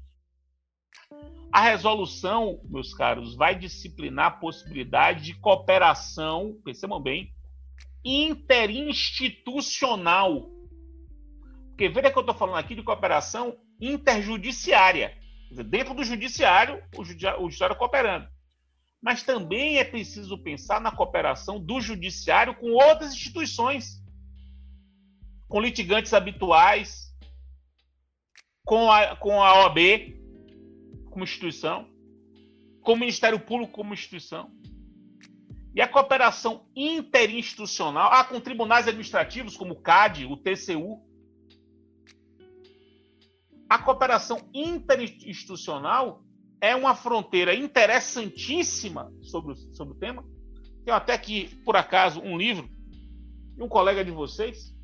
A 1.55 1.61
resolução, 1.61 2.59
meus 2.65 2.93
caros, 2.93 3.33
vai 3.33 3.57
disciplinar 3.57 4.25
a 4.25 4.31
possibilidade 4.31 5.23
de 5.23 5.33
cooperação, 5.35 6.59
percebam 6.65 7.01
bem, 7.01 7.33
interinstitucional. 8.03 10.51
Porque 11.69 11.87
veja 11.87 12.11
que 12.11 12.17
eu 12.17 12.23
estou 12.23 12.35
falando 12.35 12.57
aqui 12.57 12.75
de 12.75 12.83
cooperação 12.83 13.57
interjudiciária. 13.79 15.17
Dizer, 15.49 15.63
dentro 15.63 15.93
do 15.93 16.03
judiciário, 16.03 16.83
o 16.93 17.05
judiciário 17.05 17.77
cooperando. 17.77 18.27
Mas 19.01 19.23
também 19.23 19.77
é 19.77 19.85
preciso 19.85 20.37
pensar 20.37 20.81
na 20.81 20.91
cooperação 20.91 21.57
do 21.57 21.79
judiciário 21.79 22.53
com 22.55 22.71
outras 22.71 23.13
instituições, 23.13 24.03
com 25.47 25.61
litigantes 25.61 26.13
habituais, 26.13 27.15
com 28.65 28.91
a, 28.91 29.15
com 29.15 29.41
a 29.41 29.63
OAB 29.63 30.14
como 31.15 31.23
instituição, 31.23 31.87
com 32.81 32.91
o 32.91 32.97
Ministério 32.97 33.39
Público 33.39 33.71
como 33.71 33.93
instituição. 33.93 34.51
E 35.73 35.81
a 35.81 35.87
cooperação 35.87 36.67
interinstitucional, 36.75 38.11
ah, 38.11 38.25
com 38.25 38.37
tribunais 38.41 38.85
administrativos 38.85 39.55
como 39.55 39.75
o 39.75 39.81
CAD, 39.81 40.25
o 40.25 40.35
TCU, 40.35 41.01
a 43.69 43.79
cooperação 43.79 44.49
interinstitucional 44.53 46.21
é 46.59 46.75
uma 46.75 46.93
fronteira 46.93 47.55
interessantíssima 47.55 49.09
sobre 49.21 49.53
o, 49.53 49.55
sobre 49.73 49.93
o 49.93 49.97
tema. 49.97 50.21
Tenho 50.83 50.97
até 50.97 51.13
aqui, 51.13 51.55
por 51.63 51.77
acaso, 51.77 52.19
um 52.19 52.37
livro 52.37 52.69
de 53.55 53.63
um 53.63 53.69
colega 53.69 54.03
de 54.03 54.11
vocês. 54.11 54.75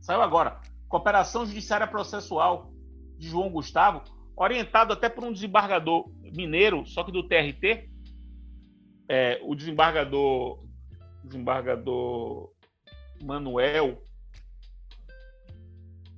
Saiu 0.00 0.22
agora. 0.22 0.60
Cooperação 0.88 1.44
Judiciária 1.44 1.86
Processual, 1.88 2.72
de 3.18 3.28
João 3.28 3.50
Gustavo, 3.50 4.02
orientado 4.42 4.92
até 4.92 5.08
por 5.08 5.24
um 5.24 5.32
desembargador 5.32 6.10
mineiro, 6.34 6.84
só 6.86 7.04
que 7.04 7.12
do 7.12 7.26
TRT. 7.26 7.90
É, 9.08 9.40
o 9.42 9.54
desembargador, 9.54 10.64
desembargador 11.24 12.50
Manuel 13.22 14.02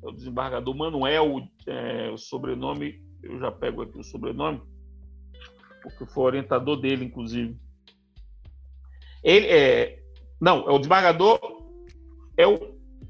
é 0.04 0.08
o 0.08 0.12
desembargador 0.12 0.76
Manuel, 0.76 1.48
é, 1.66 2.10
o 2.10 2.18
sobrenome, 2.18 3.02
eu 3.22 3.38
já 3.38 3.50
pego 3.50 3.82
aqui 3.82 3.98
o 3.98 4.04
sobrenome, 4.04 4.60
porque 5.82 6.04
foi 6.04 6.24
orientador 6.24 6.76
dele, 6.76 7.06
inclusive. 7.06 7.58
Ele 9.22 9.46
é. 9.46 10.02
Não, 10.38 10.68
é 10.68 10.72
o 10.72 10.78
desembargador. 10.78 11.40
É 12.36 12.46
o 12.46 12.58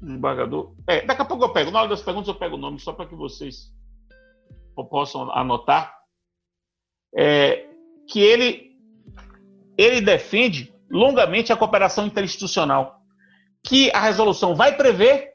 desembargador. 0.01 0.73
É, 0.87 1.05
daqui 1.05 1.21
a 1.21 1.25
pouco 1.25 1.43
eu 1.43 1.51
pego. 1.51 1.71
Na 1.71 1.81
hora 1.81 1.89
das 1.89 2.01
perguntas 2.01 2.29
eu 2.29 2.35
pego 2.35 2.55
o 2.55 2.59
nome, 2.59 2.79
só 2.79 2.93
para 2.93 3.05
que 3.05 3.15
vocês 3.15 3.73
possam 4.83 5.31
anotar. 5.31 5.95
É, 7.17 7.65
que 8.07 8.19
ele 8.19 8.65
ele 9.77 10.01
defende 10.01 10.73
longamente 10.89 11.51
a 11.51 11.57
cooperação 11.57 12.05
interinstitucional, 12.05 13.01
que 13.63 13.91
a 13.91 13.99
resolução 13.99 14.55
vai 14.55 14.75
prever, 14.75 15.33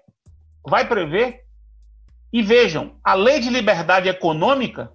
vai 0.66 0.86
prever. 0.86 1.44
E 2.32 2.42
vejam, 2.42 2.94
a 3.04 3.14
Lei 3.14 3.40
de 3.40 3.50
Liberdade 3.50 4.08
Econômica, 4.08 4.92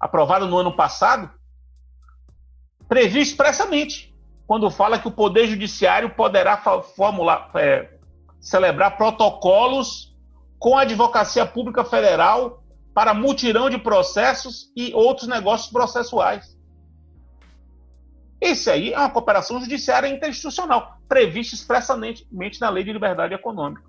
aprovada 0.00 0.46
no 0.46 0.58
ano 0.58 0.74
passado, 0.74 1.30
previu 2.88 3.22
expressamente 3.22 4.12
quando 4.48 4.68
fala 4.68 4.98
que 4.98 5.06
o 5.06 5.12
Poder 5.12 5.46
Judiciário 5.46 6.10
poderá 6.10 6.56
formular, 6.96 7.50
é, 7.54 7.88
celebrar 8.40 8.96
protocolos 8.96 10.12
com 10.58 10.76
a 10.76 10.82
Advocacia 10.82 11.46
Pública 11.46 11.84
Federal 11.84 12.59
para 12.94 13.14
mutirão 13.14 13.70
de 13.70 13.78
processos 13.78 14.70
e 14.76 14.92
outros 14.94 15.28
negócios 15.28 15.70
processuais. 15.70 16.58
Esse 18.40 18.70
aí 18.70 18.92
é 18.92 18.98
uma 18.98 19.10
cooperação 19.10 19.60
judiciária 19.60 20.08
interinstitucional, 20.08 20.98
prevista 21.08 21.54
expressamente 21.54 22.26
na 22.60 22.70
Lei 22.70 22.82
de 22.82 22.92
Liberdade 22.92 23.34
Econômica. 23.34 23.82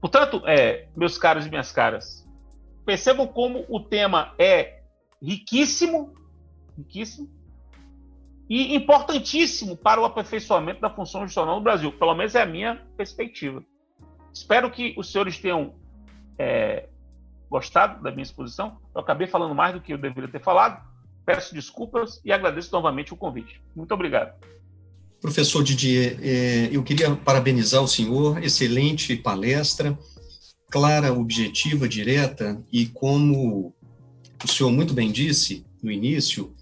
Portanto, 0.00 0.42
é, 0.46 0.88
meus 0.96 1.16
caros 1.16 1.46
e 1.46 1.48
minhas 1.48 1.70
caras, 1.70 2.26
percebam 2.84 3.26
como 3.26 3.64
o 3.68 3.78
tema 3.78 4.34
é 4.36 4.82
riquíssimo, 5.22 6.12
riquíssimo 6.76 7.30
e 8.50 8.74
importantíssimo 8.74 9.76
para 9.76 10.00
o 10.00 10.04
aperfeiçoamento 10.04 10.80
da 10.80 10.90
função 10.90 11.20
judicional 11.20 11.54
no 11.56 11.62
Brasil. 11.62 11.92
Pelo 11.92 12.16
menos 12.16 12.34
é 12.34 12.42
a 12.42 12.46
minha 12.46 12.84
perspectiva. 12.96 13.64
Espero 14.34 14.70
que 14.72 14.92
os 14.98 15.12
senhores 15.12 15.38
tenham 15.38 15.74
é, 16.42 16.88
gostado 17.48 18.02
da 18.02 18.10
minha 18.10 18.24
exposição. 18.24 18.78
Eu 18.94 19.00
acabei 19.00 19.26
falando 19.28 19.54
mais 19.54 19.74
do 19.74 19.80
que 19.80 19.92
eu 19.92 19.98
deveria 19.98 20.28
ter 20.28 20.42
falado. 20.42 20.82
Peço 21.24 21.54
desculpas 21.54 22.20
e 22.24 22.32
agradeço 22.32 22.72
novamente 22.72 23.14
o 23.14 23.16
convite. 23.16 23.62
Muito 23.76 23.92
obrigado. 23.94 24.34
Professor 25.20 25.62
Didier, 25.62 26.18
é, 26.20 26.68
eu 26.72 26.82
queria 26.82 27.14
parabenizar 27.14 27.80
o 27.80 27.86
senhor, 27.86 28.42
excelente 28.42 29.14
palestra, 29.16 29.96
clara, 30.68 31.12
objetiva, 31.12 31.88
direta, 31.88 32.60
e 32.72 32.86
como 32.86 33.72
o 34.42 34.48
senhor 34.48 34.72
muito 34.72 34.92
bem 34.92 35.12
disse 35.12 35.64
no 35.80 35.92
início, 35.92 36.52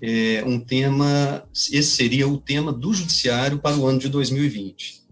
é 0.00 0.44
um 0.44 0.60
tema, 0.60 1.44
esse 1.52 1.90
seria 1.90 2.28
o 2.28 2.38
tema 2.38 2.72
do 2.72 2.92
judiciário 2.92 3.58
para 3.58 3.76
o 3.76 3.86
ano 3.86 3.98
de 3.98 4.08
2020. 4.08 5.02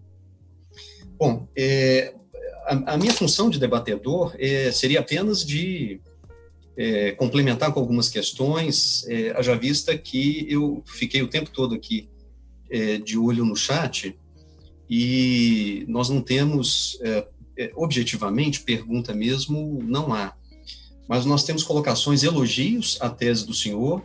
Bom, 1.17 1.47
é, 1.57 2.13
a, 2.65 2.93
a, 2.93 2.97
minha 2.97 3.13
função 3.13 3.49
de 3.49 3.59
debatedor 3.59 4.35
é, 4.37 4.71
seria 4.71 4.99
apenas 4.99 5.45
de 5.45 5.99
é, 6.75 7.11
complementar 7.11 7.71
com 7.71 7.79
algumas 7.79 8.09
questões, 8.09 9.05
é, 9.07 9.31
haja 9.37 9.55
vista 9.55 9.97
que 9.97 10.45
eu 10.49 10.83
fiquei 10.85 11.21
o 11.21 11.27
tempo 11.27 11.49
todo 11.51 11.75
aqui 11.75 12.09
é, 12.69 12.97
de 12.97 13.17
olho 13.17 13.45
no 13.45 13.55
chat 13.55 14.15
e 14.89 15.85
nós 15.87 16.09
não 16.09 16.21
temos, 16.21 16.99
objetivamente, 17.75 18.59
pergunta 18.59 19.11
mesmo, 19.13 19.81
não 19.81 20.13
há. 20.13 20.35
Mas 21.07 21.25
nós 21.25 21.43
temos 21.43 21.63
colocações, 21.63 22.21
elogios 22.21 22.97
à 23.01 23.09
tese 23.09 23.47
do 23.47 23.55
senhor. 23.55 24.03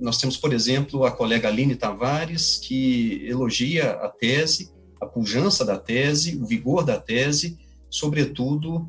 Nós 0.00 0.18
temos, 0.18 0.36
por 0.36 0.52
exemplo, 0.52 1.04
a 1.04 1.12
colega 1.12 1.46
Aline 1.46 1.76
Tavares, 1.76 2.56
que 2.56 3.24
elogia 3.28 3.92
a 3.92 4.08
tese, 4.08 4.73
a 5.04 5.06
pujança 5.06 5.64
da 5.64 5.78
tese, 5.78 6.36
o 6.36 6.46
vigor 6.46 6.84
da 6.84 6.98
tese, 6.98 7.58
sobretudo 7.90 8.88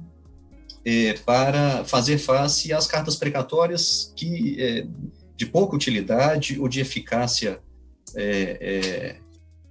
é, 0.83 1.13
para 1.13 1.83
fazer 1.83 2.17
face 2.17 2.71
às 2.71 2.87
cartas 2.87 3.15
precatórias 3.15 4.13
que 4.15 4.61
é, 4.61 4.87
de 5.35 5.45
pouca 5.45 5.75
utilidade 5.75 6.59
ou 6.59 6.67
de 6.67 6.79
eficácia 6.79 7.59
é, 8.15 9.17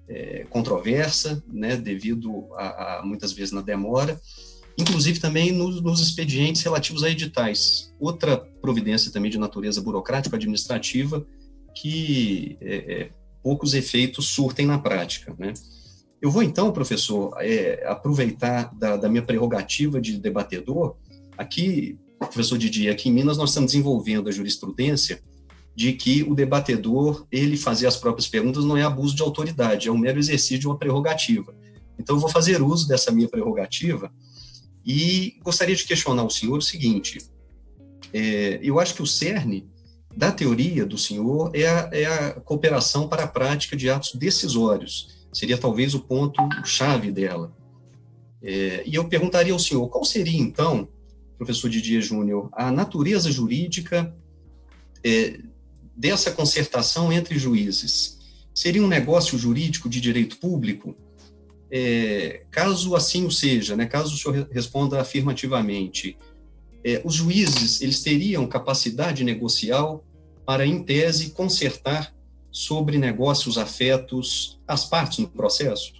é, 0.09 0.15
é 0.41 0.45
controversa, 0.51 1.43
né, 1.51 1.77
devido 1.77 2.49
a, 2.57 2.99
a, 2.99 3.03
muitas 3.05 3.33
vezes 3.33 3.53
na 3.53 3.63
demora, 3.63 4.21
inclusive 4.77 5.21
também 5.21 5.53
nos, 5.53 5.81
nos, 5.81 6.01
expedientes 6.01 6.63
relativos 6.63 7.05
a 7.05 7.11
editais. 7.11 7.93
Outra 7.99 8.37
providência 8.37 9.11
também 9.13 9.31
de 9.31 9.39
natureza 9.39 9.81
burocrática 9.81 10.37
administrativa 10.37 11.25
que 11.75 12.57
é, 12.61 13.09
poucos 13.43 13.75
efeitos 13.75 14.29
surtem 14.29 14.67
na 14.67 14.79
prática, 14.79 15.35
né. 15.39 15.55
Eu 16.25 16.31
vou 16.31 16.43
então, 16.43 16.73
professor, 16.73 17.35
é, 17.41 17.85
aproveitar 17.87 18.75
da, 18.75 18.97
da, 18.97 19.11
minha 19.11 19.23
prerrogativa 19.23 20.01
de 20.01 20.19
debatedor. 20.19 20.97
Aqui, 21.37 21.99
professor 22.19 22.57
Didier, 22.57 22.91
aqui 22.91 23.11
em 23.11 23.13
Minas 23.13 23.37
nós 23.37 23.51
estamos 23.51 23.73
desenvolvendo 23.73 24.31
a 24.31 24.33
jurisprudência 24.33 25.21
de 25.77 25.93
que 25.93 26.23
o 26.23 26.35
debatedor, 26.35 27.27
ele 27.31 27.59
fazer 27.59 27.87
as 27.87 27.99
próprias 27.99 28.27
perguntas 28.27 28.65
não 28.65 28.75
é 28.75 28.83
abuso 28.83 29.15
de 29.15 29.21
autoridade, 29.21 29.87
é 29.87 29.93
um 29.93 29.99
mero 29.99 30.19
exercício 30.19 30.59
de 30.59 30.67
uma 30.67 30.79
prerrogativa. 30.79 31.55
Então, 31.99 32.17
eu 32.17 32.21
vou 32.21 32.31
fazer 32.31 32.63
uso 32.63 32.89
dessa 32.89 33.13
minha 33.13 33.29
prerrogativa 33.29 34.11
e 34.83 35.37
gostaria 35.43 35.77
de 35.77 35.85
questionar 35.85 36.25
o 36.25 36.31
senhor 36.31 36.57
o 36.57 36.63
seguinte: 36.63 37.19
é, 38.15 38.61
eu 38.63 38.81
acho 38.81 38.95
que 38.95 39.03
o 39.03 39.07
cerne 39.07 39.69
da 40.17 40.33
teoria 40.33 40.87
do 40.87 40.97
senhor 40.97 41.51
é 41.53 41.67
a, 41.67 41.91
é 41.93 42.07
a 42.07 42.41
cooperação 42.41 43.11
para 43.11 43.25
a 43.25 43.29
prática 43.29 43.77
de 43.77 43.91
atos 43.91 44.15
decisórios, 44.15 45.14
seria 45.35 45.59
talvez 45.59 45.95
o 45.95 46.01
ponto-chave 46.01 47.11
dela. 47.11 47.55
É, 48.43 48.83
e 48.87 48.95
eu 48.95 49.07
perguntaria 49.07 49.53
ao 49.53 49.59
senhor, 49.59 49.89
qual 49.89 50.05
seria 50.05 50.41
então 50.41 50.89
professor 51.37 51.69
Didier 51.69 52.01
Júnior, 52.01 52.49
a 52.53 52.71
natureza 52.71 53.31
jurídica 53.31 54.15
é, 55.05 55.41
dessa 55.97 56.31
concertação 56.31 57.13
entre 57.13 57.39
juízes? 57.39 58.19
Seria 58.55 58.83
um 58.83 58.89
negócio 58.89 59.37
jurídico 59.37 59.89
de 59.89 60.01
direito 60.01 60.39
público? 60.39 60.95
É, 61.71 62.45
caso 62.51 62.95
assim 62.95 63.25
o 63.27 63.31
seja, 63.31 63.75
né, 63.75 63.87
caso 63.87 64.15
o 64.15 64.19
senhor 64.19 64.49
responda 64.53 65.01
afirmativamente, 65.01 66.17
é, 66.85 67.01
os 67.05 67.15
juízes 67.15 67.81
eles 67.81 68.01
teriam 68.03 68.47
capacidade 68.47 69.25
negocial 69.25 70.05
para, 70.47 70.67
em 70.67 70.85
tese, 70.85 71.31
consertar 71.31 72.15
sobre 72.55 72.99
negócios 72.99 73.59
afetos 73.59 74.63
as 74.67 74.85
partes 74.85 75.19
no 75.19 75.29
processo? 75.29 75.93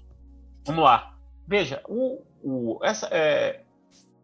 Vamos 0.65 0.85
lá. 0.85 1.19
Veja, 1.49 1.83
o, 1.89 2.23
o, 2.41 2.79
essa, 2.85 3.09
é, 3.09 3.65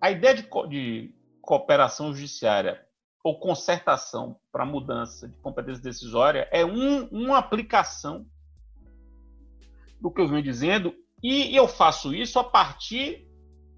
a 0.00 0.12
ideia 0.12 0.36
de, 0.36 0.48
de 0.68 1.12
cooperação 1.42 2.14
judiciária 2.14 2.86
ou 3.24 3.40
concertação 3.40 4.36
para 4.52 4.64
mudança 4.64 5.28
de 5.28 5.36
competência 5.38 5.82
decisória 5.82 6.48
é 6.52 6.64
um, 6.64 7.06
uma 7.08 7.38
aplicação 7.38 8.24
do 10.00 10.10
que 10.10 10.20
eu 10.20 10.28
venho 10.28 10.42
dizendo, 10.42 10.94
e 11.22 11.54
eu 11.54 11.66
faço 11.66 12.14
isso 12.14 12.38
a 12.38 12.44
partir 12.44 13.28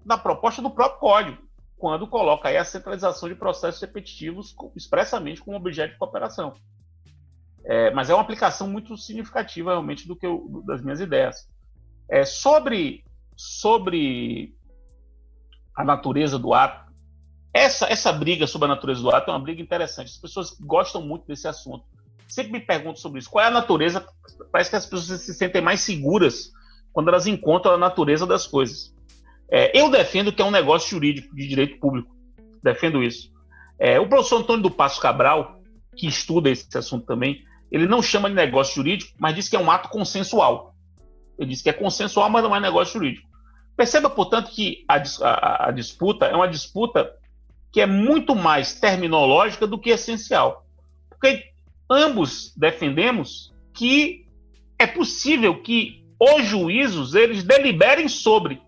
da 0.05 0.17
proposta 0.17 0.61
do 0.61 0.69
próprio 0.69 0.99
código, 0.99 1.43
quando 1.75 2.07
coloca 2.07 2.47
aí 2.47 2.55
a 2.55 2.63
centralização 2.63 3.27
de 3.27 3.35
processos 3.35 3.81
repetitivos 3.81 4.55
expressamente 4.75 5.41
como 5.41 5.57
objeto 5.57 5.93
de 5.93 5.97
cooperação. 5.97 6.53
É, 7.65 7.91
mas 7.91 8.09
é 8.09 8.13
uma 8.13 8.21
aplicação 8.21 8.67
muito 8.67 8.97
significativa 8.97 9.71
realmente 9.71 10.07
do 10.07 10.15
que 10.15 10.25
eu, 10.25 10.63
das 10.65 10.81
minhas 10.81 10.99
ideias. 10.99 11.47
É, 12.09 12.25
sobre 12.25 13.03
sobre 13.35 14.53
a 15.75 15.83
natureza 15.83 16.37
do 16.37 16.53
ato. 16.53 16.91
Essa, 17.53 17.87
essa 17.87 18.11
briga 18.11 18.47
sobre 18.47 18.65
a 18.65 18.69
natureza 18.69 19.01
do 19.01 19.09
ato 19.09 19.29
é 19.29 19.33
uma 19.33 19.39
briga 19.39 19.61
interessante. 19.61 20.07
As 20.07 20.17
pessoas 20.17 20.51
gostam 20.59 21.01
muito 21.01 21.27
desse 21.27 21.47
assunto. 21.47 21.85
Sempre 22.27 22.53
me 22.53 22.59
pergunto 22.59 22.99
sobre 22.99 23.19
isso. 23.19 23.29
Qual 23.29 23.43
é 23.43 23.47
a 23.47 23.51
natureza? 23.51 24.05
Parece 24.51 24.69
que 24.69 24.75
as 24.75 24.85
pessoas 24.85 25.21
se 25.21 25.33
sentem 25.33 25.61
mais 25.61 25.81
seguras 25.81 26.51
quando 26.91 27.09
elas 27.09 27.27
encontram 27.27 27.73
a 27.73 27.77
natureza 27.77 28.25
das 28.25 28.47
coisas. 28.47 28.93
É, 29.51 29.77
eu 29.79 29.89
defendo 29.89 30.33
que 30.33 30.41
é 30.41 30.45
um 30.45 30.51
negócio 30.51 30.89
jurídico 30.89 31.35
de 31.35 31.47
direito 31.47 31.79
público. 31.79 32.15
Defendo 32.63 33.03
isso. 33.03 33.31
É, 33.77 33.99
o 33.99 34.07
professor 34.07 34.41
Antônio 34.41 34.63
do 34.63 34.71
Passo 34.71 34.99
Cabral, 34.99 35.59
que 35.95 36.07
estuda 36.07 36.49
esse 36.49 36.75
assunto 36.77 37.05
também, 37.05 37.43
ele 37.73 37.87
não 37.87 38.03
chama 38.03 38.29
de 38.29 38.35
negócio 38.35 38.75
jurídico, 38.75 39.15
mas 39.17 39.33
diz 39.33 39.49
que 39.49 39.55
é 39.55 39.59
um 39.59 39.71
ato 39.71 39.89
consensual. 39.89 40.75
Ele 41.39 41.49
diz 41.49 41.63
que 41.63 41.71
é 41.71 41.73
consensual, 41.73 42.29
mas 42.29 42.43
não 42.43 42.55
é 42.55 42.59
negócio 42.59 42.93
jurídico. 42.93 43.27
Perceba, 43.75 44.11
portanto, 44.11 44.51
que 44.51 44.85
a, 44.87 45.01
a, 45.23 45.69
a, 45.69 45.71
disputa 45.71 46.27
é 46.27 46.35
uma 46.35 46.47
disputa 46.47 47.11
que 47.71 47.81
é 47.81 47.87
muito 47.87 48.35
mais 48.35 48.79
terminológica 48.79 49.65
do 49.65 49.79
que 49.79 49.89
essencial. 49.89 50.67
Porque 51.09 51.45
ambos 51.89 52.53
defendemos 52.55 53.51
que 53.73 54.27
é 54.77 54.85
possível 54.85 55.59
que 55.63 56.05
os 56.19 56.45
juízos 56.45 57.15
eles 57.15 57.43
deliberem 57.43 58.07
sobre. 58.07 58.61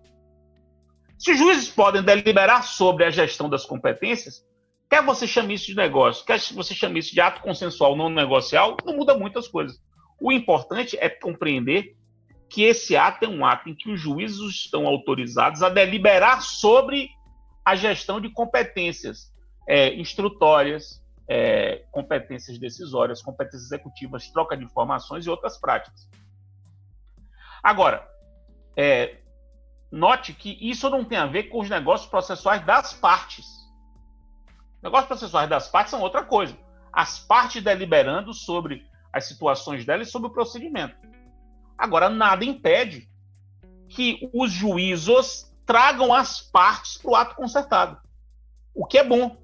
Se 1.16 1.30
os 1.30 1.38
juízes 1.38 1.68
podem 1.68 2.02
deliberar 2.02 2.64
sobre 2.64 3.04
a 3.04 3.10
gestão 3.10 3.48
das 3.48 3.64
competências, 3.64 4.44
quer 4.88 5.04
você 5.04 5.26
chame 5.26 5.54
isso 5.54 5.66
de 5.66 5.76
negócio, 5.76 6.24
quer 6.24 6.38
você 6.38 6.74
chame 6.74 7.00
isso 7.00 7.12
de 7.12 7.20
ato 7.20 7.40
consensual 7.40 7.96
não 7.96 8.08
negocial, 8.08 8.76
não 8.84 8.96
muda 8.96 9.16
muitas 9.16 9.48
coisas. 9.48 9.78
O 10.20 10.32
importante 10.32 10.96
é 10.98 11.08
compreender 11.08 11.96
que 12.48 12.62
esse 12.62 12.96
ato 12.96 13.24
é 13.24 13.28
um 13.28 13.44
ato 13.44 13.68
em 13.68 13.74
que 13.74 13.90
os 13.90 14.00
juízes 14.00 14.40
estão 14.40 14.86
autorizados 14.86 15.62
a 15.62 15.68
deliberar 15.68 16.42
sobre 16.42 17.10
a 17.64 17.74
gestão 17.74 18.20
de 18.20 18.30
competências 18.30 19.32
é, 19.68 19.92
instrutórias, 19.94 21.02
é, 21.28 21.84
competências 21.90 22.58
decisórias, 22.58 23.20
competências 23.20 23.64
executivas, 23.64 24.30
troca 24.30 24.56
de 24.56 24.64
informações 24.64 25.26
e 25.26 25.30
outras 25.30 25.58
práticas. 25.58 26.08
Agora, 27.62 28.08
é, 28.76 29.16
note 29.90 30.32
que 30.32 30.56
isso 30.60 30.88
não 30.88 31.04
tem 31.04 31.18
a 31.18 31.26
ver 31.26 31.44
com 31.44 31.60
os 31.60 31.68
negócios 31.68 32.08
processuais 32.08 32.64
das 32.64 32.94
partes. 32.94 33.44
Negócios 34.82 35.08
processuais 35.08 35.48
das 35.48 35.68
partes 35.68 35.90
são 35.90 36.00
outra 36.00 36.24
coisa. 36.24 36.56
As 36.92 37.18
partes 37.18 37.62
deliberando 37.62 38.32
sobre 38.32 38.86
as 39.12 39.26
situações 39.26 39.84
delas 39.84 40.08
e 40.08 40.10
sobre 40.10 40.28
o 40.28 40.32
procedimento. 40.32 40.96
Agora, 41.76 42.08
nada 42.08 42.44
impede 42.44 43.08
que 43.88 44.30
os 44.32 44.50
juízos 44.50 45.52
tragam 45.64 46.12
as 46.12 46.40
partes 46.40 46.96
para 46.96 47.10
o 47.10 47.16
ato 47.16 47.34
concertado. 47.34 47.98
O 48.74 48.86
que 48.86 48.98
é 48.98 49.04
bom. 49.04 49.36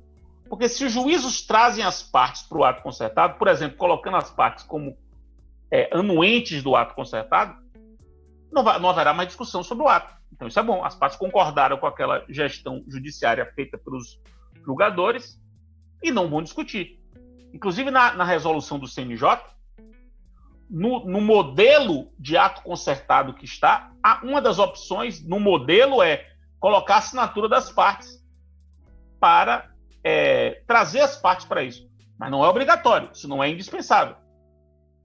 Porque 0.49 0.69
se 0.69 0.85
os 0.85 0.93
juízos 0.93 1.43
trazem 1.43 1.85
as 1.85 2.03
partes 2.03 2.43
para 2.43 2.59
o 2.59 2.65
ato 2.65 2.83
concertado, 2.83 3.39
por 3.39 3.49
exemplo, 3.49 3.77
colocando 3.77 4.19
as 4.19 4.31
partes 4.31 4.65
como 4.65 4.97
é, 5.71 5.89
anuentes 5.97 6.63
do 6.63 6.77
ato 6.77 6.95
concertado, 6.95 7.57
não, 8.53 8.63
vai, 8.63 8.79
não 8.79 8.91
haverá 8.91 9.15
mais 9.15 9.29
discussão 9.29 9.63
sobre 9.63 9.85
o 9.85 9.89
ato. 9.89 10.15
Então 10.33 10.47
isso 10.47 10.61
é 10.61 10.63
bom. 10.63 10.85
As 10.85 10.95
partes 10.95 11.19
concordaram 11.19 11.79
com 11.79 11.87
aquela 11.87 12.25
gestão 12.29 12.85
judiciária 12.87 13.47
feita 13.55 13.79
pelos 13.79 14.21
julgadores 14.65 15.41
e 16.03 16.11
não 16.11 16.29
vão 16.29 16.43
discutir. 16.43 17.01
Inclusive 17.53 17.91
na, 17.91 18.15
na 18.15 18.25
resolução 18.25 18.79
do 18.79 18.89
CNJ, 18.89 19.39
no, 20.69 21.05
no, 21.05 21.21
modelo 21.21 22.11
de 22.19 22.37
ato 22.37 22.63
concertado 22.63 23.35
que 23.35 23.45
está, 23.45 23.93
uma 24.23 24.41
das 24.41 24.59
opções 24.59 25.23
no 25.23 25.39
modelo 25.39 26.03
é 26.03 26.27
colocar 26.59 26.95
a 26.95 26.99
assinatura 26.99 27.49
das 27.49 27.71
partes 27.71 28.25
para 29.21 29.71
é, 30.03 30.63
trazer 30.67 31.01
as 31.01 31.17
partes 31.17 31.45
para 31.45 31.63
isso. 31.63 31.87
Mas 32.19 32.31
não 32.31 32.45
é 32.45 32.49
obrigatório, 32.49 33.11
isso 33.13 33.29
não 33.29 33.43
é 33.43 33.51
indispensável. 33.51 34.17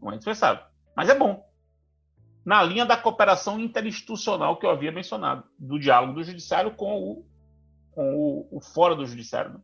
Não 0.01 0.11
é 0.11 0.15
indispensável. 0.15 0.63
Mas 0.95 1.09
é 1.09 1.15
bom. 1.15 1.45
Na 2.45 2.63
linha 2.63 2.85
da 2.85 2.95
cooperação 2.95 3.59
interinstitucional 3.59 4.57
que 4.57 4.65
eu 4.65 4.69
havia 4.69 4.91
mencionado, 4.91 5.43
do 5.59 5.77
diálogo 5.77 6.13
do 6.13 6.23
judiciário 6.23 6.71
com 6.71 6.97
o, 6.97 7.25
com 7.97 8.47
o, 8.51 8.57
o 8.57 8.61
fora 8.61 8.95
do 8.95 9.07
judiciário. 9.07 9.53
Né? 9.53 9.59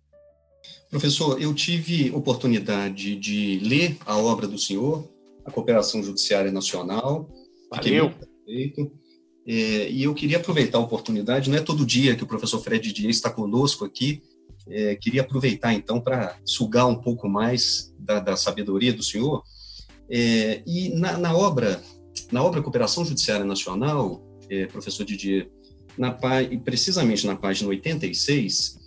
Professor, 0.90 1.40
eu 1.40 1.54
tive 1.54 2.10
oportunidade 2.10 3.16
de 3.16 3.60
ler 3.60 3.96
a 4.08 4.18
obra 4.18 4.48
do 4.48 4.58
senhor 4.58 5.08
a 5.46 5.52
Cooperação 5.52 6.02
Judiciária 6.02 6.52
Nacional. 6.52 7.30
Valeu. 7.70 8.12
É, 9.46 9.90
e 9.90 10.04
eu 10.04 10.14
queria 10.14 10.38
aproveitar 10.38 10.78
a 10.78 10.82
oportunidade, 10.82 11.50
não 11.50 11.58
é 11.58 11.62
todo 11.62 11.86
dia 11.86 12.16
que 12.16 12.24
o 12.24 12.28
professor 12.28 12.62
Fred 12.62 12.94
Dias 12.94 13.18
está 13.18 13.30
conosco 13.30 13.84
aqui, 13.84 14.22
é, 14.70 14.96
queria 14.96 15.22
aproveitar 15.22 15.74
então 15.74 16.00
para 16.00 16.38
sugar 16.46 16.86
um 16.86 16.96
pouco 16.96 17.28
mais 17.28 17.94
da, 18.00 18.22
da 18.22 18.38
sabedoria 18.38 18.94
do 18.94 19.04
senhor. 19.04 19.44
É, 20.10 20.64
e 20.66 20.96
na, 20.96 21.18
na, 21.18 21.36
obra, 21.36 21.84
na 22.32 22.42
obra 22.42 22.62
Cooperação 22.62 23.04
Judiciária 23.04 23.44
Nacional, 23.44 24.24
é, 24.50 24.66
professor 24.68 25.04
Didier, 25.04 25.50
na, 25.98 26.12
precisamente 26.64 27.26
na 27.26 27.36
página 27.36 27.70
86, 27.70 28.80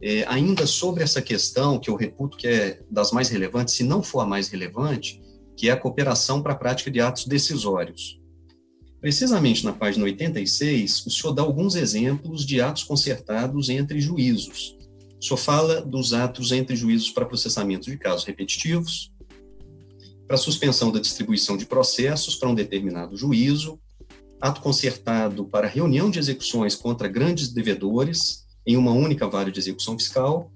é, 0.00 0.24
ainda 0.26 0.66
sobre 0.66 1.02
essa 1.02 1.22
questão 1.22 1.78
que 1.78 1.88
eu 1.88 1.96
reputo 1.96 2.36
que 2.36 2.46
é 2.46 2.80
das 2.90 3.10
mais 3.10 3.28
relevantes, 3.28 3.74
se 3.74 3.82
não 3.82 4.02
for 4.02 4.20
a 4.20 4.26
mais 4.26 4.48
relevante, 4.48 5.22
que 5.56 5.68
é 5.68 5.72
a 5.72 5.76
cooperação 5.76 6.42
para 6.42 6.52
a 6.52 6.56
prática 6.56 6.90
de 6.90 7.00
atos 7.00 7.26
decisórios. 7.26 8.20
Precisamente 9.00 9.64
na 9.64 9.72
página 9.72 10.04
86, 10.04 11.06
o 11.06 11.10
senhor 11.10 11.32
dá 11.32 11.42
alguns 11.42 11.74
exemplos 11.74 12.44
de 12.44 12.60
atos 12.60 12.84
concertados 12.84 13.68
entre 13.68 14.00
juízos. 14.00 14.76
O 15.20 15.24
senhor 15.24 15.36
fala 15.36 15.80
dos 15.82 16.12
atos 16.12 16.52
entre 16.52 16.74
juízos 16.74 17.10
para 17.10 17.26
processamento 17.26 17.90
de 17.90 17.96
casos 17.96 18.24
repetitivos, 18.24 19.12
para 20.26 20.36
suspensão 20.36 20.90
da 20.90 21.00
distribuição 21.00 21.56
de 21.56 21.66
processos 21.66 22.34
para 22.36 22.48
um 22.48 22.54
determinado 22.54 23.16
juízo, 23.16 23.78
ato 24.44 24.60
concertado 24.60 25.46
para 25.46 25.66
reunião 25.66 26.10
de 26.10 26.18
execuções 26.18 26.76
contra 26.76 27.08
grandes 27.08 27.48
devedores 27.48 28.44
em 28.66 28.76
uma 28.76 28.92
única 28.92 29.26
vara 29.26 29.50
de 29.50 29.58
execução 29.58 29.98
fiscal. 29.98 30.50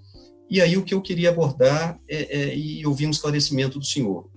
E 0.51 0.61
aí 0.61 0.77
o 0.77 0.83
que 0.83 0.93
eu 0.93 1.01
queria 1.01 1.31
abordar 1.31 1.99
é, 2.07 2.39
é, 2.39 2.55
e 2.55 2.87
ouvir 2.87 3.07
um 3.07 3.11
esclarecimento 3.11 3.79
do 3.79 3.85
senhor 3.87 4.29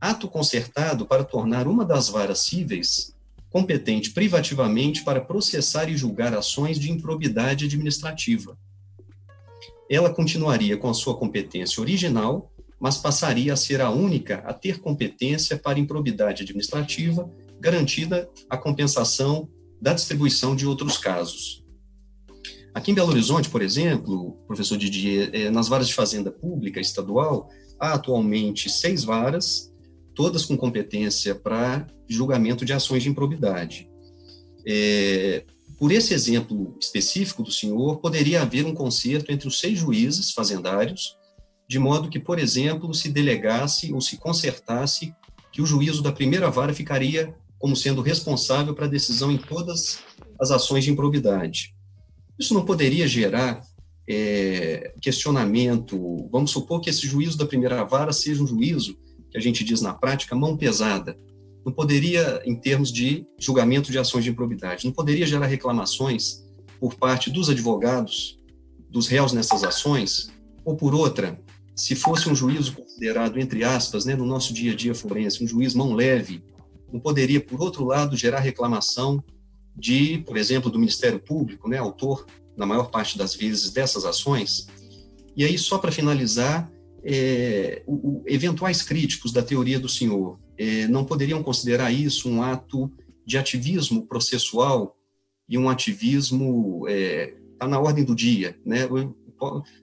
ato 0.00 0.28
concertado 0.28 1.04
para 1.04 1.24
tornar 1.24 1.66
uma 1.66 1.84
das 1.84 2.08
varas 2.08 2.40
cíveis 2.40 3.12
competente 3.50 4.10
privativamente 4.10 5.02
para 5.02 5.20
processar 5.20 5.88
e 5.88 5.96
julgar 5.96 6.32
ações 6.32 6.78
de 6.78 6.90
improbidade 6.90 7.64
administrativa. 7.64 8.56
Ela 9.90 10.10
continuaria 10.10 10.76
com 10.76 10.88
a 10.88 10.94
sua 10.94 11.16
competência 11.16 11.80
original, 11.80 12.52
mas 12.80 12.96
passaria 12.98 13.52
a 13.52 13.56
ser 13.56 13.80
a 13.80 13.90
única 13.90 14.36
a 14.46 14.54
ter 14.54 14.80
competência 14.80 15.56
para 15.56 15.78
improbidade 15.78 16.44
administrativa, 16.44 17.28
garantida 17.62 18.28
a 18.50 18.58
compensação 18.58 19.48
da 19.80 19.94
distribuição 19.94 20.56
de 20.56 20.66
outros 20.66 20.98
casos. 20.98 21.64
Aqui 22.74 22.90
em 22.90 22.94
Belo 22.94 23.10
Horizonte, 23.10 23.48
por 23.48 23.62
exemplo, 23.62 24.36
professor 24.48 24.76
Didier, 24.76 25.30
eh, 25.32 25.50
nas 25.50 25.68
varas 25.68 25.86
de 25.86 25.94
fazenda 25.94 26.32
pública 26.32 26.80
estadual, 26.80 27.48
há 27.78 27.92
atualmente 27.92 28.68
seis 28.68 29.04
varas 29.04 29.72
todas 30.14 30.44
com 30.44 30.56
competência 30.56 31.34
para 31.34 31.86
julgamento 32.08 32.64
de 32.64 32.72
ações 32.72 33.02
de 33.02 33.08
improbidade. 33.08 33.88
É, 34.66 35.44
por 35.78 35.92
esse 35.92 36.14
exemplo 36.14 36.76
específico 36.80 37.42
do 37.42 37.50
senhor, 37.50 37.98
poderia 38.00 38.42
haver 38.42 38.66
um 38.66 38.74
conserto 38.74 39.30
entre 39.30 39.48
os 39.48 39.58
seis 39.60 39.78
juízes 39.78 40.32
fazendários, 40.32 41.16
de 41.68 41.78
modo 41.78 42.08
que, 42.08 42.18
por 42.18 42.38
exemplo, 42.38 42.92
se 42.92 43.08
delegasse 43.08 43.92
ou 43.92 44.00
se 44.00 44.16
consertasse 44.16 45.14
que 45.52 45.62
o 45.62 45.66
juízo 45.66 46.02
da 46.02 46.12
primeira 46.12 46.50
vara 46.50 46.74
ficaria 46.74 47.34
como 47.62 47.76
sendo 47.76 48.02
responsável 48.02 48.74
para 48.74 48.86
a 48.86 48.88
decisão 48.88 49.30
em 49.30 49.38
todas 49.38 50.00
as 50.40 50.50
ações 50.50 50.82
de 50.82 50.90
improbidade. 50.90 51.76
Isso 52.36 52.54
não 52.54 52.64
poderia 52.64 53.06
gerar 53.06 53.62
é, 54.10 54.92
questionamento. 55.00 56.28
Vamos 56.32 56.50
supor 56.50 56.80
que 56.80 56.90
esse 56.90 57.06
juízo 57.06 57.38
da 57.38 57.46
primeira 57.46 57.84
vara 57.84 58.12
seja 58.12 58.42
um 58.42 58.48
juízo 58.48 58.98
que 59.30 59.38
a 59.38 59.40
gente 59.40 59.62
diz 59.62 59.80
na 59.80 59.94
prática, 59.94 60.34
mão 60.34 60.56
pesada. 60.56 61.16
Não 61.64 61.72
poderia, 61.72 62.42
em 62.44 62.56
termos 62.56 62.92
de 62.92 63.24
julgamento 63.38 63.92
de 63.92 63.98
ações 63.98 64.24
de 64.24 64.30
improbidade, 64.30 64.84
não 64.84 64.92
poderia 64.92 65.24
gerar 65.24 65.46
reclamações 65.46 66.42
por 66.80 66.96
parte 66.96 67.30
dos 67.30 67.48
advogados, 67.48 68.40
dos 68.90 69.06
réus 69.06 69.32
nessas 69.32 69.62
ações, 69.62 70.32
ou 70.64 70.74
por 70.74 70.96
outra, 70.96 71.40
se 71.76 71.94
fosse 71.94 72.28
um 72.28 72.34
juízo 72.34 72.72
considerado, 72.72 73.38
entre 73.38 73.62
aspas, 73.62 74.04
né, 74.04 74.16
no 74.16 74.26
nosso 74.26 74.52
dia 74.52 74.72
a 74.72 74.74
dia 74.74 74.96
forense, 74.96 75.44
um 75.44 75.46
juiz 75.46 75.74
mão 75.74 75.94
leve, 75.94 76.42
não 76.92 77.00
poderia, 77.00 77.40
por 77.40 77.60
outro 77.60 77.84
lado, 77.84 78.16
gerar 78.16 78.40
reclamação 78.40 79.22
de, 79.74 80.18
por 80.18 80.36
exemplo, 80.36 80.70
do 80.70 80.78
Ministério 80.78 81.18
Público, 81.18 81.68
né, 81.68 81.78
autor, 81.78 82.26
na 82.56 82.66
maior 82.66 82.90
parte 82.90 83.16
das 83.16 83.34
vezes, 83.34 83.70
dessas 83.70 84.04
ações. 84.04 84.66
E 85.34 85.44
aí, 85.44 85.56
só 85.56 85.78
para 85.78 85.90
finalizar, 85.90 86.70
é, 87.02 87.82
o, 87.86 87.94
o, 87.94 88.24
eventuais 88.26 88.82
críticos 88.82 89.32
da 89.32 89.42
teoria 89.42 89.80
do 89.80 89.88
senhor 89.88 90.38
é, 90.56 90.86
não 90.86 91.04
poderiam 91.04 91.42
considerar 91.42 91.90
isso 91.90 92.28
um 92.28 92.42
ato 92.42 92.92
de 93.26 93.38
ativismo 93.38 94.06
processual 94.06 94.96
e 95.48 95.58
um 95.58 95.68
ativismo 95.68 96.86
é, 96.88 97.34
tá 97.58 97.66
na 97.66 97.80
ordem 97.80 98.04
do 98.04 98.14
dia, 98.14 98.56
né? 98.64 98.88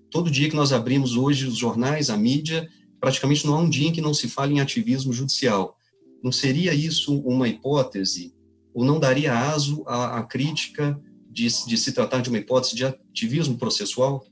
Todo 0.09 0.31
dia 0.31 0.49
que 0.49 0.55
nós 0.55 0.71
abrimos 0.71 1.17
hoje 1.17 1.45
os 1.45 1.57
jornais, 1.57 2.09
a 2.09 2.15
mídia, 2.15 2.69
praticamente 2.99 3.45
não 3.45 3.55
há 3.55 3.59
um 3.59 3.69
dia 3.69 3.89
em 3.89 3.91
que 3.91 4.01
não 4.01 4.13
se 4.13 4.29
fale 4.29 4.53
em 4.53 4.61
ativismo 4.61 5.11
judicial. 5.11 5.77
Não 6.23 6.31
seria 6.31 6.73
isso 6.73 7.19
uma 7.21 7.47
hipótese 7.47 8.33
ou 8.73 8.83
não 8.85 8.99
daria 8.99 9.33
aso 9.33 9.83
à, 9.87 10.19
à 10.19 10.23
crítica 10.23 10.99
de, 11.29 11.47
de 11.65 11.77
se 11.77 11.93
tratar 11.93 12.21
de 12.21 12.29
uma 12.29 12.37
hipótese 12.37 12.75
de 12.75 12.85
ativismo 12.85 13.57
processual? 13.57 14.25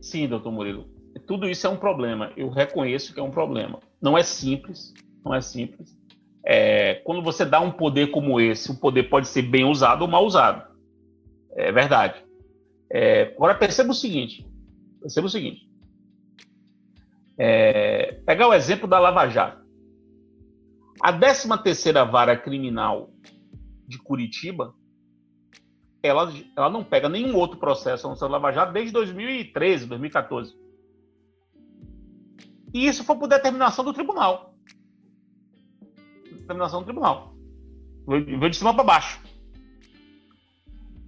Sim, 0.00 0.28
doutor 0.28 0.52
Murilo 0.52 0.92
tudo 1.26 1.48
isso 1.48 1.66
é 1.66 1.70
um 1.70 1.76
problema. 1.76 2.32
Eu 2.36 2.48
reconheço 2.48 3.12
que 3.12 3.20
é 3.20 3.22
um 3.22 3.30
problema. 3.30 3.80
Não 4.00 4.16
é 4.16 4.22
simples, 4.22 4.92
não 5.24 5.34
é 5.34 5.40
simples. 5.40 5.96
É, 6.44 6.96
quando 7.04 7.22
você 7.22 7.44
dá 7.44 7.60
um 7.60 7.70
poder 7.70 8.10
como 8.10 8.40
esse, 8.40 8.70
o 8.70 8.78
poder 8.78 9.04
pode 9.04 9.28
ser 9.28 9.42
bem 9.42 9.64
usado 9.64 10.02
ou 10.02 10.08
mal 10.08 10.24
usado. 10.24 10.66
É 11.56 11.70
verdade. 11.70 12.22
É, 12.90 13.32
agora 13.36 13.54
perceba 13.54 13.90
o 13.90 13.94
seguinte, 13.94 14.46
perceba 15.00 15.26
o 15.26 15.30
seguinte. 15.30 15.68
É, 17.38 18.20
pegar 18.26 18.48
o 18.48 18.54
exemplo 18.54 18.88
da 18.88 18.98
Lava 18.98 19.28
Jato. 19.28 19.61
A 21.00 21.12
13 21.12 21.48
terceira 21.62 22.04
vara 22.04 22.36
criminal 22.36 23.10
de 23.86 23.98
Curitiba, 23.98 24.74
ela, 26.02 26.32
ela 26.56 26.70
não 26.70 26.82
pega 26.82 27.08
nenhum 27.08 27.36
outro 27.36 27.58
processo 27.58 28.08
no 28.08 28.28
Lava 28.28 28.52
Jato 28.52 28.72
desde 28.72 28.92
2013, 28.92 29.86
2014. 29.86 30.56
E 32.74 32.86
isso 32.86 33.04
foi 33.04 33.16
por 33.16 33.28
determinação 33.28 33.84
do 33.84 33.92
tribunal. 33.92 34.54
Determinação 36.30 36.80
do 36.80 36.86
tribunal. 36.86 37.34
Veio 38.06 38.50
de 38.50 38.56
cima 38.56 38.74
para 38.74 38.84
baixo. 38.84 39.20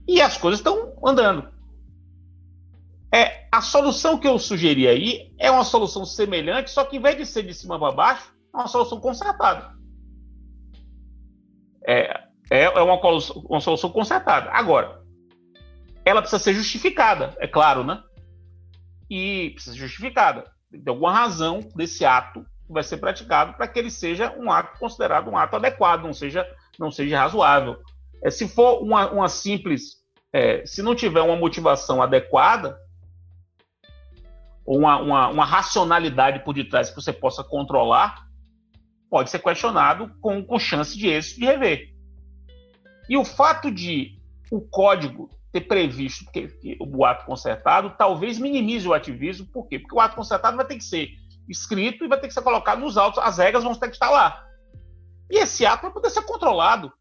E 0.07 0.21
as 0.21 0.37
coisas 0.37 0.61
estão 0.61 0.95
andando. 1.05 1.49
É, 3.13 3.49
a 3.51 3.63
solução 3.63 4.19
que 4.19 4.29
eu 4.29 4.39
sugeri 4.39 4.87
aí 4.87 5.33
é 5.39 5.51
uma 5.51 5.65
solução 5.65 6.05
semelhante, 6.05 6.71
só 6.71 6.85
que 6.85 6.97
em 6.97 7.01
vez 7.01 7.17
de 7.17 7.25
ser 7.25 7.45
de 7.45 7.55
cima 7.55 7.79
para 7.79 7.93
baixo, 7.93 8.35
é 8.53 8.57
uma 8.57 8.69
solução 8.69 9.01
consertada. 9.01 9.74
É, 11.87 12.21
é, 12.51 12.65
é 12.65 12.83
uma, 12.83 13.01
uma 13.49 13.61
solução 13.61 13.91
consertada. 13.91 14.51
Agora, 14.51 15.03
ela 16.05 16.21
precisa 16.21 16.43
ser 16.43 16.55
justificada, 16.55 17.35
é 17.39 17.47
claro, 17.47 17.85
né? 17.85 18.03
E 19.09 19.51
precisa 19.55 19.75
ser 19.75 19.83
justificada. 19.83 20.51
Tem 20.71 20.83
alguma 20.87 21.13
razão 21.13 21.61
desse 21.75 22.05
ato 22.05 22.45
que 22.67 22.73
vai 22.73 22.83
ser 22.83 22.97
praticado 22.99 23.55
para 23.55 23.69
que 23.69 23.79
ele 23.79 23.91
seja 23.91 24.35
um 24.39 24.51
ato 24.51 24.79
considerado 24.79 25.29
um 25.29 25.37
ato 25.37 25.57
adequado, 25.57 26.03
não 26.03 26.13
seja, 26.13 26.47
não 26.79 26.91
seja 26.91 27.21
razoável. 27.21 27.79
É, 28.23 28.31
se 28.31 28.49
for 28.49 28.83
uma, 28.83 29.11
uma 29.11 29.29
simples, 29.29 30.03
é, 30.33 30.65
se 30.67 30.83
não 30.83 30.95
tiver 30.95 31.21
uma 31.21 31.37
motivação 31.37 32.03
adequada, 32.03 32.79
ou 34.65 34.79
uma, 34.79 34.99
uma, 34.99 35.29
uma, 35.29 35.45
racionalidade 35.45 36.43
por 36.43 36.55
detrás 36.55 36.89
que 36.89 36.97
você 36.97 37.13
possa 37.13 37.45
controlar, 37.45 38.24
pode 39.15 39.31
ser 39.31 39.39
questionado 39.39 40.13
com, 40.21 40.45
com 40.45 40.59
chance 40.59 40.99
de 40.99 41.07
êxito 41.07 41.39
de 41.39 41.47
rever. 41.47 41.95
E 43.09 43.17
o 43.17 43.25
fato 43.25 43.71
de 43.71 44.21
o 44.51 44.61
código 44.61 45.31
ter 45.53 45.61
previsto 45.61 46.29
que, 46.33 46.49
que 46.49 46.77
o 46.81 47.05
ato 47.05 47.25
consertado 47.25 47.95
talvez 47.97 48.41
minimize 48.41 48.89
o 48.89 48.93
ativismo, 48.93 49.47
por 49.53 49.69
quê? 49.69 49.79
Porque 49.79 49.95
o 49.95 50.01
ato 50.01 50.17
consertado 50.17 50.57
vai 50.57 50.67
ter 50.67 50.75
que 50.79 50.83
ser 50.83 51.11
escrito 51.49 52.05
e 52.05 52.09
vai 52.09 52.19
ter 52.19 52.27
que 52.27 52.35
ser 52.35 52.43
colocado 52.43 52.81
nos 52.81 52.99
autos, 52.99 53.21
as 53.23 53.39
regras 53.39 53.63
vão 53.63 53.73
ter 53.77 53.87
que 53.87 53.95
estar 53.95 54.11
lá. 54.11 54.45
E 55.31 55.39
esse 55.39 55.65
ato 55.65 55.83
vai 55.83 55.93
poder 55.93 56.11
ser 56.11 56.23
controlado. 56.23 56.93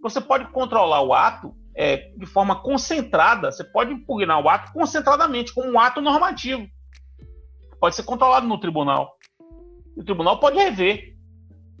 Você 0.00 0.20
pode 0.20 0.50
controlar 0.50 1.02
o 1.02 1.14
ato 1.14 1.54
é, 1.76 2.12
de 2.16 2.26
forma 2.26 2.60
concentrada, 2.60 3.52
você 3.52 3.62
pode 3.62 3.92
impugnar 3.92 4.42
o 4.42 4.48
ato 4.48 4.72
concentradamente, 4.72 5.54
como 5.54 5.70
um 5.70 5.78
ato 5.78 6.00
normativo. 6.00 6.66
Pode 7.78 7.94
ser 7.94 8.02
controlado 8.02 8.48
no 8.48 8.58
tribunal. 8.58 9.16
O 9.96 10.02
tribunal 10.02 10.40
pode 10.40 10.56
rever. 10.56 11.11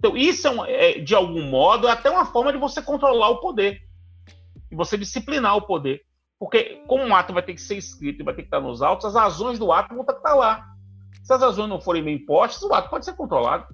Então, 0.02 0.16
isso 0.16 0.48
é, 0.48 0.50
um, 0.50 0.64
é, 0.64 0.98
de 0.98 1.14
algum 1.14 1.44
modo, 1.44 1.86
é 1.86 1.92
até 1.92 2.10
uma 2.10 2.26
forma 2.26 2.52
de 2.52 2.58
você 2.58 2.82
controlar 2.82 3.28
o 3.28 3.40
poder. 3.40 3.80
E 4.68 4.74
você 4.74 4.98
disciplinar 4.98 5.56
o 5.56 5.62
poder. 5.62 6.02
Porque, 6.40 6.82
como 6.88 7.04
um 7.04 7.14
ato 7.14 7.32
vai 7.32 7.42
ter 7.42 7.54
que 7.54 7.60
ser 7.60 7.76
escrito 7.76 8.20
e 8.20 8.24
vai 8.24 8.34
ter 8.34 8.42
que 8.42 8.48
estar 8.48 8.60
nos 8.60 8.82
autos, 8.82 9.06
as 9.06 9.14
razões 9.14 9.60
do 9.60 9.70
ato 9.70 9.94
vão 9.94 10.04
ter 10.04 10.14
que 10.14 10.18
estar 10.18 10.34
lá. 10.34 10.66
Se 11.22 11.32
as 11.32 11.40
razões 11.40 11.68
não 11.68 11.80
forem 11.80 12.02
bem 12.02 12.18
postas, 12.18 12.68
o 12.68 12.74
ato 12.74 12.90
pode 12.90 13.04
ser 13.04 13.14
controlado 13.14 13.64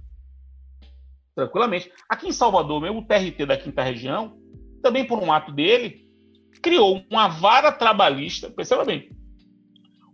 tranquilamente. 1.35 1.91
Aqui 2.09 2.27
em 2.27 2.33
Salvador, 2.33 2.81
mesmo 2.81 2.99
o 2.99 3.07
TRT 3.07 3.47
da 3.47 3.57
quinta 3.57 3.81
região, 3.81 4.37
também 4.83 5.07
por 5.07 5.19
um 5.23 5.33
ato 5.33 5.53
dele, 5.53 6.11
criou 6.61 7.03
uma 7.11 7.29
vara 7.29 7.71
trabalhista, 7.71 8.51
perceba 8.51 8.85
bem, 8.85 9.09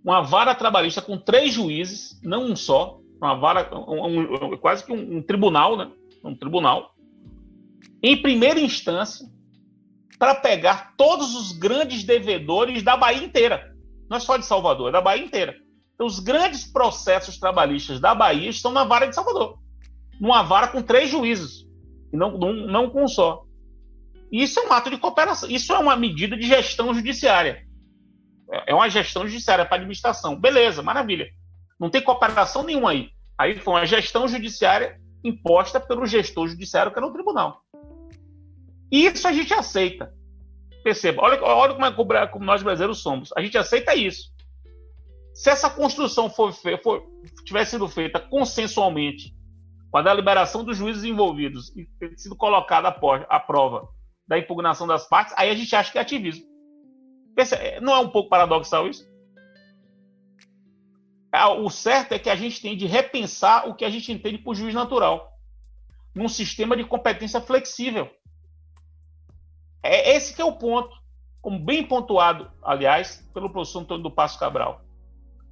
uma 0.05 0.21
vara 0.21 0.55
trabalhista 0.55 1.01
com 1.01 1.17
três 1.17 1.55
juízes, 1.55 2.21
não 2.23 2.45
um 2.45 2.55
só, 2.55 3.01
uma 3.17 3.35
vara, 3.35 3.75
um, 3.75 4.53
um, 4.53 4.57
quase 4.59 4.85
que 4.85 4.93
um, 4.93 5.17
um 5.17 5.23
tribunal, 5.23 5.77
né? 5.79 5.91
Um 6.25 6.37
tribunal, 6.37 6.95
em 8.03 8.21
primeira 8.21 8.59
instância, 8.61 9.27
para 10.19 10.35
pegar 10.35 10.95
todos 10.97 11.35
os 11.35 11.53
grandes 11.53 12.05
devedores 12.05 12.83
da 12.83 12.97
Bahia 12.97 13.25
inteira. 13.25 13.75
Não 14.09 14.17
é 14.17 14.21
só 14.21 14.37
de 14.37 14.47
Salvador, 14.47 14.89
é 14.89 14.93
da 14.93 15.01
Bahia 15.01 15.25
inteira. 15.25 15.57
Então, 15.95 16.07
os 16.07 16.19
grandes 16.19 16.65
processos 16.65 17.39
trabalhistas 17.39 18.01
da 18.01 18.15
Bahia 18.15 18.49
estão 18.49 18.73
na 18.73 18.85
vara 18.85 19.07
de 19.07 19.15
Salvador 19.15 19.59
numa 20.21 20.43
vara 20.43 20.69
com 20.69 20.83
três 20.83 21.11
juízes, 21.11 21.67
e 22.13 22.17
não, 22.17 22.37
não, 22.39 22.53
não 22.53 22.91
com 22.91 23.05
um 23.05 23.09
só. 23.09 23.45
Isso 24.31 24.59
é 24.61 24.67
um 24.67 24.73
ato 24.73 24.91
de 24.91 24.99
cooperação, 24.99 25.49
isso 25.51 25.73
é 25.73 25.79
uma 25.79 25.97
medida 25.97 26.37
de 26.37 26.47
gestão 26.47 26.93
judiciária. 26.95 27.65
É, 28.51 28.73
é 28.73 28.75
uma 28.75 28.89
gestão 28.89 29.27
judiciária 29.27 29.65
para 29.65 29.77
administração. 29.77 30.39
Beleza, 30.39 30.83
maravilha. 30.83 31.29
Não 31.79 31.91
tem 31.91 32.03
cooperação 32.03 32.65
nenhuma 32.65 32.91
aí. 32.91 33.11
Aí 33.39 33.59
foi 33.59 33.75
uma 33.75 33.87
gestão 33.87 34.27
judiciária 34.29 35.01
imposta 35.25 35.81
pelo 35.81 36.07
gestor 36.07 36.49
judiciário, 36.49 36.93
que 36.93 36.99
era 36.99 37.07
o 37.07 37.13
tribunal. 37.13 37.63
Isso 38.93 39.27
a 39.27 39.33
gente 39.33 39.53
aceita. 39.53 40.15
Perceba, 40.85 41.23
olha, 41.23 41.43
olha 41.43 41.75
como, 41.75 42.13
é, 42.13 42.27
como 42.27 42.45
nós 42.45 42.63
brasileiros 42.63 43.03
somos. 43.03 43.31
A 43.35 43.41
gente 43.41 43.57
aceita 43.57 43.95
isso. 43.95 44.31
Se 45.33 45.51
essa 45.51 45.71
construção 45.71 46.29
for, 46.31 46.53
for, 46.53 47.03
tivesse 47.45 47.73
sido 47.73 47.89
feita 47.89 48.21
consensualmente 48.21 49.35
quando 49.91 50.09
a 50.09 50.15
liberação 50.15 50.63
dos 50.63 50.77
juízes 50.77 51.05
envolvidos 51.05 51.75
e 51.77 51.87
ter 51.99 52.17
sido 52.19 52.37
colocada 52.37 52.89
a 52.89 53.41
prova 53.41 53.89
da 54.29 54.39
impugnação 54.39 54.87
das 54.87 55.09
partes, 55.09 55.35
aí 55.37 55.51
a 55.51 55.55
gente 55.55 55.75
acha 55.75 55.91
que 55.91 55.99
é 55.99 56.01
ativismo. 56.01 56.45
É, 57.59 57.81
não 57.81 57.95
é 57.95 57.99
um 57.99 58.11
pouco 58.11 58.29
paradoxal 58.29 58.89
isso? 58.89 59.09
É, 61.35 61.45
o 61.47 61.69
certo 61.69 62.13
é 62.13 62.19
que 62.21 62.31
a 62.31 62.37
gente 62.37 62.63
tem 62.63 62.77
de 62.77 62.87
repensar 62.87 63.69
o 63.69 63.75
que 63.75 63.85
a 63.85 63.91
gente 63.91 64.13
entende 64.13 64.39
por 64.39 64.55
juiz 64.55 64.73
natural, 64.73 65.37
num 66.15 66.29
sistema 66.29 66.77
de 66.77 66.85
competência 66.85 67.41
flexível. 67.41 68.09
É 69.83 70.15
esse 70.15 70.33
que 70.33 70.41
é 70.41 70.45
o 70.45 70.57
ponto, 70.57 70.97
como 71.43 71.59
bem 71.59 71.85
pontuado, 71.85 72.49
aliás, 72.63 73.29
pelo 73.35 73.51
professor 73.51 73.81
Antônio 73.81 74.05
do 74.05 74.13
Passo 74.13 74.39
Cabral. 74.39 74.85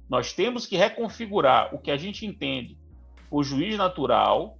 Nós 0.09 0.31
temos 0.31 0.65
que 0.65 0.77
reconfigurar 0.77 1.75
o 1.75 1.79
que 1.79 1.91
a 1.91 1.97
gente 1.97 2.25
entende 2.25 2.79
o 3.29 3.43
juiz 3.43 3.77
natural, 3.77 4.57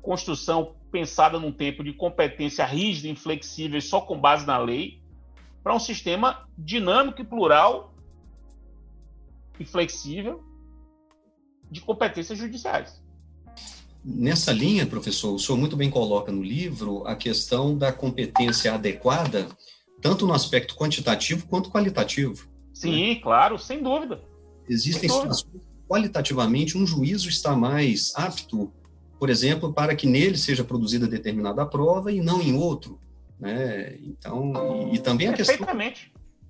construção 0.00 0.76
pensada 0.90 1.38
num 1.38 1.52
tempo 1.52 1.84
de 1.84 1.92
competência 1.92 2.64
rígida, 2.64 3.08
inflexível, 3.08 3.78
só 3.82 4.00
com 4.00 4.18
base 4.18 4.46
na 4.46 4.56
lei, 4.56 5.02
para 5.62 5.74
um 5.74 5.78
sistema 5.78 6.48
dinâmico 6.56 7.20
e 7.20 7.24
plural 7.24 7.92
e 9.58 9.64
flexível 9.64 10.42
de 11.70 11.80
competências 11.80 12.38
judiciais. 12.38 13.00
Nessa 14.04 14.52
linha, 14.52 14.86
professor, 14.86 15.34
o 15.34 15.38
senhor 15.38 15.58
muito 15.58 15.76
bem 15.76 15.90
coloca 15.90 16.32
no 16.32 16.42
livro 16.42 17.06
a 17.06 17.14
questão 17.14 17.76
da 17.76 17.92
competência 17.92 18.72
adequada, 18.72 19.48
tanto 20.00 20.26
no 20.26 20.32
aspecto 20.32 20.74
quantitativo 20.76 21.46
quanto 21.46 21.70
qualitativo. 21.70 22.48
Sim, 22.72 23.14
né? 23.14 23.20
claro, 23.20 23.58
sem 23.58 23.82
dúvida. 23.82 24.22
Existem 24.68 25.08
sem 25.08 25.18
dúvida. 25.18 25.34
situações 25.34 25.68
qualitativamente, 25.88 26.76
um 26.76 26.86
juízo 26.86 27.28
está 27.28 27.56
mais 27.56 28.12
apto, 28.14 28.70
por 29.18 29.30
exemplo, 29.30 29.72
para 29.72 29.96
que 29.96 30.06
nele 30.06 30.36
seja 30.36 30.62
produzida 30.62 31.08
determinada 31.08 31.64
prova 31.64 32.12
e 32.12 32.20
não 32.20 32.40
em 32.42 32.54
outro. 32.54 33.00
Né? 33.40 33.96
Então, 34.02 34.90
e, 34.92 34.96
e 34.96 34.98
também 34.98 35.28
a 35.28 35.32
questão, 35.32 35.66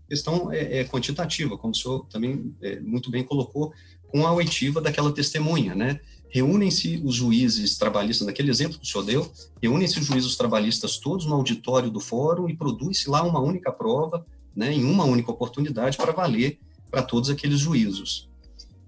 questão 0.09 0.53
é, 0.53 0.81
é, 0.81 0.85
quantitativa, 0.85 1.57
como 1.57 1.73
o 1.73 1.77
senhor 1.77 2.07
também 2.07 2.55
é, 2.63 2.81
muito 2.81 3.11
bem 3.11 3.23
colocou, 3.23 3.73
com 4.09 4.27
a 4.27 4.33
oitiva 4.33 4.81
daquela 4.81 5.13
testemunha. 5.13 5.75
Né? 5.75 6.01
Reúnem-se 6.31 7.01
os 7.05 7.15
juízes 7.15 7.77
trabalhistas, 7.77 8.27
naquele 8.27 8.51
exemplo 8.51 8.79
que 8.79 8.85
o 8.85 8.89
senhor 8.89 9.05
deu, 9.05 9.33
reúnem-se 9.63 9.99
os 9.99 10.07
juízes 10.07 10.37
trabalhistas 10.37 10.99
todos 10.99 11.27
no 11.27 11.35
auditório 11.35 11.91
do 11.91 12.01
fórum 12.01 12.49
e 12.49 12.57
produz-se 12.57 13.09
lá 13.09 13.23
uma 13.23 13.41
única 13.41 13.71
prova, 13.71 14.25
né, 14.57 14.73
em 14.73 14.85
uma 14.85 15.05
única 15.05 15.31
oportunidade, 15.31 15.97
para 15.97 16.13
valer 16.13 16.59
para 16.91 17.03
todos 17.03 17.31
aqueles 17.31 17.61
juízos. 17.61 18.29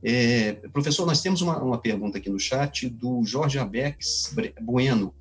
É, 0.03 0.55
professor, 0.73 1.07
nós 1.07 1.21
temos 1.21 1.43
uma, 1.43 1.63
uma, 1.63 1.79
pergunta 1.79 2.17
aqui 2.17 2.31
no 2.31 2.41
chat 2.41 2.89
do 2.89 3.23
Jorge 3.25 3.59
Abex 3.59 4.35
Bueno. 4.63 5.15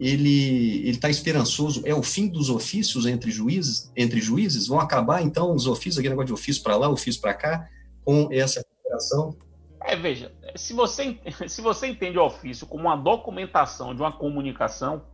Ele 0.00 0.88
está 0.88 1.10
esperançoso. 1.10 1.82
É 1.84 1.94
o 1.94 2.02
fim 2.02 2.26
dos 2.26 2.48
ofícios 2.48 3.04
entre 3.04 3.30
juízes? 3.30 3.92
Entre 3.94 4.20
juízes 4.20 4.66
vão 4.66 4.80
acabar 4.80 5.22
então 5.22 5.54
os 5.54 5.66
ofícios, 5.66 5.98
aquele 5.98 6.14
negócio 6.14 6.28
de 6.28 6.32
ofício 6.32 6.62
para 6.62 6.76
lá, 6.76 6.88
ofício 6.88 7.20
para 7.20 7.34
cá, 7.34 7.68
com 8.04 8.28
essa 8.32 8.64
cooperação? 8.64 9.36
É, 9.84 9.94
veja, 9.96 10.32
se 10.56 10.72
você, 10.72 11.18
se 11.46 11.60
você 11.60 11.86
entende 11.86 12.18
o 12.18 12.24
ofício 12.24 12.66
como 12.66 12.84
uma 12.84 12.96
documentação 12.96 13.94
de 13.94 14.00
uma 14.00 14.12
comunicação, 14.12 15.04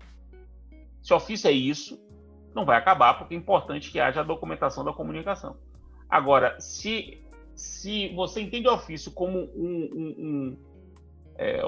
se 1.03 1.12
ofício 1.12 1.49
é 1.49 1.53
isso, 1.53 1.99
não 2.55 2.64
vai 2.64 2.76
acabar, 2.78 3.18
porque 3.18 3.34
é 3.34 3.37
importante 3.37 3.91
que 3.91 3.99
haja 3.99 4.20
a 4.20 4.24
documentação 4.24 4.84
da 4.84 4.93
comunicação. 4.93 5.57
Agora, 6.09 6.59
se 6.61 7.26
se 7.57 8.09
você 8.14 8.43
entende 8.43 8.68
o 8.68 8.74
ofício 8.74 9.11
como 9.11 9.39
um, 9.39 9.89
um 10.18 10.59
é, 11.39 11.61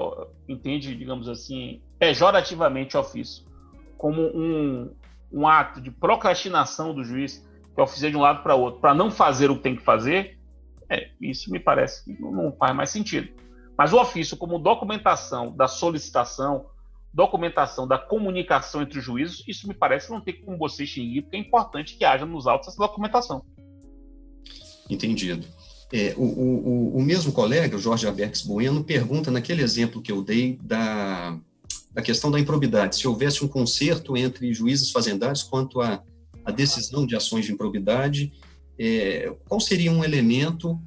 entende, 0.47 0.95
digamos 0.95 1.27
assim, 1.27 1.81
pejorativamente 1.97 2.97
o 2.97 2.99
ofício, 2.99 3.45
como 3.97 4.21
um, 4.21 4.93
um 5.31 5.47
ato 5.47 5.81
de 5.81 5.91
procrastinação 5.91 6.93
do 6.93 7.03
juiz, 7.03 7.45
que 7.73 7.79
é 7.79 7.83
oficiar 7.83 8.11
de 8.11 8.17
um 8.17 8.21
lado 8.21 8.41
para 8.43 8.55
outro, 8.55 8.79
para 8.79 8.93
não 8.93 9.11
fazer 9.11 9.51
o 9.51 9.55
que 9.55 9.63
tem 9.63 9.75
que 9.75 9.83
fazer, 9.83 10.39
é, 10.89 11.09
isso 11.21 11.51
me 11.51 11.59
parece 11.59 12.03
que 12.03 12.19
não, 12.21 12.31
não 12.31 12.51
faz 12.51 12.75
mais 12.75 12.89
sentido. 12.89 13.29
Mas 13.77 13.93
o 13.93 13.99
ofício, 13.99 14.35
como 14.35 14.59
documentação 14.59 15.55
da 15.55 15.67
solicitação, 15.67 16.65
documentação 17.13 17.87
da 17.87 17.97
comunicação 17.97 18.81
entre 18.81 18.99
os 18.99 19.05
juízes, 19.05 19.43
isso 19.47 19.67
me 19.67 19.73
parece 19.73 20.09
não 20.09 20.19
tem 20.19 20.41
como 20.41 20.57
você 20.57 20.83
extinguir, 20.83 21.21
porque 21.21 21.37
é 21.37 21.39
importante 21.39 21.95
que 21.97 22.03
haja 22.03 22.25
nos 22.25 22.47
autos 22.47 22.69
essa 22.69 22.77
documentação. 22.77 23.43
Entendido. 24.89 25.47
É, 25.91 26.13
o, 26.15 26.23
o, 26.23 26.97
o, 26.97 27.01
mesmo 27.01 27.31
colega, 27.31 27.75
o 27.75 27.79
Jorge 27.79 28.07
Aberx 28.07 28.41
Bueno, 28.43 28.83
pergunta 28.83 29.31
naquele 29.31 29.63
exemplo 29.63 30.01
que 30.01 30.11
eu 30.11 30.21
dei 30.21 30.59
da, 30.61 31.35
da 31.91 32.01
questão 32.01 32.29
da 32.29 32.39
improbidade, 32.39 32.95
se 32.95 33.07
houvesse 33.07 33.43
um 33.43 33.47
conserto 33.47 34.15
entre 34.15 34.53
juízes 34.53 34.91
fazendários 34.91 35.41
quanto 35.41 35.81
à, 35.81 36.03
à 36.45 36.51
decisão 36.51 37.07
de 37.07 37.15
ações 37.15 37.45
de 37.45 37.51
improbidade, 37.51 38.31
é, 38.77 39.33
qual 39.47 39.59
seria 39.59 39.91
um 39.91 40.03
elemento 40.03 40.79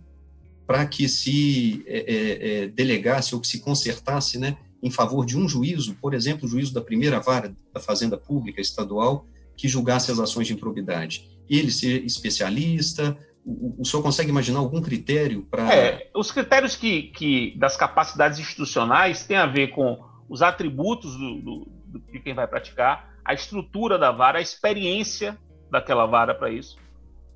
para 0.66 0.86
que 0.86 1.08
se 1.08 1.82
é, 1.86 1.98
é, 1.98 2.62
é, 2.64 2.68
delegasse 2.68 3.34
ou 3.34 3.40
que 3.40 3.46
se 3.46 3.58
consertasse 3.58 4.38
né, 4.38 4.56
em 4.82 4.90
favor 4.90 5.26
de 5.26 5.36
um 5.36 5.48
juízo, 5.48 5.94
por 6.00 6.14
exemplo, 6.14 6.46
o 6.46 6.48
juízo 6.48 6.72
da 6.72 6.80
primeira 6.80 7.20
vara 7.20 7.54
da 7.74 7.80
Fazenda 7.80 8.16
Pública 8.16 8.60
Estadual, 8.60 9.26
que 9.56 9.68
julgasse 9.68 10.10
as 10.10 10.18
ações 10.18 10.46
de 10.46 10.54
improbidade? 10.54 11.28
Ele 11.48 11.70
ser 11.70 12.04
especialista? 12.04 13.16
O, 13.44 13.82
o 13.82 13.84
senhor 13.84 14.02
consegue 14.02 14.30
imaginar 14.30 14.60
algum 14.60 14.80
critério 14.80 15.42
para. 15.50 15.74
É, 15.74 16.10
os 16.14 16.30
critérios 16.30 16.76
que, 16.76 17.04
que 17.14 17.56
das 17.58 17.76
capacidades 17.76 18.38
institucionais 18.38 19.26
têm 19.26 19.36
a 19.36 19.46
ver 19.46 19.68
com 19.68 19.98
os 20.28 20.42
atributos 20.42 21.16
do, 21.16 21.40
do, 21.40 21.72
de 22.12 22.20
quem 22.20 22.34
vai 22.34 22.46
praticar, 22.46 23.12
a 23.24 23.34
estrutura 23.34 23.98
da 23.98 24.10
vara, 24.10 24.38
a 24.38 24.42
experiência 24.42 25.36
daquela 25.70 26.06
vara 26.06 26.34
para 26.34 26.50
isso. 26.50 26.76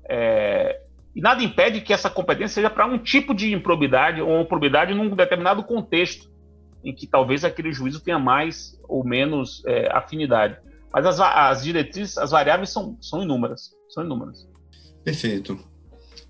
É, 0.09 0.81
e 1.15 1.21
nada 1.21 1.43
impede 1.43 1.81
que 1.81 1.91
essa 1.91 2.09
competência 2.09 2.55
seja 2.55 2.69
para 2.69 2.85
um 2.85 2.97
tipo 2.97 3.33
de 3.33 3.53
improbidade 3.53 4.21
ou 4.21 4.41
improbidade 4.41 4.93
num 4.93 5.15
determinado 5.15 5.63
contexto 5.63 6.29
em 6.83 6.93
que 6.93 7.07
talvez 7.07 7.43
aquele 7.43 7.73
juízo 7.73 7.99
tenha 7.99 8.19
mais 8.19 8.79
ou 8.87 9.03
menos 9.03 9.63
é, 9.65 9.89
afinidade. 9.91 10.57
Mas 10.93 11.05
as, 11.05 11.19
as, 11.19 11.63
diretrizes, 11.63 12.17
as 12.17 12.31
variáveis 12.31 12.71
são, 12.71 12.97
são 13.01 13.21
inúmeras, 13.21 13.71
são 13.89 14.03
inúmeras. 14.03 14.47
Perfeito. 15.03 15.59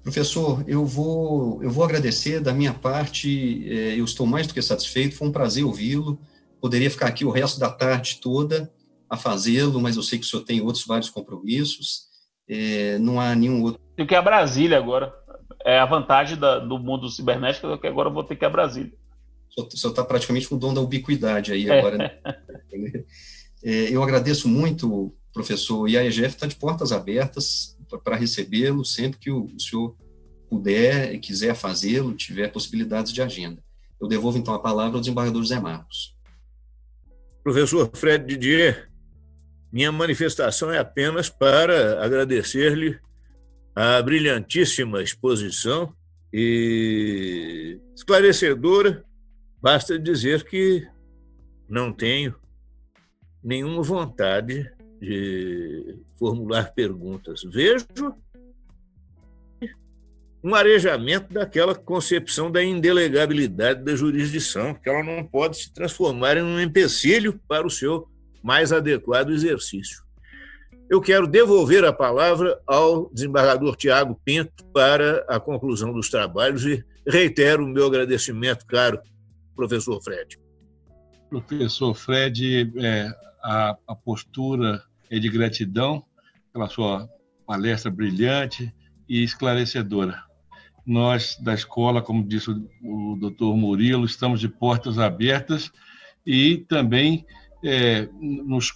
Professor, 0.08 0.64
eu 0.66 0.86
vou, 0.86 1.62
eu 1.62 1.70
vou 1.70 1.84
agradecer 1.84 2.40
da 2.40 2.54
minha 2.54 2.74
parte, 2.74 3.70
é, 3.70 4.00
eu 4.00 4.06
estou 4.06 4.26
mais 4.26 4.48
do 4.48 4.54
que 4.54 4.62
satisfeito, 4.62 5.18
foi 5.18 5.28
um 5.28 5.34
prazer 5.34 5.66
ouvi-lo, 5.66 6.18
poderia 6.62 6.90
ficar 6.90 7.08
aqui 7.08 7.26
o 7.26 7.30
resto 7.30 7.60
da 7.60 7.70
tarde 7.70 8.22
toda 8.22 8.72
a 9.10 9.18
fazê-lo, 9.18 9.82
mas 9.82 9.98
eu 9.98 10.02
sei 10.02 10.18
que 10.18 10.26
o 10.26 10.30
senhor 10.30 10.44
tem 10.44 10.62
outros 10.62 10.86
vários 10.86 11.10
compromissos, 11.10 12.04
é, 12.48 12.98
não 13.00 13.20
há 13.20 13.36
nenhum 13.36 13.62
outro. 13.64 13.82
Tenho 13.98 14.08
que 14.08 14.16
ir 14.16 14.18
a 14.18 14.22
Brasília 14.22 14.78
agora. 14.78 15.14
É 15.66 15.78
a 15.78 15.86
vantagem 15.86 16.38
da, 16.38 16.58
do 16.58 16.80
mundo 16.80 17.10
cibernético 17.10 17.68
é 17.68 17.78
que 17.78 17.88
agora 17.88 18.08
eu 18.08 18.14
vou 18.14 18.24
ter 18.24 18.38
que 18.38 18.46
ir 18.46 18.48
a 18.48 18.50
Brasília. 18.50 18.94
O 19.58 19.78
senhor 19.78 19.92
está 19.92 20.06
praticamente 20.06 20.48
com 20.48 20.56
o 20.56 20.58
dom 20.58 20.74
da 20.74 20.80
ubiquidade 20.80 21.52
aí 21.52 21.70
agora. 21.70 21.98
Né? 21.98 22.12
é, 23.62 23.94
eu 23.94 24.02
agradeço 24.02 24.48
muito, 24.48 25.14
professor, 25.34 25.86
e 25.90 25.98
a 25.98 26.06
EGF 26.06 26.28
está 26.28 26.48
de 26.48 26.56
portas 26.56 26.94
abertas 26.94 27.77
para 28.04 28.16
recebê-lo 28.16 28.84
sempre 28.84 29.20
que 29.20 29.32
o, 29.32 29.46
o 29.46 29.60
senhor 29.60 29.96
puder 30.50 31.14
e 31.14 31.20
quiser 31.20 31.56
fazê-lo, 31.56 32.14
tiver 32.14 32.52
possibilidades 32.52 33.12
de 33.12 33.22
agenda. 33.22 33.62
Eu 34.00 34.08
devolvo 34.08 34.38
então 34.38 34.54
a 34.54 34.60
palavra 34.60 34.96
ao 34.96 35.02
desembargador 35.02 35.42
José 35.42 35.60
Marcos. 35.60 36.16
Professor 37.44 37.90
Fred 37.94 38.26
Didier, 38.26 38.90
minha 39.72 39.92
manifestação 39.92 40.72
é 40.72 40.78
apenas 40.78 41.30
para 41.30 42.04
agradecer-lhe 42.04 43.00
a 43.76 44.02
brilhantíssima 44.02 45.02
exposição 45.02 45.94
e 46.34 47.80
esclarecedora. 47.96 49.04
Basta 49.62 49.98
dizer 49.98 50.44
que 50.46 50.88
não 51.70 51.92
tenho 51.92 52.36
nenhuma 53.44 53.82
vontade 53.82 54.70
de 55.00 56.00
formular 56.18 56.74
perguntas. 56.74 57.44
Vejo 57.44 57.86
um 60.44 60.56
arejamento 60.56 61.34
daquela 61.34 61.76
concepção 61.76 62.52
da 62.52 62.64
indelegabilidade 62.64 63.84
da 63.84 63.96
jurisdição, 63.96 64.74
que 64.74 64.90
ela 64.90 65.04
não 65.04 65.26
pode 65.26 65.58
se 65.58 65.74
transformar 65.74 66.38
em 66.38 66.44
um 66.44 66.60
empecilho 66.60 67.40
para 67.48 67.68
o 67.68 67.72
seu 67.72 68.08
mais 68.42 68.72
adequado 68.72 69.32
exercício. 69.32 70.06
Eu 70.90 71.02
quero 71.02 71.28
devolver 71.28 71.84
a 71.84 71.92
palavra 71.92 72.58
ao 72.66 73.10
desembargador 73.14 73.76
Tiago 73.76 74.20
Pinto 74.24 74.64
para 74.74 75.26
a 75.28 75.38
conclusão 75.38 75.92
dos 75.92 76.10
trabalhos 76.10 76.66
e 76.66 76.84
reitero 77.06 77.66
o 77.66 77.68
meu 77.68 77.88
agradecimento, 77.88 78.66
caro 78.66 79.02
professor 79.54 80.02
Fred. 80.02 80.40
Professor 81.30 81.94
Fred, 81.94 82.72
é, 82.78 83.12
a, 83.44 83.78
a 83.86 83.96
postura 83.96 84.82
é 85.10 85.20
de 85.20 85.30
gratidão 85.30 86.04
pela 86.52 86.68
sua 86.70 87.10
palestra 87.46 87.90
brilhante 87.92 88.74
e 89.08 89.24
esclarecedora. 89.24 90.24
Nós, 90.86 91.38
da 91.40 91.54
escola, 91.54 92.02
como 92.02 92.28
disse 92.28 92.50
o 92.50 93.18
doutor 93.20 93.56
Murilo, 93.56 94.06
estamos 94.06 94.40
de 94.40 94.48
portas 94.48 94.98
abertas 94.98 95.72
e 96.26 96.66
também 96.70 97.26
é, 97.64 98.08
nos 98.22 98.72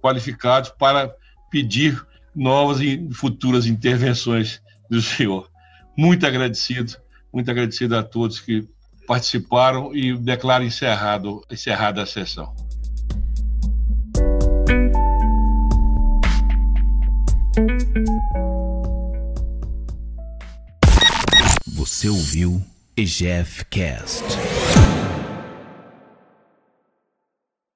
qualificados 0.00 0.70
para 0.70 1.14
pedir 1.50 2.04
novas 2.34 2.80
e 2.80 3.08
futuras 3.12 3.66
intervenções 3.66 4.60
do 4.90 5.00
senhor. 5.00 5.50
Muito 5.96 6.26
agradecido, 6.26 6.96
muito 7.32 7.50
agradecido 7.50 7.96
a 7.96 8.02
todos 8.02 8.40
que 8.40 8.68
participaram 9.06 9.94
e 9.94 10.16
declaro 10.16 10.64
encerrado, 10.64 11.42
encerrada 11.50 12.02
a 12.02 12.06
sessão. 12.06 12.54
Você 21.94 22.08
ouviu 22.08 22.60
EGF 22.96 23.66
Cast. 23.66 24.24